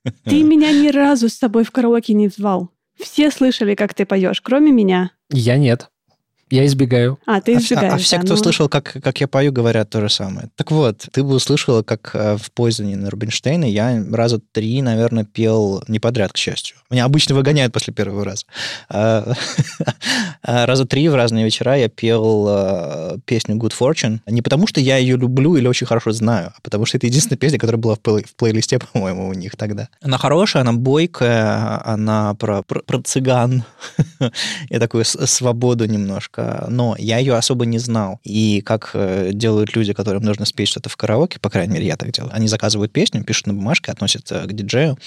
Ты 0.25 0.43
меня 0.43 0.71
ни 0.71 0.89
разу 0.89 1.29
с 1.29 1.33
собой 1.35 1.63
в 1.63 1.71
караоке 1.71 2.13
не 2.13 2.27
звал. 2.27 2.69
Все 2.99 3.31
слышали, 3.31 3.75
как 3.75 3.93
ты 3.93 4.05
поешь, 4.05 4.41
кроме 4.41 4.71
меня. 4.71 5.11
Я 5.29 5.57
нет. 5.57 5.89
Я 6.51 6.65
избегаю. 6.65 7.17
А, 7.25 7.41
ты 7.41 7.55
а, 7.55 7.57
вс- 7.57 7.59
а- 7.59 7.63
избегаешь. 7.63 7.93
а 7.93 7.97
все, 7.97 8.17
да, 8.17 8.23
кто 8.23 8.33
ну, 8.35 8.37
слышал, 8.43 8.69
как, 8.69 8.97
как 9.01 9.19
я 9.21 9.27
пою, 9.27 9.51
говорят 9.51 9.89
то 9.89 10.01
же 10.01 10.09
самое. 10.09 10.49
Так 10.55 10.71
вот, 10.71 11.07
ты 11.11 11.23
бы 11.23 11.35
услышала, 11.35 11.81
как 11.81 12.11
э, 12.13 12.37
в 12.37 12.51
Пойзоне 12.51 12.97
на 12.97 13.09
Рубинштейна 13.09 13.65
я 13.65 14.03
раза 14.11 14.39
три, 14.51 14.81
наверное, 14.81 15.23
пел 15.23 15.83
не 15.87 15.99
подряд, 15.99 16.33
к 16.33 16.37
счастью. 16.37 16.77
Меня 16.89 17.05
обычно 17.05 17.35
выгоняют 17.35 17.73
после 17.73 17.93
первого 17.93 18.25
раза. 18.25 18.45
А, 18.89 19.33
а, 20.43 20.65
Раза 20.65 20.85
три 20.85 21.07
в 21.07 21.15
разные 21.15 21.45
вечера 21.45 21.77
я 21.77 21.87
пел 21.87 22.45
э, 22.49 23.17
песню 23.25 23.55
Good 23.55 23.73
Fortune. 23.79 24.19
Не 24.27 24.41
потому, 24.41 24.67
что 24.67 24.81
я 24.81 24.97
ее 24.97 25.17
люблю 25.17 25.55
или 25.55 25.67
очень 25.67 25.87
хорошо 25.87 26.11
знаю, 26.11 26.53
а 26.55 26.59
потому 26.61 26.85
что 26.85 26.97
это 26.97 27.07
единственная 27.07 27.37
песня, 27.37 27.59
которая 27.59 27.81
была 27.81 27.95
в, 27.95 27.99
плей- 27.99 28.25
в 28.27 28.35
плейлисте, 28.35 28.79
по-моему, 28.93 29.27
у 29.29 29.33
них 29.33 29.55
тогда. 29.55 29.87
Она 30.01 30.17
хорошая, 30.17 30.61
она 30.61 30.73
бойкая, 30.73 31.81
она 31.85 32.33
про, 32.35 32.61
про, 32.63 32.81
про 32.81 33.01
цыган 33.01 33.63
и 34.69 34.79
такую 34.79 35.05
свободу 35.05 35.85
немножко. 35.85 36.40
Э, 36.41 36.65
но 36.69 36.95
я 36.97 37.17
ее 37.17 37.35
особо 37.35 37.65
не 37.65 37.79
знал. 37.79 38.19
И 38.23 38.61
как 38.61 38.91
э, 38.93 39.31
делают 39.33 39.75
люди, 39.75 39.93
которым 39.93 40.23
нужно 40.23 40.45
спеть 40.45 40.69
что-то 40.69 40.89
в 40.89 40.97
караоке, 40.97 41.39
по 41.39 41.49
крайней 41.49 41.73
мере, 41.73 41.87
я 41.87 41.97
так 41.97 42.11
делаю, 42.11 42.33
они 42.33 42.47
заказывают 42.47 42.91
песню, 42.91 43.23
пишут 43.23 43.47
на 43.47 43.53
бумажке, 43.53 43.91
относят 43.91 44.31
э, 44.31 44.45
к 44.45 44.53
диджею 44.53 44.97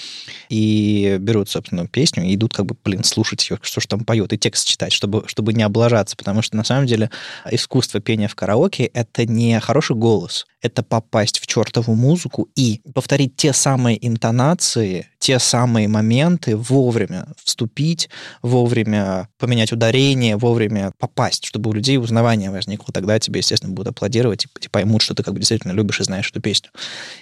и 0.49 1.17
берут, 1.19 1.49
собственно, 1.49 1.87
песню 1.87 2.23
и 2.23 2.35
идут 2.35 2.53
как 2.53 2.65
бы, 2.65 2.75
блин, 2.83 3.03
слушать 3.03 3.49
ее, 3.49 3.59
что 3.61 3.81
же 3.81 3.87
там 3.87 4.05
поет, 4.05 4.33
и 4.33 4.37
текст 4.37 4.67
читать, 4.67 4.93
чтобы, 4.93 5.23
чтобы 5.27 5.53
не 5.53 5.63
облажаться, 5.63 6.15
потому 6.15 6.41
что 6.41 6.55
на 6.57 6.63
самом 6.63 6.85
деле 6.85 7.09
искусство 7.51 7.99
пения 7.99 8.27
в 8.27 8.35
караоке— 8.35 8.85
это 8.93 9.25
не 9.25 9.59
хороший 9.59 9.95
голос, 9.95 10.45
это 10.65 10.83
попасть 10.83 11.39
в 11.39 11.47
чертову 11.47 11.95
музыку 11.95 12.49
и 12.55 12.81
повторить 12.93 13.35
те 13.35 13.53
самые 13.53 14.05
интонации, 14.05 15.07
те 15.19 15.39
самые 15.39 15.87
моменты, 15.87 16.55
вовремя 16.55 17.27
вступить, 17.43 18.09
вовремя 18.41 19.29
поменять 19.39 19.71
ударение, 19.71 20.37
вовремя 20.37 20.91
попасть, 20.99 21.45
чтобы 21.45 21.69
у 21.69 21.73
людей 21.73 21.97
узнавание 21.97 22.51
возникло. 22.51 22.93
Тогда 22.93 23.19
тебе, 23.19 23.39
естественно, 23.39 23.73
будут 23.73 23.93
аплодировать 23.93 24.45
и, 24.45 24.47
и 24.61 24.67
поймут, 24.67 25.01
что 25.01 25.15
ты 25.15 25.23
как 25.23 25.33
бы 25.33 25.39
действительно 25.39 25.71
любишь 25.71 25.99
и 25.99 26.03
знаешь 26.03 26.29
эту 26.29 26.41
песню. 26.41 26.69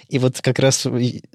И 0.08 0.18
вот 0.18 0.40
как 0.40 0.58
раз 0.58 0.86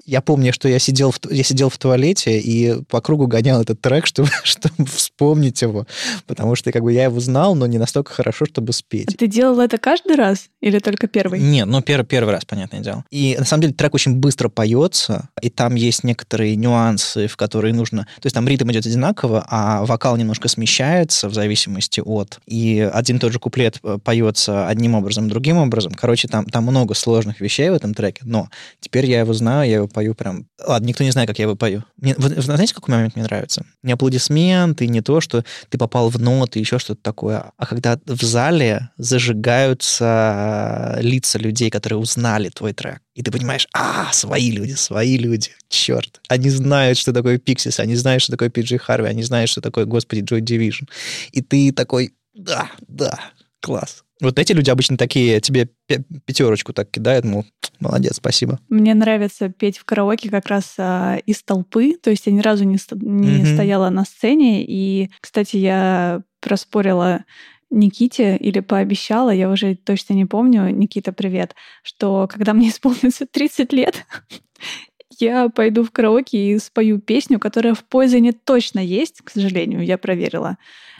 я 0.04 0.20
помню, 0.20 0.52
что 0.52 0.68
я 0.68 0.78
сидел 0.78 1.10
в, 1.10 1.18
я 1.30 1.42
сидел 1.42 1.70
в 1.70 1.78
туалете 1.78 2.38
и 2.38 2.82
по 2.84 3.00
кругу 3.00 3.26
гонял 3.26 3.60
этот 3.60 3.80
трек, 3.80 4.06
чтобы, 4.06 4.28
чтобы 4.44 4.86
вспомнить 4.86 5.62
его, 5.62 5.86
потому 6.26 6.54
что 6.54 6.72
как 6.72 6.82
бы 6.82 6.92
я 6.92 7.04
его 7.04 7.20
знал, 7.20 7.54
но 7.54 7.66
не 7.66 7.78
настолько 7.78 8.12
хорошо, 8.12 8.44
чтобы 8.46 8.72
спеть. 8.72 9.16
Ты 9.18 9.26
делал 9.26 9.60
это 9.60 9.78
каждый 9.78 10.16
раз 10.16 10.48
или 10.60 10.78
только 10.78 11.08
первый? 11.08 11.40
Нет, 11.40 11.66
ну 11.66 11.82
первый, 11.82 11.99
первый 12.04 12.30
раз, 12.30 12.44
понятное 12.44 12.80
дело. 12.80 13.04
И 13.10 13.36
на 13.38 13.44
самом 13.44 13.62
деле 13.62 13.74
трек 13.74 13.94
очень 13.94 14.16
быстро 14.16 14.48
поется, 14.48 15.28
и 15.40 15.50
там 15.50 15.74
есть 15.74 16.04
некоторые 16.04 16.56
нюансы, 16.56 17.26
в 17.26 17.36
которые 17.36 17.74
нужно... 17.74 18.04
То 18.20 18.26
есть 18.26 18.34
там 18.34 18.46
ритм 18.46 18.70
идет 18.70 18.86
одинаково, 18.86 19.44
а 19.48 19.84
вокал 19.84 20.16
немножко 20.16 20.48
смещается 20.48 21.28
в 21.28 21.34
зависимости 21.34 22.00
от... 22.04 22.40
И 22.46 22.88
один 22.92 23.16
и 23.16 23.18
тот 23.18 23.32
же 23.32 23.38
куплет 23.38 23.78
э, 23.82 23.98
поется 24.02 24.68
одним 24.68 24.94
образом, 24.94 25.28
другим 25.28 25.58
образом. 25.58 25.92
Короче, 25.94 26.28
там, 26.28 26.44
там 26.46 26.64
много 26.64 26.94
сложных 26.94 27.40
вещей 27.40 27.70
в 27.70 27.74
этом 27.74 27.94
треке, 27.94 28.22
но 28.24 28.48
теперь 28.80 29.06
я 29.06 29.20
его 29.20 29.32
знаю, 29.32 29.68
я 29.68 29.76
его 29.76 29.88
пою 29.88 30.14
прям... 30.14 30.46
Ладно, 30.64 30.86
никто 30.86 31.04
не 31.04 31.10
знает, 31.10 31.28
как 31.28 31.38
я 31.38 31.44
его 31.44 31.56
пою. 31.56 31.84
Мне, 31.96 32.14
вы, 32.16 32.30
вы 32.30 32.42
знаете, 32.42 32.74
какой 32.74 32.94
момент 32.94 33.16
мне 33.16 33.24
нравится? 33.24 33.64
Не 33.82 33.92
аплодисменты, 33.92 34.86
не 34.86 35.00
то, 35.00 35.20
что 35.20 35.44
ты 35.68 35.78
попал 35.78 36.10
в 36.10 36.20
ноты, 36.20 36.58
еще 36.58 36.78
что-то 36.78 37.02
такое, 37.02 37.52
а 37.56 37.66
когда 37.66 37.98
в 38.06 38.22
зале 38.22 38.90
зажигаются 38.96 40.98
лица 41.00 41.38
людей, 41.38 41.70
которые 41.80 41.98
узнали 41.98 42.50
твой 42.50 42.74
трек. 42.74 43.00
И 43.14 43.22
ты 43.22 43.30
понимаешь, 43.30 43.66
а, 43.72 44.12
свои 44.12 44.50
люди, 44.50 44.72
свои 44.72 45.16
люди, 45.16 45.50
черт. 45.70 46.20
Они 46.28 46.50
знают, 46.50 46.98
что 46.98 47.12
такое 47.14 47.38
Pixies, 47.38 47.80
они 47.80 47.94
знают, 47.96 48.22
что 48.22 48.32
такое 48.32 48.50
PG 48.50 48.80
Harvey, 48.86 49.06
они 49.06 49.22
знают, 49.22 49.48
что 49.48 49.62
такое, 49.62 49.86
господи, 49.86 50.20
Joy 50.22 50.40
Division. 50.40 50.88
И 51.32 51.40
ты 51.40 51.72
такой, 51.72 52.12
да, 52.34 52.70
да, 52.86 53.18
класс. 53.60 54.04
Вот 54.20 54.38
эти 54.38 54.52
люди 54.52 54.68
обычно 54.68 54.98
такие, 54.98 55.40
тебе 55.40 55.70
пя- 55.90 56.04
пятерочку 56.26 56.74
так 56.74 56.90
кидают, 56.90 57.24
мол, 57.24 57.46
молодец, 57.80 58.16
спасибо. 58.16 58.60
Мне 58.68 58.92
нравится 58.92 59.48
петь 59.48 59.78
в 59.78 59.84
караоке 59.86 60.28
как 60.28 60.46
раз 60.48 60.74
а, 60.76 61.16
из 61.24 61.42
толпы, 61.42 61.94
то 61.96 62.10
есть 62.10 62.26
я 62.26 62.32
ни 62.32 62.40
разу 62.40 62.64
не, 62.64 62.76
ст- 62.76 62.92
не 63.00 63.44
Мгм. 63.44 63.54
стояла 63.54 63.88
на 63.88 64.04
сцене. 64.04 64.66
И, 64.66 65.10
кстати, 65.22 65.56
я 65.56 66.20
проспорила 66.40 67.24
Никите 67.70 68.36
или 68.36 68.60
пообещала, 68.60 69.30
я 69.30 69.48
уже 69.48 69.76
точно 69.76 70.14
не 70.14 70.26
помню, 70.26 70.70
Никита, 70.70 71.12
привет, 71.12 71.54
что 71.82 72.28
когда 72.28 72.52
мне 72.52 72.68
исполнится 72.68 73.26
30 73.26 73.72
лет, 73.72 74.06
я 75.20 75.48
пойду 75.48 75.84
в 75.84 75.90
караоке 75.90 76.52
и 76.52 76.58
спою 76.58 76.98
песню, 77.00 77.38
которая 77.38 77.74
в 77.74 77.84
Poison 77.90 78.34
точно 78.44 78.80
есть, 78.80 79.20
к 79.22 79.30
сожалению, 79.30 79.84
я 79.84 79.98
проверила. 79.98 80.56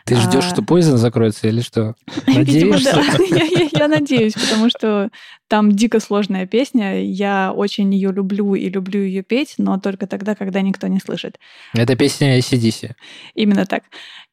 Ты 0.06 0.16
ждешь, 0.16 0.44
А. 0.46 0.54
что 0.54 0.62
Poison 0.62 0.96
закроется 0.96 1.46
или 1.48 1.61
что? 1.61 1.94
Видимо, 2.26 2.72
Надеешься? 2.78 2.94
да. 2.94 3.24
Я, 3.37 3.44
я- 3.44 3.68
я 3.72 3.88
надеюсь, 3.88 4.33
потому 4.33 4.68
что 4.70 5.11
там 5.48 5.72
дико 5.72 6.00
сложная 6.00 6.46
песня. 6.46 7.02
Я 7.04 7.52
очень 7.54 7.92
ее 7.94 8.11
люблю 8.11 8.54
и 8.54 8.68
люблю 8.70 9.00
ее 9.02 9.22
петь, 9.22 9.54
но 9.59 9.78
только 9.78 10.06
тогда, 10.06 10.35
когда 10.35 10.61
никто 10.62 10.87
не 10.87 11.00
слышит. 11.00 11.38
Это 11.74 11.96
песня 11.96 12.38
ACDC. 12.38 12.92
Именно 13.35 13.66
так. 13.66 13.85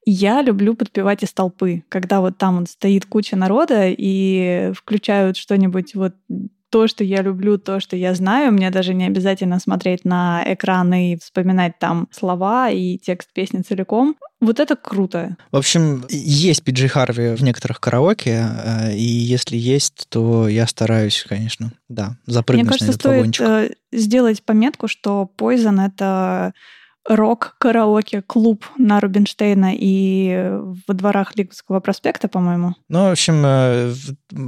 Я 0.05 0.41
люблю 0.41 0.73
подпевать 0.73 1.23
из 1.23 1.33
толпы, 1.33 1.83
когда 1.89 2.21
вот 2.21 2.37
там 2.37 2.59
вот 2.59 2.69
стоит 2.69 3.05
куча 3.05 3.35
народа 3.35 3.87
и 3.89 4.71
включают 4.73 5.35
что-нибудь 5.35 5.95
вот 5.95 6.13
то, 6.69 6.87
что 6.87 7.03
я 7.03 7.21
люблю, 7.21 7.57
то, 7.57 7.79
что 7.79 7.95
я 7.95 8.13
знаю. 8.13 8.51
Мне 8.51 8.69
даже 8.69 8.93
не 8.93 9.05
обязательно 9.05 9.59
смотреть 9.59 10.05
на 10.05 10.43
экран 10.45 10.93
и 10.93 11.15
вспоминать 11.17 11.79
там 11.79 12.07
слова 12.11 12.69
и 12.69 12.97
текст 12.97 13.29
песни 13.33 13.61
целиком. 13.61 14.15
Вот 14.39 14.59
это 14.59 14.75
круто. 14.75 15.35
В 15.51 15.57
общем, 15.57 16.05
есть 16.09 16.61
PG 16.61 16.89
Харви 16.89 17.35
в 17.35 17.41
некоторых 17.41 17.79
караоке, 17.79 18.45
э, 18.63 18.93
и 18.95 19.01
если 19.03 19.57
есть, 19.57 20.05
то 20.09 20.47
я 20.47 20.67
стараюсь, 20.67 21.25
конечно, 21.27 21.71
да, 21.89 22.09
Мне 22.09 22.15
запрыгнуть 22.27 22.67
кажется, 22.67 22.85
на 22.85 22.89
этот 22.89 23.01
стоит 23.01 23.17
вагончик. 23.17 23.45
э, 23.47 23.69
сделать 23.91 24.43
пометку, 24.43 24.87
что 24.87 25.29
Poison— 25.39 25.83
это 25.87 26.53
рок-караоке-клуб 27.07 28.65
на 28.77 28.99
Рубинштейна 28.99 29.71
и 29.73 30.51
во 30.87 30.93
дворах 30.93 31.35
Лиговского 31.35 31.79
проспекта, 31.79 32.27
по-моему. 32.27 32.75
Ну, 32.89 33.07
в 33.07 33.11
общем, 33.11 33.41
э, 33.45 33.93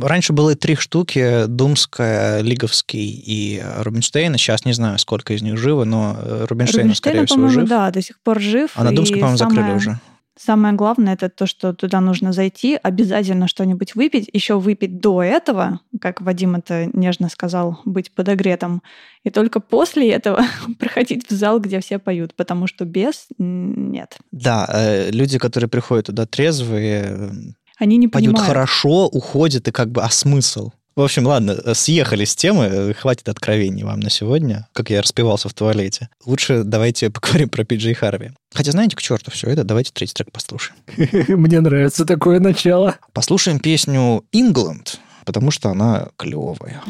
раньше 0.01 0.33
было 0.33 0.55
три 0.55 0.75
штуки, 0.75 1.45
Думская, 1.47 2.41
Лиговский 2.41 3.09
и 3.09 3.61
э, 3.63 3.81
Рубинштейн. 3.81 4.33
Сейчас 4.35 4.65
не 4.65 4.73
знаю, 4.73 4.99
сколько 4.99 5.33
из 5.33 5.41
них 5.41 5.57
живо, 5.57 5.83
но 5.85 6.15
э, 6.19 6.45
Рубинштейн, 6.49 6.93
скорее 6.95 7.21
Рубинштейна, 7.21 7.25
всего, 7.25 7.35
по-моему, 7.37 7.59
жив. 7.61 7.69
да, 7.69 7.91
до 7.91 8.01
сих 8.01 8.19
пор 8.21 8.39
жив. 8.39 8.71
А 8.75 8.83
на 8.83 8.93
Думской, 8.95 9.19
по-моему, 9.19 9.37
самое- 9.37 9.55
закрыли 9.55 9.75
уже. 9.77 9.99
Самое 10.41 10.73
главное 10.73 11.15
это 11.15 11.27
то, 11.27 11.45
что 11.45 11.73
туда 11.73 11.99
нужно 11.99 12.31
зайти, 12.31 12.79
обязательно 12.81 13.49
что-нибудь 13.49 13.95
выпить, 13.95 14.29
еще 14.31 14.57
выпить 14.57 15.01
до 15.01 15.21
этого, 15.21 15.81
как 15.99 16.21
Вадим 16.21 16.55
это 16.55 16.89
нежно 16.93 17.27
сказал, 17.27 17.81
быть 17.83 18.11
подогретым, 18.13 18.81
и 19.25 19.31
только 19.31 19.59
после 19.59 20.09
этого 20.09 20.45
проходить 20.79 21.29
в 21.29 21.33
зал, 21.33 21.59
где 21.59 21.81
все 21.81 21.99
поют, 21.99 22.35
потому 22.35 22.67
что 22.67 22.85
без 22.85 23.27
нет. 23.37 24.17
Да, 24.31 24.65
э, 24.71 25.11
люди, 25.11 25.37
которые 25.39 25.69
приходят 25.69 26.05
туда 26.05 26.25
трезвые, 26.25 27.31
Они 27.77 27.97
не 27.97 28.07
поют 28.07 28.27
понимают. 28.27 28.47
хорошо, 28.47 29.07
уходят, 29.07 29.67
и 29.67 29.71
как 29.71 29.91
бы, 29.91 30.01
а 30.03 30.09
смысл? 30.09 30.71
В 30.95 31.01
общем, 31.01 31.25
ладно, 31.25 31.51
э, 31.51 31.73
съехали 31.73 32.25
с 32.25 32.35
темы, 32.35 32.65
э, 32.65 32.93
хватит 32.93 33.29
откровений 33.29 33.83
вам 33.83 33.99
на 33.99 34.09
сегодня, 34.09 34.67
как 34.73 34.89
я 34.89 35.01
распевался 35.01 35.47
в 35.49 35.53
туалете. 35.53 36.09
Лучше 36.25 36.63
давайте 36.63 37.09
поговорим 37.11 37.49
про 37.49 37.63
Пиджей 37.63 37.93
Харви. 37.93 38.31
Хотя, 38.53 38.71
знаете, 38.71 38.95
к 38.95 39.01
черту 39.01 39.31
все 39.31 39.47
это, 39.47 39.63
давайте 39.63 39.91
третий 39.93 40.13
трек 40.13 40.31
послушаем. 40.31 40.77
Мне 41.39 41.61
нравится 41.61 42.05
такое 42.05 42.39
начало. 42.39 42.95
Послушаем 43.13 43.59
песню 43.59 44.23
«England», 44.33 44.97
потому 45.25 45.51
что 45.51 45.69
она 45.69 46.09
клевая. 46.17 46.81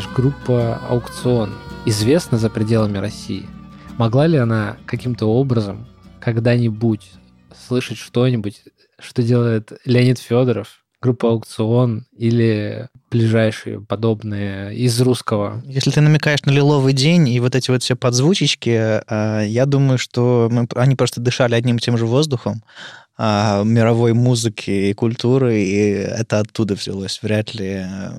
Как 0.00 0.06
ты 0.06 0.06
считаешь, 0.06 0.08
группа 0.14 0.80
«Аукцион» 0.88 1.50
известна 1.86 2.38
за 2.38 2.50
пределами 2.50 2.98
России? 2.98 3.46
Могла 3.98 4.26
ли 4.26 4.38
она 4.38 4.76
каким-то 4.86 5.26
образом 5.26 5.88
когда-нибудь 6.20 7.12
слышать 7.54 7.98
что-нибудь, 7.98 8.62
что 8.98 9.22
делает 9.22 9.72
Леонид 9.84 10.18
Федоров, 10.18 10.84
группа 11.00 11.30
«Аукцион» 11.30 12.06
или 12.16 12.88
ближайшие 13.10 13.80
подобные 13.80 14.74
из 14.76 15.00
русского? 15.00 15.62
Если 15.66 15.90
ты 15.90 16.00
намекаешь 16.00 16.42
на 16.42 16.50
лиловый 16.50 16.92
день 16.92 17.28
и 17.28 17.40
вот 17.40 17.54
эти 17.54 17.70
вот 17.70 17.82
все 17.82 17.96
подзвучечки, 17.96 19.02
э, 19.06 19.46
я 19.46 19.66
думаю, 19.66 19.98
что 19.98 20.48
мы, 20.50 20.68
они 20.76 20.96
просто 20.96 21.20
дышали 21.20 21.54
одним 21.54 21.76
и 21.76 21.80
тем 21.80 21.96
же 21.96 22.06
воздухом 22.06 22.62
а, 23.22 23.64
мировой 23.64 24.14
музыки 24.14 24.70
и 24.70 24.94
культуры, 24.94 25.60
и 25.60 25.90
это 25.90 26.38
оттуда 26.38 26.74
взялось. 26.74 27.20
Вряд 27.22 27.54
ли... 27.54 27.84
э, 27.84 28.12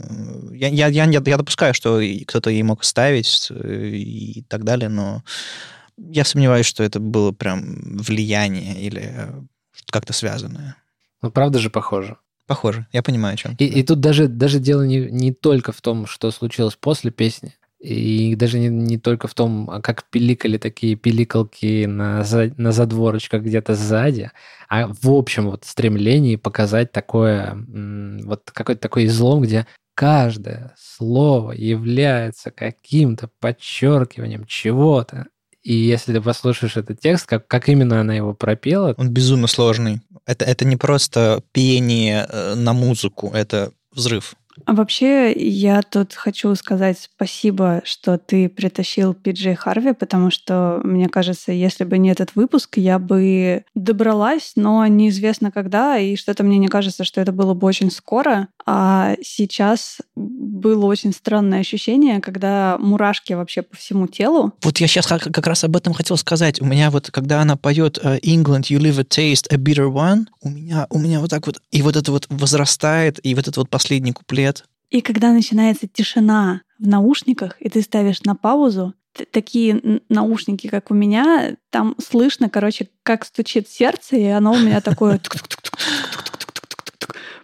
Я, 0.51 0.67
я, 0.67 0.87
я, 0.87 1.05
я 1.05 1.37
допускаю, 1.37 1.73
что 1.73 2.01
кто-то 2.27 2.49
ей 2.49 2.63
мог 2.63 2.83
ставить 2.83 3.47
э, 3.49 3.89
и 3.95 4.43
так 4.47 4.63
далее, 4.63 4.89
но 4.89 5.23
я 5.97 6.25
сомневаюсь, 6.25 6.65
что 6.65 6.83
это 6.83 6.99
было 6.99 7.31
прям 7.31 7.63
влияние 7.97 8.79
или 8.79 9.13
как-то 9.89 10.13
связанное. 10.13 10.75
Ну, 11.21 11.31
правда 11.31 11.59
же 11.59 11.69
похоже. 11.69 12.17
Похоже, 12.51 12.85
я 12.91 13.01
понимаю, 13.01 13.35
о 13.35 13.37
чем. 13.37 13.55
И, 13.59 13.63
и 13.63 13.81
тут 13.81 14.01
даже, 14.01 14.27
даже 14.27 14.59
дело 14.59 14.81
не, 14.81 15.09
не 15.09 15.31
только 15.31 15.71
в 15.71 15.79
том, 15.79 16.05
что 16.05 16.29
случилось 16.31 16.75
после 16.75 17.09
песни, 17.09 17.53
и 17.79 18.35
даже 18.35 18.59
не, 18.59 18.67
не 18.67 18.97
только 18.97 19.29
в 19.29 19.33
том, 19.33 19.69
а 19.69 19.79
как 19.81 20.03
пиликали 20.09 20.57
такие 20.57 20.97
пиликалки 20.97 21.85
на, 21.85 22.25
за- 22.25 22.53
на 22.57 22.73
задворочках 22.73 23.43
где-то 23.43 23.75
сзади, 23.75 24.31
а 24.67 24.87
в 25.01 25.09
общем 25.09 25.49
вот 25.49 25.63
стремлении 25.63 26.35
показать 26.35 26.91
такое, 26.91 27.55
вот 28.25 28.51
какой-то 28.51 28.81
такой 28.81 29.05
излом, 29.05 29.43
где 29.43 29.65
каждое 29.95 30.75
слово 30.77 31.53
является 31.53 32.51
каким-то 32.51 33.29
подчеркиванием 33.39 34.43
чего-то. 34.45 35.27
И 35.63 35.73
если 35.73 36.13
ты 36.13 36.21
послушаешь 36.21 36.77
этот 36.77 36.99
текст, 36.99 37.27
как, 37.27 37.47
как 37.47 37.69
именно 37.69 38.01
она 38.01 38.15
его 38.15 38.33
пропела, 38.33 38.95
Он 38.97 39.09
безумно 39.09 39.47
сложный. 39.47 40.01
Это, 40.25 40.45
это 40.45 40.65
не 40.65 40.75
просто 40.75 41.43
пение 41.51 42.25
э, 42.27 42.55
на 42.55 42.73
музыку, 42.73 43.31
это 43.33 43.71
взрыв. 43.91 44.35
А 44.65 44.73
вообще, 44.73 45.31
я 45.33 45.81
тут 45.81 46.13
хочу 46.13 46.53
сказать 46.55 46.97
спасибо, 46.99 47.81
что 47.85 48.17
ты 48.17 48.49
притащил 48.49 49.13
Пиджей 49.13 49.55
Харви, 49.55 49.93
потому 49.93 50.31
что, 50.31 50.81
мне 50.83 51.09
кажется, 51.09 51.51
если 51.51 51.83
бы 51.83 51.97
не 51.97 52.09
этот 52.11 52.35
выпуск, 52.35 52.77
я 52.77 52.99
бы 52.99 53.63
добралась, 53.75 54.53
но 54.55 54.85
неизвестно 54.87 55.51
когда, 55.51 55.97
и 55.97 56.15
что-то 56.15 56.43
мне 56.43 56.57
не 56.57 56.67
кажется, 56.67 57.03
что 57.03 57.21
это 57.21 57.31
было 57.31 57.53
бы 57.53 57.67
очень 57.67 57.91
скоро. 57.91 58.47
А 58.65 59.15
сейчас 59.23 59.97
было 60.15 60.85
очень 60.85 61.13
странное 61.13 61.59
ощущение, 61.59 62.19
когда 62.19 62.77
мурашки 62.79 63.33
вообще 63.33 63.61
по 63.61 63.75
всему 63.75 64.07
телу. 64.07 64.53
Вот 64.61 64.77
я 64.77 64.87
сейчас 64.87 65.07
как, 65.07 65.47
раз 65.47 65.63
об 65.63 65.75
этом 65.75 65.93
хотел 65.93 66.17
сказать. 66.17 66.61
У 66.61 66.65
меня 66.65 66.91
вот, 66.91 67.09
когда 67.11 67.41
она 67.41 67.55
поет 67.55 67.99
э, 68.01 68.19
England, 68.19 68.63
you 68.69 68.79
live 68.79 68.99
a 68.99 69.03
taste, 69.03 69.47
a 69.49 69.57
bitter 69.57 69.91
one, 69.91 70.25
у 70.41 70.49
меня, 70.49 70.87
у 70.89 70.99
меня 70.99 71.19
вот 71.19 71.29
так 71.29 71.47
вот, 71.47 71.61
и 71.71 71.81
вот 71.81 71.95
это 71.95 72.11
вот 72.11 72.27
возрастает, 72.29 73.19
и 73.23 73.33
вот 73.33 73.43
этот 73.43 73.57
вот 73.57 73.69
последний 73.69 74.11
куплет. 74.11 74.50
И 74.91 75.01
когда 75.01 75.31
начинается 75.31 75.87
тишина 75.87 76.61
в 76.77 76.87
наушниках, 76.87 77.55
и 77.59 77.69
ты 77.69 77.81
ставишь 77.81 78.21
на 78.23 78.35
паузу, 78.35 78.93
такие 79.31 80.01
наушники, 80.09 80.67
как 80.67 80.91
у 80.91 80.93
меня, 80.93 81.55
там 81.69 81.95
слышно, 81.97 82.49
короче, 82.49 82.89
как 83.03 83.25
стучит 83.25 83.67
сердце, 83.69 84.17
и 84.17 84.25
оно 84.25 84.53
у 84.53 84.59
меня 84.59 84.81
такое 84.81 85.19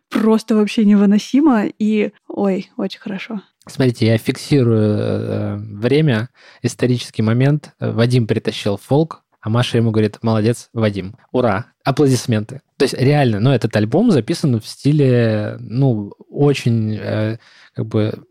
просто 0.10 0.55
вообще 0.55 0.86
невыносимо, 0.86 1.65
и 1.79 2.12
ой, 2.27 2.69
очень 2.77 2.99
хорошо. 2.99 3.41
Смотрите, 3.65 4.07
я 4.07 4.17
фиксирую 4.17 5.77
время, 5.77 6.29
исторический 6.62 7.21
момент. 7.21 7.73
Вадим 7.79 8.27
притащил 8.27 8.77
фолк, 8.77 9.23
а 9.47 9.49
Маша 9.49 9.77
ему 9.77 9.91
говорит, 9.91 10.17
молодец, 10.23 10.67
Вадим, 10.73 11.15
ура, 11.31 11.67
аплодисменты. 11.86 12.60
То 12.75 12.83
есть 12.83 12.95
реально, 12.95 13.39
ну, 13.39 13.51
этот 13.51 13.73
альбом 13.77 14.12
записан 14.12 14.60
в 14.60 14.67
стиле, 14.67 15.55
ну, 15.62 16.12
очень 16.29 16.97
э, 16.99 17.38
как 17.73 17.86
бы 17.86 18.25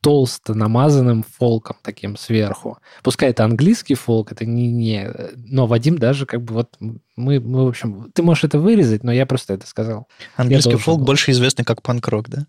толсто 0.00 0.54
намазанным 0.54 1.22
фолком 1.36 1.76
таким 1.82 2.16
сверху. 2.16 2.78
Пускай 3.02 3.28
это 3.28 3.44
английский 3.44 3.94
фолк, 3.94 4.32
это 4.32 4.46
не, 4.46 4.72
не... 4.72 5.06
Но 5.36 5.66
Вадим 5.66 5.98
даже 5.98 6.24
как 6.24 6.42
бы 6.42 6.54
вот 6.54 6.76
мы, 6.80 7.40
мы, 7.40 7.66
в 7.66 7.68
общем, 7.68 8.10
ты 8.14 8.22
можешь 8.22 8.44
это 8.44 8.58
вырезать, 8.58 9.04
но 9.04 9.12
я 9.12 9.26
просто 9.26 9.52
это 9.52 9.66
сказал. 9.66 10.08
Английский 10.36 10.76
фолк 10.76 11.00
был. 11.00 11.08
больше 11.08 11.32
известный 11.32 11.66
как 11.66 11.82
панк-рок, 11.82 12.30
да? 12.30 12.46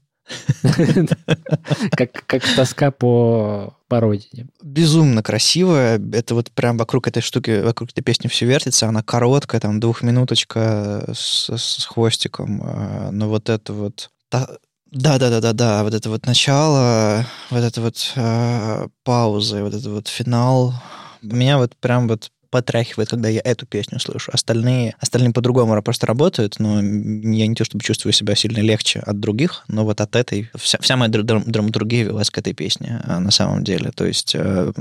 Как, 1.92 2.26
как 2.26 2.44
тоска 2.56 2.92
по, 2.92 3.76
родине. 3.90 4.48
Безумно 4.62 5.24
красивая. 5.24 6.02
Это 6.14 6.36
вот 6.36 6.52
прям 6.52 6.78
вокруг 6.78 7.08
этой 7.08 7.22
штуки, 7.22 7.62
вокруг 7.62 7.92
этой 7.92 8.02
песни 8.02 8.28
все 8.28 8.46
вертится. 8.46 8.88
Она 8.88 9.04
короткая, 9.04 9.62
там 9.62 9.80
двухминуточка 9.80 11.06
с, 11.14 11.50
с 11.50 11.86
хвостиком. 11.86 12.62
А, 12.64 13.10
Но 13.12 13.30
вот 13.30 13.50
это 13.50 13.74
вот... 13.74 14.10
Да, 14.32 15.18
да, 15.18 15.30
да, 15.30 15.42
да, 15.42 15.54
да. 15.54 15.84
Вот 15.84 15.94
это 15.94 16.10
вот 16.10 16.26
начало, 16.26 17.26
вот 17.50 17.64
это 17.64 17.82
вот 17.82 18.14
э, 18.16 18.88
пауза, 19.04 19.64
вот 19.64 19.74
это 19.74 19.90
вот 19.90 20.08
финал. 20.08 20.74
Меня 21.22 21.58
вот 21.58 21.76
прям 21.76 22.08
вот 22.08 22.32
потряхивает, 22.56 23.10
когда 23.10 23.28
я 23.28 23.42
эту 23.44 23.66
песню 23.66 24.00
слышу. 24.00 24.32
Остальные, 24.34 24.96
остальные 25.02 25.34
по-другому 25.34 25.82
просто 25.82 26.08
работают, 26.08 26.56
но 26.58 26.78
я 26.78 27.48
не 27.48 27.54
то 27.54 27.66
чтобы 27.66 27.84
чувствую 27.84 28.14
себя 28.14 28.34
сильно 28.34 28.60
легче 28.60 29.00
от 29.00 29.20
других, 29.20 29.66
но 29.68 29.84
вот 29.84 30.00
от 30.00 30.16
этой... 30.16 30.50
Вся, 30.56 30.78
вся 30.80 30.96
моя 30.96 31.12
др- 31.12 31.24
драм- 31.24 31.44
драматургия 31.46 32.06
велась 32.06 32.30
к 32.30 32.38
этой 32.38 32.54
песне 32.54 33.02
а, 33.04 33.20
на 33.20 33.32
самом 33.32 33.66
деле. 33.66 33.92
То 33.92 34.06
есть... 34.06 34.36
э, 34.36 34.72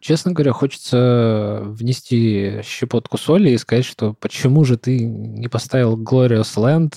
Честно 0.00 0.32
говоря, 0.32 0.52
хочется 0.52 1.62
внести 1.64 2.60
щепотку 2.62 3.16
соли 3.16 3.48
и 3.52 3.58
сказать, 3.58 3.86
что 3.86 4.12
почему 4.12 4.62
же 4.64 4.76
ты 4.76 5.00
не 5.00 5.48
поставил 5.48 5.96
Glorious 5.96 6.56
Land 6.56 6.96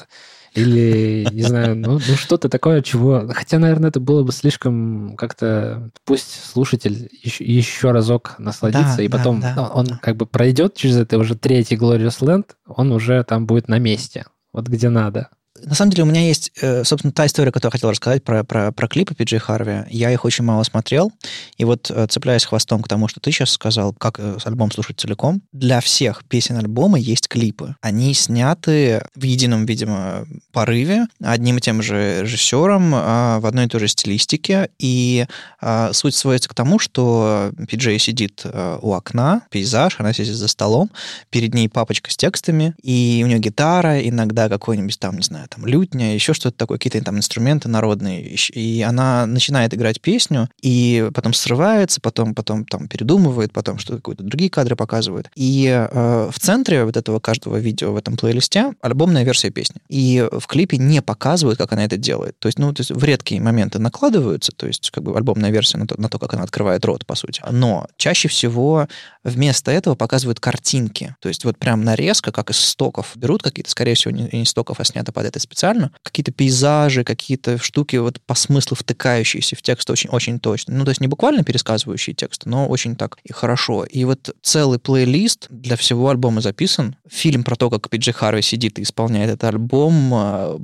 или, 0.58 1.28
не 1.32 1.44
знаю, 1.44 1.76
ну, 1.76 1.94
ну 1.94 2.16
что-то 2.16 2.50
такое, 2.50 2.82
чего... 2.82 3.28
Хотя, 3.30 3.60
наверное, 3.60 3.90
это 3.90 4.00
было 4.00 4.24
бы 4.24 4.32
слишком 4.32 5.16
как-то... 5.16 5.92
Пусть 6.04 6.44
слушатель 6.44 7.10
еще, 7.22 7.44
еще 7.44 7.92
разок 7.92 8.36
насладится, 8.40 8.98
Да, 8.98 9.04
и 9.04 9.08
да, 9.08 9.18
потом 9.18 9.40
да, 9.40 9.54
ну, 9.56 9.64
он 9.64 9.86
да. 9.86 10.00
как 10.02 10.16
бы 10.18 10.26
пройдет 10.26 10.74
через 10.74 10.98
это 10.98 11.18
уже 11.20 11.36
третий 11.36 11.76
Glorious 11.76 12.20
Land, 12.22 12.46
он 12.66 12.92
уже 12.92 13.24
там 13.24 13.46
будет 13.46 13.68
на 13.68 13.78
месте, 13.78 14.26
вот 14.52 14.68
где 14.68 14.90
надо. 14.90 15.30
На 15.64 15.76
самом 15.76 15.92
деле 15.92 16.04
у 16.04 16.06
меня 16.06 16.26
есть, 16.26 16.52
э, 16.62 16.84
собственно, 16.84 17.12
та 17.12 17.26
история, 17.26 17.52
которую 17.52 17.70
я 17.70 17.78
хотел 17.78 17.90
рассказать 17.90 18.24
про, 18.24 18.44
про, 18.44 18.72
про 18.72 18.88
клипы 18.88 19.16
Пиджей 19.16 19.40
Харви. 19.40 19.84
Я 19.90 20.12
их 20.12 20.26
очень 20.26 20.44
мало 20.44 20.64
смотрел. 20.64 21.12
И 21.58 21.66
вот, 21.66 21.92
э, 21.92 22.08
цепляясь 22.10 22.46
хвостом 22.46 22.82
к 22.84 22.88
тому, 22.88 23.08
что 23.08 23.20
ты 23.20 23.32
сейчас 23.32 23.52
сказал, 23.52 23.94
как 23.94 24.20
э, 24.20 24.38
альбом 24.46 24.72
слушать 24.72 25.00
целиком, 25.00 25.42
для 25.52 25.82
всех 25.82 26.24
песен 26.26 26.58
альбома 26.58 27.00
есть 27.00 27.28
клипы. 27.28 27.76
Они 27.82 28.14
сняты 28.14 29.04
в 29.16 29.24
едином, 29.24 29.66
видимо, 29.66 30.26
порыве, 30.52 31.08
одним 31.22 31.58
и 31.58 31.62
тем 31.62 31.82
же 31.82 32.22
режиссером, 32.22 32.92
а, 32.94 33.40
в 33.40 33.46
одной 33.46 33.66
и 33.66 33.68
той 33.68 33.82
же 33.82 33.88
стилистике. 33.88 34.70
И 34.80 35.26
а, 35.60 35.92
суть 35.94 36.16
сводится 36.16 36.50
к 36.50 36.54
тому, 36.54 36.80
что 36.80 37.52
Пиджей 37.70 38.00
сидит 38.00 38.46
у 38.82 38.94
окна, 38.94 39.42
пейзаж, 39.50 39.96
она 40.00 40.14
сидит 40.14 40.36
за 40.36 40.48
столом, 40.48 40.92
перед 41.30 41.54
ней 41.54 41.68
папочка 41.68 42.12
с 42.12 42.18
текстами, 42.18 42.76
и 42.82 43.22
у 43.24 43.28
нее 43.28 43.40
гитара, 43.40 44.00
иногда 44.02 44.50
какой-нибудь 44.50 45.00
там, 45.00 45.18
не 45.18 45.24
знаю, 45.24 45.47
там 45.48 45.66
лютня, 45.66 46.14
еще 46.14 46.34
что-то 46.34 46.58
такое, 46.58 46.78
какие-то 46.78 47.04
там 47.04 47.18
инструменты 47.18 47.70
народные. 47.70 48.36
И 48.54 48.82
она 48.82 49.26
начинает 49.26 49.74
играть 49.74 50.02
песню, 50.02 50.50
и 50.62 51.10
потом 51.14 51.34
срывается, 51.34 52.02
потом, 52.02 52.36
потом 52.36 52.66
там 52.66 52.88
передумывает, 52.88 53.54
потом 53.54 53.80
что-то 53.80 54.02
какие-то 54.02 54.24
другие 54.24 54.50
кадры 54.50 54.76
показывает. 54.76 55.30
И 55.36 55.68
э, 55.68 56.30
в 56.32 56.40
центре 56.40 56.86
вот 56.86 56.98
этого 56.98 57.20
каждого 57.20 57.58
видео 57.58 57.92
в 57.92 57.98
этом 57.98 58.18
плейлисте 58.18 58.74
альбомная 58.82 59.24
версия 59.24 59.50
песни. 59.50 59.82
И 59.90 60.28
в 60.32 60.48
клипе 60.48 60.78
не 60.78 61.02
показывают, 61.02 61.58
как 61.58 61.74
она 61.74 61.86
это 61.86 61.98
делает. 61.98 62.38
То 62.40 62.48
есть, 62.48 62.60
ну, 62.60 62.74
то 62.74 62.82
есть 62.82 62.92
в 62.92 63.04
редкие 63.04 63.42
моменты 63.42 63.80
накладываются, 63.80 64.52
то 64.52 64.68
есть 64.68 64.92
как 64.92 65.04
бы 65.04 65.16
альбомная 65.16 65.52
версия 65.52 65.78
на 65.78 65.88
то, 65.88 66.00
на 66.00 66.10
то, 66.10 66.20
как 66.20 66.34
она 66.34 66.44
открывает 66.44 66.84
рот, 66.86 67.06
по 67.06 67.16
сути. 67.16 67.42
Но 67.52 67.88
чаще 67.98 68.28
всего 68.28 68.88
вместо 69.24 69.72
этого 69.72 69.96
показывают 69.96 70.40
картинки. 70.40 71.16
То 71.20 71.30
есть 71.30 71.46
вот 71.46 71.58
прям 71.58 71.84
нарезка, 71.84 72.32
как 72.32 72.50
из 72.50 72.60
стоков. 72.60 73.12
Берут 73.16 73.44
какие-то, 73.44 73.70
скорее 73.70 73.96
всего, 73.96 74.12
не, 74.12 74.30
не 74.32 74.46
стоков, 74.46 74.80
а 74.80 74.86
снято 74.86 75.12
под 75.12 75.26
это 75.26 75.37
специально. 75.42 75.92
Какие-то 76.04 76.32
пейзажи, 76.32 77.04
какие-то 77.04 77.58
штуки 77.58 77.96
вот 77.98 78.20
по 78.22 78.36
смыслу 78.36 78.76
втыкающиеся 78.76 79.56
в 79.56 79.62
текст 79.62 79.90
очень-очень 79.90 80.40
точно. 80.40 80.76
Ну, 80.76 80.86
то 80.86 80.90
есть 80.90 81.02
не 81.02 81.08
буквально 81.08 81.44
пересказывающие 81.44 82.14
текст, 82.14 82.46
но 82.46 82.68
очень 82.68 82.96
так 82.96 83.18
и 83.24 83.34
хорошо. 83.34 83.84
И 83.84 84.04
вот 84.04 84.36
целый 84.42 84.80
плейлист 84.80 85.48
для 85.50 85.76
всего 85.76 86.10
альбома 86.10 86.42
записан. 86.42 86.96
Фильм 87.10 87.44
про 87.44 87.56
то, 87.56 87.70
как 87.70 87.90
Пиджи 87.90 88.12
Харви 88.12 88.42
сидит 88.42 88.80
и 88.80 88.84
исполняет 88.84 89.30
этот 89.30 89.44
альбом 89.46 90.14
а, 90.14 90.60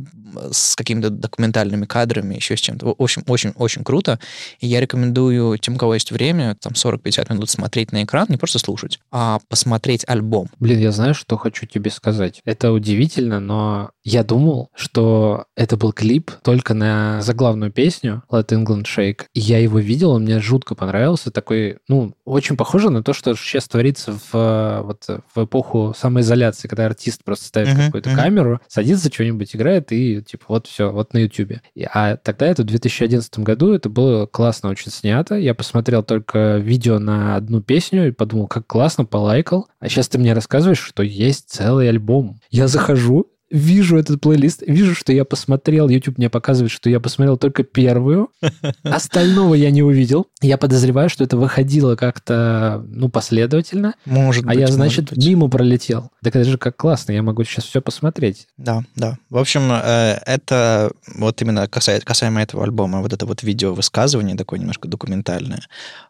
с 0.51 0.75
какими-то 0.75 1.09
документальными 1.09 1.85
кадрами, 1.85 2.35
еще 2.35 2.57
с 2.57 2.59
чем-то. 2.59 2.87
В 2.87 2.95
общем, 2.97 3.23
очень-очень 3.27 3.83
круто. 3.83 4.19
И 4.59 4.67
я 4.67 4.79
рекомендую 4.79 5.57
тем, 5.57 5.75
у 5.75 5.77
кого 5.77 5.93
есть 5.93 6.11
время, 6.11 6.55
там 6.59 6.73
40-50 6.73 7.33
минут 7.33 7.49
смотреть 7.49 7.91
на 7.91 8.03
экран, 8.03 8.27
не 8.29 8.37
просто 8.37 8.59
слушать, 8.59 8.99
а 9.11 9.39
посмотреть 9.49 10.03
альбом. 10.07 10.49
Блин, 10.59 10.79
я 10.79 10.91
знаю, 10.91 11.13
что 11.13 11.37
хочу 11.37 11.65
тебе 11.65 11.91
сказать. 11.91 12.41
Это 12.45 12.71
удивительно, 12.71 13.39
но 13.39 13.91
я 14.03 14.23
думал, 14.23 14.62
подумал, 14.63 14.69
что 14.75 15.45
это 15.55 15.77
был 15.77 15.91
клип 15.93 16.31
только 16.43 16.73
на 16.73 17.21
заглавную 17.21 17.71
песню 17.71 18.23
Let 18.31 18.47
England 18.49 18.83
Shake. 18.85 19.23
И 19.33 19.39
я 19.39 19.59
его 19.59 19.79
видел, 19.79 20.11
он 20.11 20.23
мне 20.23 20.39
жутко 20.39 20.75
понравился. 20.75 21.31
Такой, 21.31 21.77
ну, 21.87 22.13
очень 22.25 22.57
похоже 22.57 22.89
на 22.89 23.03
то, 23.03 23.13
что 23.13 23.35
сейчас 23.35 23.67
творится 23.67 24.13
в, 24.31 24.81
вот, 24.83 25.05
в 25.35 25.43
эпоху 25.45 25.93
самоизоляции, 25.97 26.67
когда 26.67 26.85
артист 26.85 27.23
просто 27.23 27.45
ставит 27.45 27.73
Мгм, 27.73 27.85
какую-то 27.85 28.09
мгм. 28.09 28.19
камеру, 28.19 28.61
садится, 28.67 29.11
что-нибудь 29.11 29.55
играет 29.55 29.91
и, 29.91 30.21
типа, 30.21 30.45
вот 30.49 30.67
все, 30.67 30.91
вот 30.91 31.13
на. 31.13 31.19
И- 31.23 31.87
А 31.93 32.17
тогда 32.17 32.47
это 32.47 32.63
в 32.63 32.65
2011 32.65 33.39
году, 33.39 33.73
это 33.73 33.89
было 33.89 34.25
классно 34.25 34.69
очень 34.69 34.91
снято. 34.91 35.35
Я 35.35 35.53
посмотрел 35.53 36.03
только 36.03 36.57
видео 36.57 36.99
на 36.99 37.35
одну 37.35 37.61
песню 37.61 38.07
и 38.07 38.11
подумал, 38.11 38.47
как 38.47 38.67
классно, 38.67 39.05
полайкал. 39.05 39.67
А 39.79 39.89
сейчас 39.89 40.07
ты 40.09 40.17
мне 40.17 40.33
рассказываешь, 40.33 40.79
что 40.79 41.01
есть 41.03 41.49
целый 41.49 41.89
альбом. 41.89 42.39
Я 42.49 42.67
захожу, 42.67 43.27
вижу 43.53 43.97
этот 43.97 44.19
плейлист, 44.19 44.63
вижу, 44.65 44.95
что 44.95 45.13
я 45.13 45.23
посмотрел, 45.25 45.87
YouTube 45.87 46.17
мне 46.17 46.29
показывает, 46.29 46.71
что 46.71 46.89
я 46.89 46.99
посмотрел 46.99 47.37
только 47.37 47.63
первую, 47.63 48.29
остального 48.83 49.53
я 49.53 49.69
не 49.69 49.83
увидел. 49.83 50.27
Я 50.41 50.57
подозреваю, 50.57 51.07
что 51.07 51.23
это 51.23 51.37
выходило 51.37 51.95
как-то, 51.95 52.83
ну, 52.87 53.09
последовательно, 53.09 53.93
Может 54.05 54.45
а 54.45 54.47
быть, 54.47 54.59
я, 54.59 54.67
значит, 54.67 55.11
быть. 55.11 55.23
мимо 55.23 55.47
пролетел. 55.49 56.09
Так 56.23 56.35
это 56.35 56.49
же 56.49 56.57
как 56.57 56.75
классно, 56.75 57.11
я 57.11 57.21
могу 57.21 57.43
сейчас 57.43 57.65
все 57.65 57.79
посмотреть. 57.79 58.47
Да, 58.57 58.83
да. 58.95 59.19
В 59.29 59.37
общем, 59.37 59.71
э, 59.71 60.19
это 60.25 60.91
вот 61.15 61.39
именно 61.43 61.67
касается, 61.67 62.07
касаемо 62.07 62.41
этого 62.41 62.63
альбома, 62.63 63.01
вот 63.01 63.13
это 63.13 63.27
вот 63.27 63.43
видео 63.43 63.75
высказывание 63.75 64.35
такое 64.35 64.57
немножко 64.57 64.87
документальное. 64.87 65.61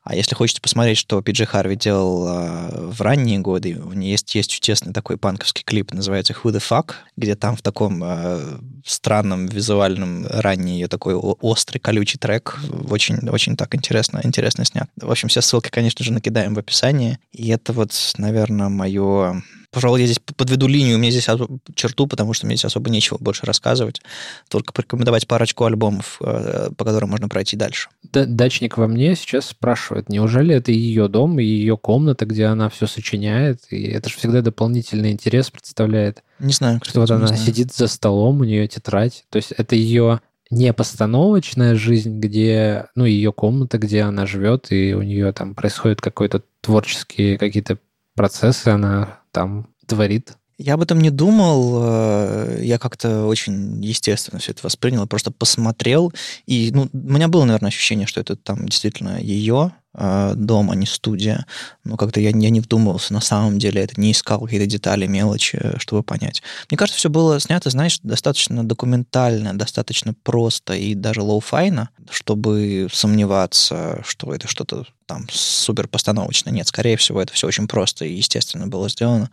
А 0.03 0.15
если 0.15 0.33
хочете 0.33 0.61
посмотреть, 0.61 0.97
что 0.97 1.21
Пиджи 1.21 1.45
Харви 1.45 1.75
делал 1.75 2.25
э, 2.27 2.87
в 2.87 3.01
ранние 3.01 3.39
годы, 3.39 3.81
у 3.83 3.91
него 3.91 4.03
есть, 4.13 4.33
есть 4.33 4.49
чудесный 4.49 4.93
такой 4.93 5.17
панковский 5.17 5.63
клип, 5.65 5.91
называется 5.91 6.33
Who 6.33 6.51
the 6.51 6.61
Fuck, 6.61 6.93
где 7.17 7.32
там 7.35 7.55
в 7.55 7.61
таком 7.61 8.03
э, 8.03 8.57
странном 8.85 9.47
визуальном 9.47 10.25
ранний 10.27 10.73
ее 10.73 10.87
такой 10.87 11.15
острый, 11.15 11.79
колючий 11.79 12.19
трек. 12.19 12.59
Очень, 12.89 13.27
очень 13.29 13.55
так 13.55 13.75
интересно, 13.75 14.21
интересно 14.23 14.65
снят. 14.65 14.89
В 14.95 15.11
общем, 15.11 15.27
все 15.29 15.41
ссылки, 15.41 15.69
конечно 15.69 16.03
же, 16.03 16.13
накидаем 16.13 16.53
в 16.53 16.59
описании. 16.59 17.19
И 17.31 17.49
это 17.49 17.73
вот, 17.73 17.93
наверное, 18.17 18.69
мое... 18.69 19.41
Пожалуй, 19.73 20.01
я 20.01 20.05
здесь 20.05 20.19
подведу 20.19 20.67
линию, 20.67 20.97
меня 20.99 21.11
здесь 21.11 21.27
черту, 21.75 22.05
потому 22.07 22.33
что 22.33 22.45
мне 22.45 22.55
здесь 22.55 22.65
особо 22.65 22.89
нечего 22.91 23.17
больше 23.19 23.45
рассказывать. 23.45 24.01
Только 24.49 24.71
порекомендовать 24.71 25.27
парочку 25.27 25.65
альбомов, 25.65 26.17
э, 26.21 26.69
по 26.77 26.85
которым 26.85 27.09
можно 27.09 27.27
пройти 27.27 27.57
дальше. 27.57 27.89
Д- 28.11 28.25
Дачник 28.27 28.77
во 28.77 28.87
мне 28.87 29.15
сейчас 29.15 29.47
спрашивает, 29.47 30.09
неужели 30.09 30.53
это 30.55 30.71
ее 30.71 31.07
дом 31.07 31.39
и 31.39 31.43
ее 31.43 31.75
комната, 31.75 32.25
где 32.25 32.45
она 32.45 32.69
все 32.69 32.85
сочиняет? 32.87 33.61
И 33.71 33.83
это 33.83 34.09
же 34.09 34.17
всегда 34.17 34.41
дополнительный 34.41 35.11
интерес 35.11 35.49
представляет. 35.49 36.23
Не 36.39 36.53
знаю, 36.53 36.79
Что 36.83 36.99
вот 36.99 37.05
кстати, 37.07 37.17
она 37.17 37.27
знаю. 37.27 37.41
сидит 37.43 37.73
за 37.73 37.87
столом, 37.87 38.41
у 38.41 38.43
нее 38.43 38.67
тетрадь. 38.67 39.25
То 39.29 39.37
есть 39.37 39.51
это 39.53 39.75
ее 39.75 40.21
не 40.51 40.71
постановочная 40.73 41.73
жизнь, 41.73 42.19
где, 42.19 42.85
ну, 42.95 43.05
ее 43.05 43.33
комната, 43.33 43.79
где 43.79 44.01
она 44.03 44.27
живет, 44.27 44.71
и 44.71 44.93
у 44.93 45.01
нее 45.01 45.31
там 45.33 45.55
происходят 45.55 45.99
какой-то 45.99 46.43
творческие 46.61 47.37
какие-то 47.39 47.79
процессы, 48.15 48.69
она 48.69 49.19
там 49.31 49.67
творит. 49.87 50.33
Я 50.57 50.75
об 50.75 50.81
этом 50.81 51.01
не 51.01 51.09
думал, 51.09 51.81
э, 51.83 52.59
я 52.61 52.77
как-то 52.77 53.25
очень 53.25 53.83
естественно 53.83 54.39
все 54.39 54.51
это 54.51 54.61
воспринял, 54.63 55.07
просто 55.07 55.31
посмотрел, 55.31 56.13
и 56.45 56.71
ну, 56.73 56.89
у 56.93 56.97
меня 56.97 57.27
было, 57.27 57.43
наверное, 57.43 57.69
ощущение, 57.69 58.05
что 58.05 58.21
это 58.21 58.35
там 58.35 58.67
действительно 58.67 59.19
ее 59.19 59.73
дом, 59.93 60.71
а 60.71 60.75
не 60.75 60.85
студия, 60.85 61.45
но 61.83 61.97
как-то 61.97 62.19
я, 62.19 62.29
я 62.29 62.49
не 62.49 62.61
вдумывался, 62.61 63.13
на 63.13 63.21
самом 63.21 63.59
деле 63.59 63.81
это 63.81 63.99
не 63.99 64.11
искал 64.11 64.41
какие-то 64.41 64.65
детали, 64.65 65.05
мелочи, 65.05 65.57
э, 65.61 65.77
чтобы 65.77 66.03
понять. 66.03 66.41
Мне 66.69 66.77
кажется, 66.77 66.97
все 66.97 67.09
было 67.09 67.39
снято, 67.39 67.69
знаешь, 67.69 67.99
достаточно 68.01 68.67
документально, 68.67 69.57
достаточно 69.57 70.13
просто 70.23 70.73
и 70.73 70.95
даже 70.95 71.21
лоу-файно, 71.21 71.89
чтобы 72.09 72.87
сомневаться, 72.91 74.01
что 74.05 74.33
это 74.33 74.47
что-то 74.47 74.85
там 75.05 75.27
супер 75.29 75.87
постановочное. 75.87 76.53
Нет, 76.53 76.67
скорее 76.67 76.97
всего, 76.97 77.21
это 77.21 77.33
все 77.33 77.47
очень 77.47 77.67
просто 77.67 78.05
и 78.05 78.13
естественно 78.13 78.67
было 78.67 78.89
сделано 78.89 79.29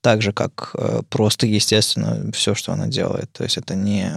так 0.00 0.20
же, 0.22 0.32
как 0.32 0.72
э, 0.74 1.02
просто, 1.08 1.46
естественно, 1.46 2.30
все, 2.32 2.54
что 2.54 2.72
она 2.72 2.86
делает. 2.86 3.32
То 3.32 3.44
есть 3.44 3.56
это 3.56 3.74
не, 3.74 4.12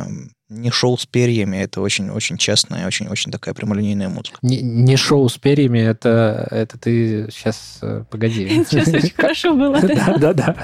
не 0.50 0.70
шоу 0.70 0.96
с 0.96 1.08
перьями, 1.08 1.58
это 1.58 1.82
очень-очень 1.82 2.38
честная, 2.38 2.86
очень-очень 2.86 3.32
такая 3.32 3.56
прямолинейная 3.56 4.10
музыка. 4.10 4.38
Не, 4.44 4.62
не 4.62 4.96
шоу 4.96 5.28
с 5.28 5.38
перьями, 5.38 5.80
это, 5.80 6.48
это 6.52 6.78
ты 6.78 7.28
сейчас, 7.32 7.82
погоди. 8.12 8.64
Сейчас 8.70 8.90
очень 8.90 9.16
хорошо 9.16 9.56
было. 9.56 9.80
Да, 9.82 10.18
да, 10.18 10.34
да. 10.34 10.56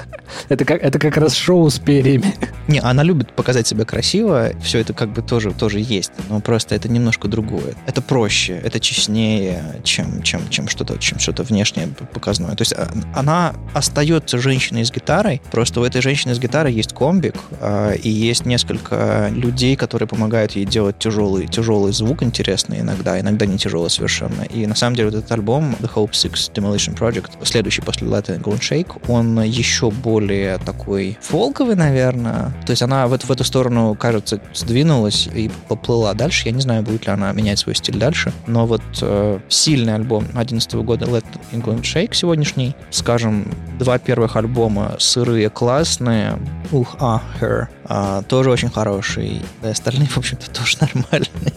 Это 0.48 0.64
как, 0.64 0.82
это 0.82 0.98
как 0.98 1.16
раз 1.16 1.34
шоу 1.34 1.68
с 1.68 1.80
перьями. 1.80 2.32
Не, 2.68 2.78
она 2.78 3.02
любит 3.02 3.34
показать 3.34 3.66
себя 3.66 3.84
красиво, 3.84 4.52
все 4.62 4.78
это 4.78 4.94
как 4.94 5.12
бы 5.12 5.20
тоже, 5.20 5.52
тоже 5.52 5.80
есть, 5.80 6.12
но 6.28 6.40
просто 6.40 6.76
это 6.76 6.88
немножко 6.88 7.26
другое. 7.26 7.74
Это 7.86 8.02
проще, 8.02 8.60
это 8.62 8.78
честнее, 8.78 9.80
чем, 9.82 10.22
чем, 10.22 10.48
чем 10.48 10.68
что-то 10.68 10.98
чем 10.98 11.18
что-то 11.18 11.42
внешнее 11.42 11.88
показное. 11.88 12.54
То 12.54 12.62
есть 12.62 12.72
а, 12.72 12.88
она 13.14 13.54
остается 13.74 14.38
женщиной 14.38 14.84
с 14.84 14.92
гитарой, 14.92 15.42
просто 15.50 15.80
у 15.80 15.84
этой 15.84 16.02
женщины 16.02 16.34
с 16.34 16.38
гитарой 16.38 16.72
есть 16.72 16.92
комбик, 16.92 17.34
а, 17.60 17.92
и 17.92 18.08
есть 18.08 18.46
несколько 18.46 19.28
людей, 19.34 19.71
которые 19.76 20.08
помогают 20.08 20.52
ей 20.52 20.64
делать 20.64 20.98
тяжелый, 20.98 21.46
тяжелый 21.46 21.92
звук 21.92 22.22
интересный 22.22 22.80
иногда, 22.80 23.18
иногда 23.18 23.46
не 23.46 23.58
тяжелый 23.58 23.90
совершенно. 23.90 24.42
И 24.42 24.66
на 24.66 24.74
самом 24.74 24.96
деле 24.96 25.10
вот 25.10 25.18
этот 25.18 25.32
альбом 25.32 25.74
The 25.80 25.90
Hope 25.94 26.12
Six 26.12 26.52
Demolition 26.52 26.96
Project, 26.96 27.30
следующий 27.44 27.82
после 27.82 28.08
Let 28.08 28.26
It 28.26 28.42
Go 28.42 28.52
and 28.52 28.60
Shake, 28.60 29.02
он 29.08 29.40
еще 29.42 29.90
более 29.90 30.58
такой 30.58 31.18
фолковый, 31.20 31.76
наверное. 31.76 32.52
То 32.66 32.72
есть 32.72 32.82
она 32.82 33.06
в 33.06 33.22
в 33.22 33.30
эту 33.30 33.44
сторону, 33.44 33.94
кажется, 33.94 34.40
сдвинулась 34.54 35.28
и 35.32 35.50
поплыла 35.68 36.14
дальше. 36.14 36.48
Я 36.48 36.52
не 36.52 36.60
знаю, 36.60 36.82
будет 36.82 37.06
ли 37.06 37.12
она 37.12 37.32
менять 37.32 37.58
свой 37.58 37.74
стиль 37.74 37.96
дальше. 37.96 38.32
Но 38.46 38.66
вот 38.66 38.82
э, 39.00 39.38
сильный 39.48 39.94
альбом 39.94 40.24
2011 40.24 40.74
года 40.74 41.06
Let 41.06 41.24
It 41.52 41.62
Go 41.62 41.76
and 41.76 41.82
Shake 41.82 42.14
сегодняшний, 42.14 42.74
скажем, 42.90 43.46
два 43.78 43.98
первых 43.98 44.36
альбома 44.36 44.96
сырые, 44.98 45.50
классные. 45.50 46.38
Ух, 46.72 46.96
а, 47.00 47.22
Her. 47.40 47.66
а, 47.84 48.22
тоже 48.22 48.50
очень 48.50 48.70
хороший. 48.70 49.42
Да, 49.62 49.70
остальные, 49.70 50.08
в 50.08 50.18
общем-то, 50.18 50.50
тоже 50.58 50.76
нормальные. 50.80 51.52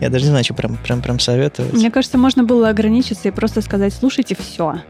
Я 0.00 0.08
даже 0.08 0.24
не 0.24 0.30
знаю, 0.30 0.44
что 0.44 0.54
прям, 0.54 0.76
прям, 0.78 1.02
прям 1.02 1.18
советовать. 1.18 1.74
Мне 1.74 1.90
кажется, 1.90 2.16
можно 2.16 2.42
было 2.42 2.70
ограничиться 2.70 3.28
и 3.28 3.30
просто 3.30 3.60
сказать, 3.60 3.92
слушайте 3.92 4.34
все. 4.34 4.80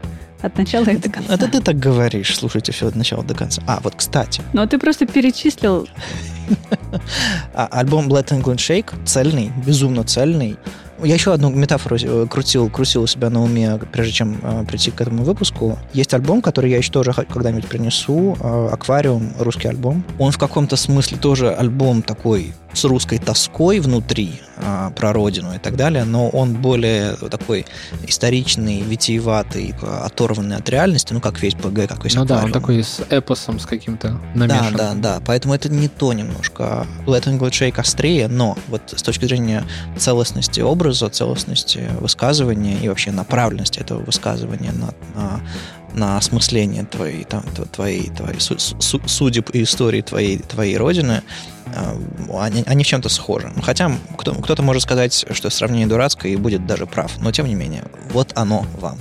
От 0.41 0.57
начала 0.57 0.85
и 0.85 0.97
до 0.97 1.09
конца. 1.09 1.35
Это 1.35 1.47
ты 1.47 1.61
так 1.61 1.77
говоришь, 1.77 2.35
слушайте 2.35 2.71
все 2.71 2.87
от 2.87 2.95
начала 2.95 3.23
до 3.23 3.35
конца. 3.35 3.61
А, 3.67 3.79
вот, 3.83 3.95
кстати, 3.95 4.41
Но 4.53 4.65
ты 4.65 4.79
просто 4.79 5.05
перечислил. 5.05 5.87
а, 7.53 7.67
альбом 7.67 8.09
Blood 8.09 8.29
England 8.29 8.55
Shake 8.55 9.05
цельный, 9.05 9.51
безумно 9.65 10.03
цельный. 10.03 10.57
Я 11.03 11.13
еще 11.15 11.33
одну 11.33 11.49
метафору 11.49 11.97
э, 12.01 12.27
крутил, 12.29 12.69
крутил 12.69 13.03
у 13.03 13.07
себя 13.07 13.29
на 13.29 13.41
уме, 13.43 13.79
прежде 13.91 14.13
чем 14.13 14.37
э, 14.41 14.65
прийти 14.67 14.91
к 14.91 15.01
этому 15.01 15.23
выпуску. 15.23 15.77
Есть 15.93 16.13
альбом, 16.13 16.41
который 16.41 16.71
я 16.71 16.77
еще 16.77 16.91
тоже 16.91 17.13
когда-нибудь 17.13 17.67
принесу, 17.67 18.37
э, 18.39 18.69
«Аквариум», 18.71 19.33
русский 19.39 19.67
альбом. 19.67 20.03
Он 20.19 20.31
в 20.31 20.37
каком-то 20.37 20.75
смысле 20.75 21.17
тоже 21.17 21.49
альбом 21.51 22.01
такой 22.01 22.53
с 22.73 22.85
русской 22.85 23.17
тоской 23.17 23.79
внутри, 23.79 24.39
э, 24.57 24.91
про 24.95 25.11
родину 25.13 25.53
и 25.53 25.57
так 25.57 25.75
далее, 25.75 26.03
но 26.05 26.29
он 26.29 26.53
более 26.53 27.15
такой 27.15 27.65
историчный, 28.07 28.81
витиеватый, 28.81 29.73
э, 29.81 29.85
оторванный 30.05 30.55
от 30.55 30.69
реальности, 30.69 31.13
ну, 31.13 31.19
как 31.19 31.41
весь 31.41 31.55
ПГ, 31.55 31.87
как 31.87 32.03
весь 32.03 32.13
Ну 32.15 32.25
да, 32.25 32.35
он 32.35 32.39
«Аквариум». 32.49 32.61
такой 32.61 32.83
с 32.83 33.01
эпосом, 33.09 33.59
с 33.59 33.65
каким-то 33.65 34.19
Да, 34.35 34.45
намешанным. 34.47 34.77
да, 34.77 34.93
да. 34.95 35.21
Поэтому 35.25 35.53
это 35.53 35.69
не 35.69 35.87
то 35.87 36.13
немножко. 36.13 36.85
Let 37.05 37.23
Glad 37.23 37.51
Shake 37.51 37.79
острее, 37.79 38.27
но 38.27 38.57
вот 38.67 38.81
с 38.95 39.01
точки 39.01 39.25
зрения 39.25 39.63
целостности 39.97 40.61
образа, 40.61 40.90
целостности 40.93 41.89
высказывания 41.99 42.77
и 42.79 42.87
вообще 42.89 43.11
направленности 43.11 43.79
этого 43.79 44.01
высказывания 44.03 44.71
на, 44.71 44.93
на, 45.15 45.41
на 45.93 46.17
осмысление 46.17 46.85
твоей, 46.85 47.23
там, 47.23 47.43
тв- 47.55 47.69
твоей, 47.69 48.09
твоей 48.09 48.39
су- 48.39 48.59
су- 48.59 49.01
судеб 49.07 49.49
и 49.53 49.63
истории 49.63 50.01
твоей, 50.01 50.37
твоей 50.39 50.77
родины, 50.77 51.21
э, 51.67 51.95
они, 52.39 52.63
они 52.65 52.83
в 52.83 52.87
чем-то 52.87 53.09
схожи. 53.09 53.51
Ну, 53.55 53.61
Хотя 53.61 53.91
кто, 54.17 54.33
кто-то 54.35 54.61
может 54.63 54.83
сказать, 54.83 55.25
что 55.31 55.49
сравнение 55.49 55.87
дурацкое 55.87 56.31
и 56.31 56.35
будет 56.35 56.65
даже 56.65 56.85
прав, 56.85 57.11
но 57.19 57.31
тем 57.31 57.47
не 57.47 57.55
менее, 57.55 57.83
вот 58.11 58.31
оно 58.35 58.65
вам. 58.79 58.97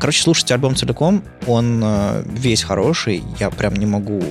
Короче, 0.00 0.22
слушайте 0.22 0.54
альбом 0.54 0.76
целиком, 0.76 1.22
он 1.46 1.80
э, 1.82 2.22
весь 2.26 2.62
хороший, 2.62 3.22
я 3.38 3.50
прям 3.50 3.74
не 3.76 3.86
могу 3.86 4.22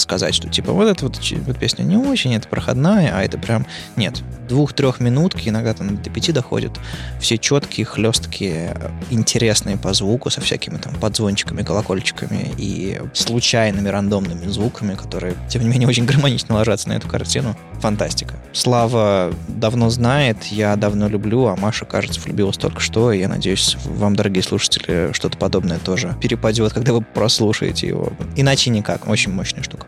сказать, 0.00 0.34
что 0.34 0.48
типа 0.48 0.72
вот 0.72 0.88
эта 0.88 1.04
вот, 1.04 1.20
вот 1.46 1.58
песня 1.58 1.82
не 1.82 1.96
очень, 1.96 2.34
это 2.34 2.48
проходная, 2.48 3.12
а 3.16 3.22
это 3.22 3.38
прям 3.38 3.66
нет. 3.96 4.22
Двух-трех 4.48 5.00
минутки, 5.00 5.48
иногда 5.48 5.74
там 5.74 6.00
до 6.00 6.10
пяти 6.10 6.32
доходит. 6.32 6.72
Все 7.20 7.38
четкие, 7.38 7.84
хлесткие, 7.84 8.76
интересные 9.10 9.76
по 9.76 9.92
звуку, 9.92 10.30
со 10.30 10.40
всякими 10.40 10.78
там 10.78 10.94
подзвончиками, 10.94 11.62
колокольчиками 11.62 12.50
и 12.56 13.00
случайными 13.12 13.88
рандомными 13.88 14.46
звуками, 14.46 14.94
которые, 14.94 15.34
тем 15.48 15.62
не 15.62 15.68
менее, 15.68 15.88
очень 15.88 16.06
гармонично 16.06 16.54
ложатся 16.54 16.88
на 16.88 16.94
эту 16.94 17.08
картину. 17.08 17.56
Фантастика. 17.80 18.34
Слава 18.52 19.32
давно 19.46 19.90
знает, 19.90 20.44
я 20.46 20.74
давно 20.76 21.08
люблю, 21.08 21.46
а 21.46 21.56
Маша, 21.56 21.84
кажется, 21.84 22.20
влюбилась 22.20 22.56
только 22.56 22.80
что, 22.80 23.12
и 23.12 23.20
я 23.20 23.28
надеюсь, 23.28 23.76
вам, 23.84 24.16
дорогие 24.16 24.42
слушатели, 24.42 25.12
что-то 25.12 25.38
подобное 25.38 25.78
тоже 25.78 26.16
перепадет, 26.20 26.72
когда 26.72 26.92
вы 26.92 27.02
прослушаете 27.02 27.86
его. 27.86 28.12
Иначе 28.36 28.70
никак. 28.70 29.08
Очень 29.08 29.32
мощная 29.32 29.62
штука. 29.62 29.86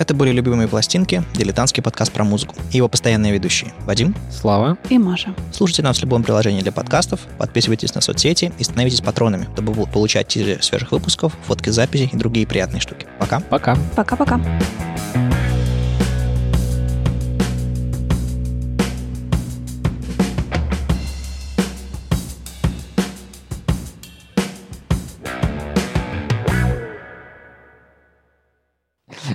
Это 0.00 0.14
были 0.14 0.30
«Любимые 0.30 0.66
пластинки», 0.66 1.22
дилетантский 1.34 1.82
подкаст 1.82 2.10
про 2.10 2.24
музыку. 2.24 2.54
И 2.72 2.78
его 2.78 2.88
постоянные 2.88 3.34
ведущие 3.34 3.74
Вадим. 3.80 4.14
Слава. 4.30 4.78
И 4.88 4.96
Маша. 4.96 5.34
Слушайте 5.52 5.82
нас 5.82 5.98
в 5.98 6.00
любом 6.00 6.22
приложении 6.22 6.62
для 6.62 6.72
подкастов, 6.72 7.20
подписывайтесь 7.36 7.94
на 7.94 8.00
соцсети 8.00 8.50
и 8.58 8.64
становитесь 8.64 9.02
патронами, 9.02 9.46
чтобы 9.52 9.74
получать 9.86 10.26
тизеры 10.28 10.62
свежих 10.62 10.92
выпусков, 10.92 11.36
фотки 11.46 11.68
записей 11.68 12.08
и 12.10 12.16
другие 12.16 12.46
приятные 12.46 12.80
штуки. 12.80 13.06
Пока. 13.18 13.40
Пока. 13.40 13.76
Пока-пока. 13.94 14.40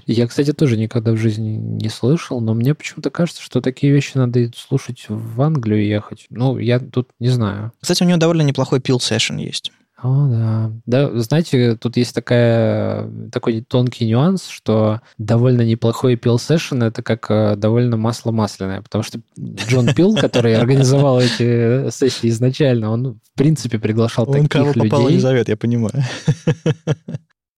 Я, 0.05 0.27
кстати, 0.27 0.53
тоже 0.53 0.77
никогда 0.77 1.11
в 1.13 1.17
жизни 1.17 1.51
не 1.55 1.89
слышал, 1.89 2.39
но 2.39 2.53
мне 2.53 2.75
почему-то 2.75 3.09
кажется, 3.09 3.41
что 3.41 3.61
такие 3.61 3.91
вещи 3.91 4.11
надо 4.15 4.51
слушать 4.55 5.05
в 5.09 5.41
Англию 5.41 5.85
ехать. 5.85 6.27
Ну, 6.29 6.57
я 6.57 6.79
тут 6.79 7.09
не 7.19 7.29
знаю. 7.29 7.71
Кстати, 7.81 8.03
у 8.03 8.05
него 8.05 8.17
довольно 8.17 8.43
неплохой 8.43 8.79
пил 8.79 8.99
сессион 8.99 9.37
есть. 9.37 9.71
О, 10.03 10.27
да. 10.27 10.71
Да, 10.85 11.19
знаете, 11.19 11.77
тут 11.77 11.97
есть 11.97 12.13
такая, 12.13 13.09
такой 13.31 13.61
тонкий 13.61 14.05
нюанс, 14.05 14.47
что 14.47 15.01
довольно 15.17 15.61
неплохой 15.61 16.15
пил 16.15 16.37
сессион 16.37 16.83
это 16.83 17.01
как 17.01 17.25
э, 17.31 17.55
довольно 17.55 17.97
масло 17.97 18.31
масляное, 18.31 18.81
потому 18.81 19.03
что 19.03 19.19
Джон 19.39 19.93
Пил, 19.95 20.15
который 20.15 20.55
организовал 20.55 21.19
эти 21.19 21.89
сессии 21.89 22.29
изначально, 22.29 22.91
он, 22.91 23.13
в 23.13 23.37
принципе, 23.37 23.79
приглашал 23.79 24.27
таких 24.27 24.75
людей. 24.75 25.17
зовет, 25.17 25.47
я 25.49 25.57
понимаю. 25.57 26.03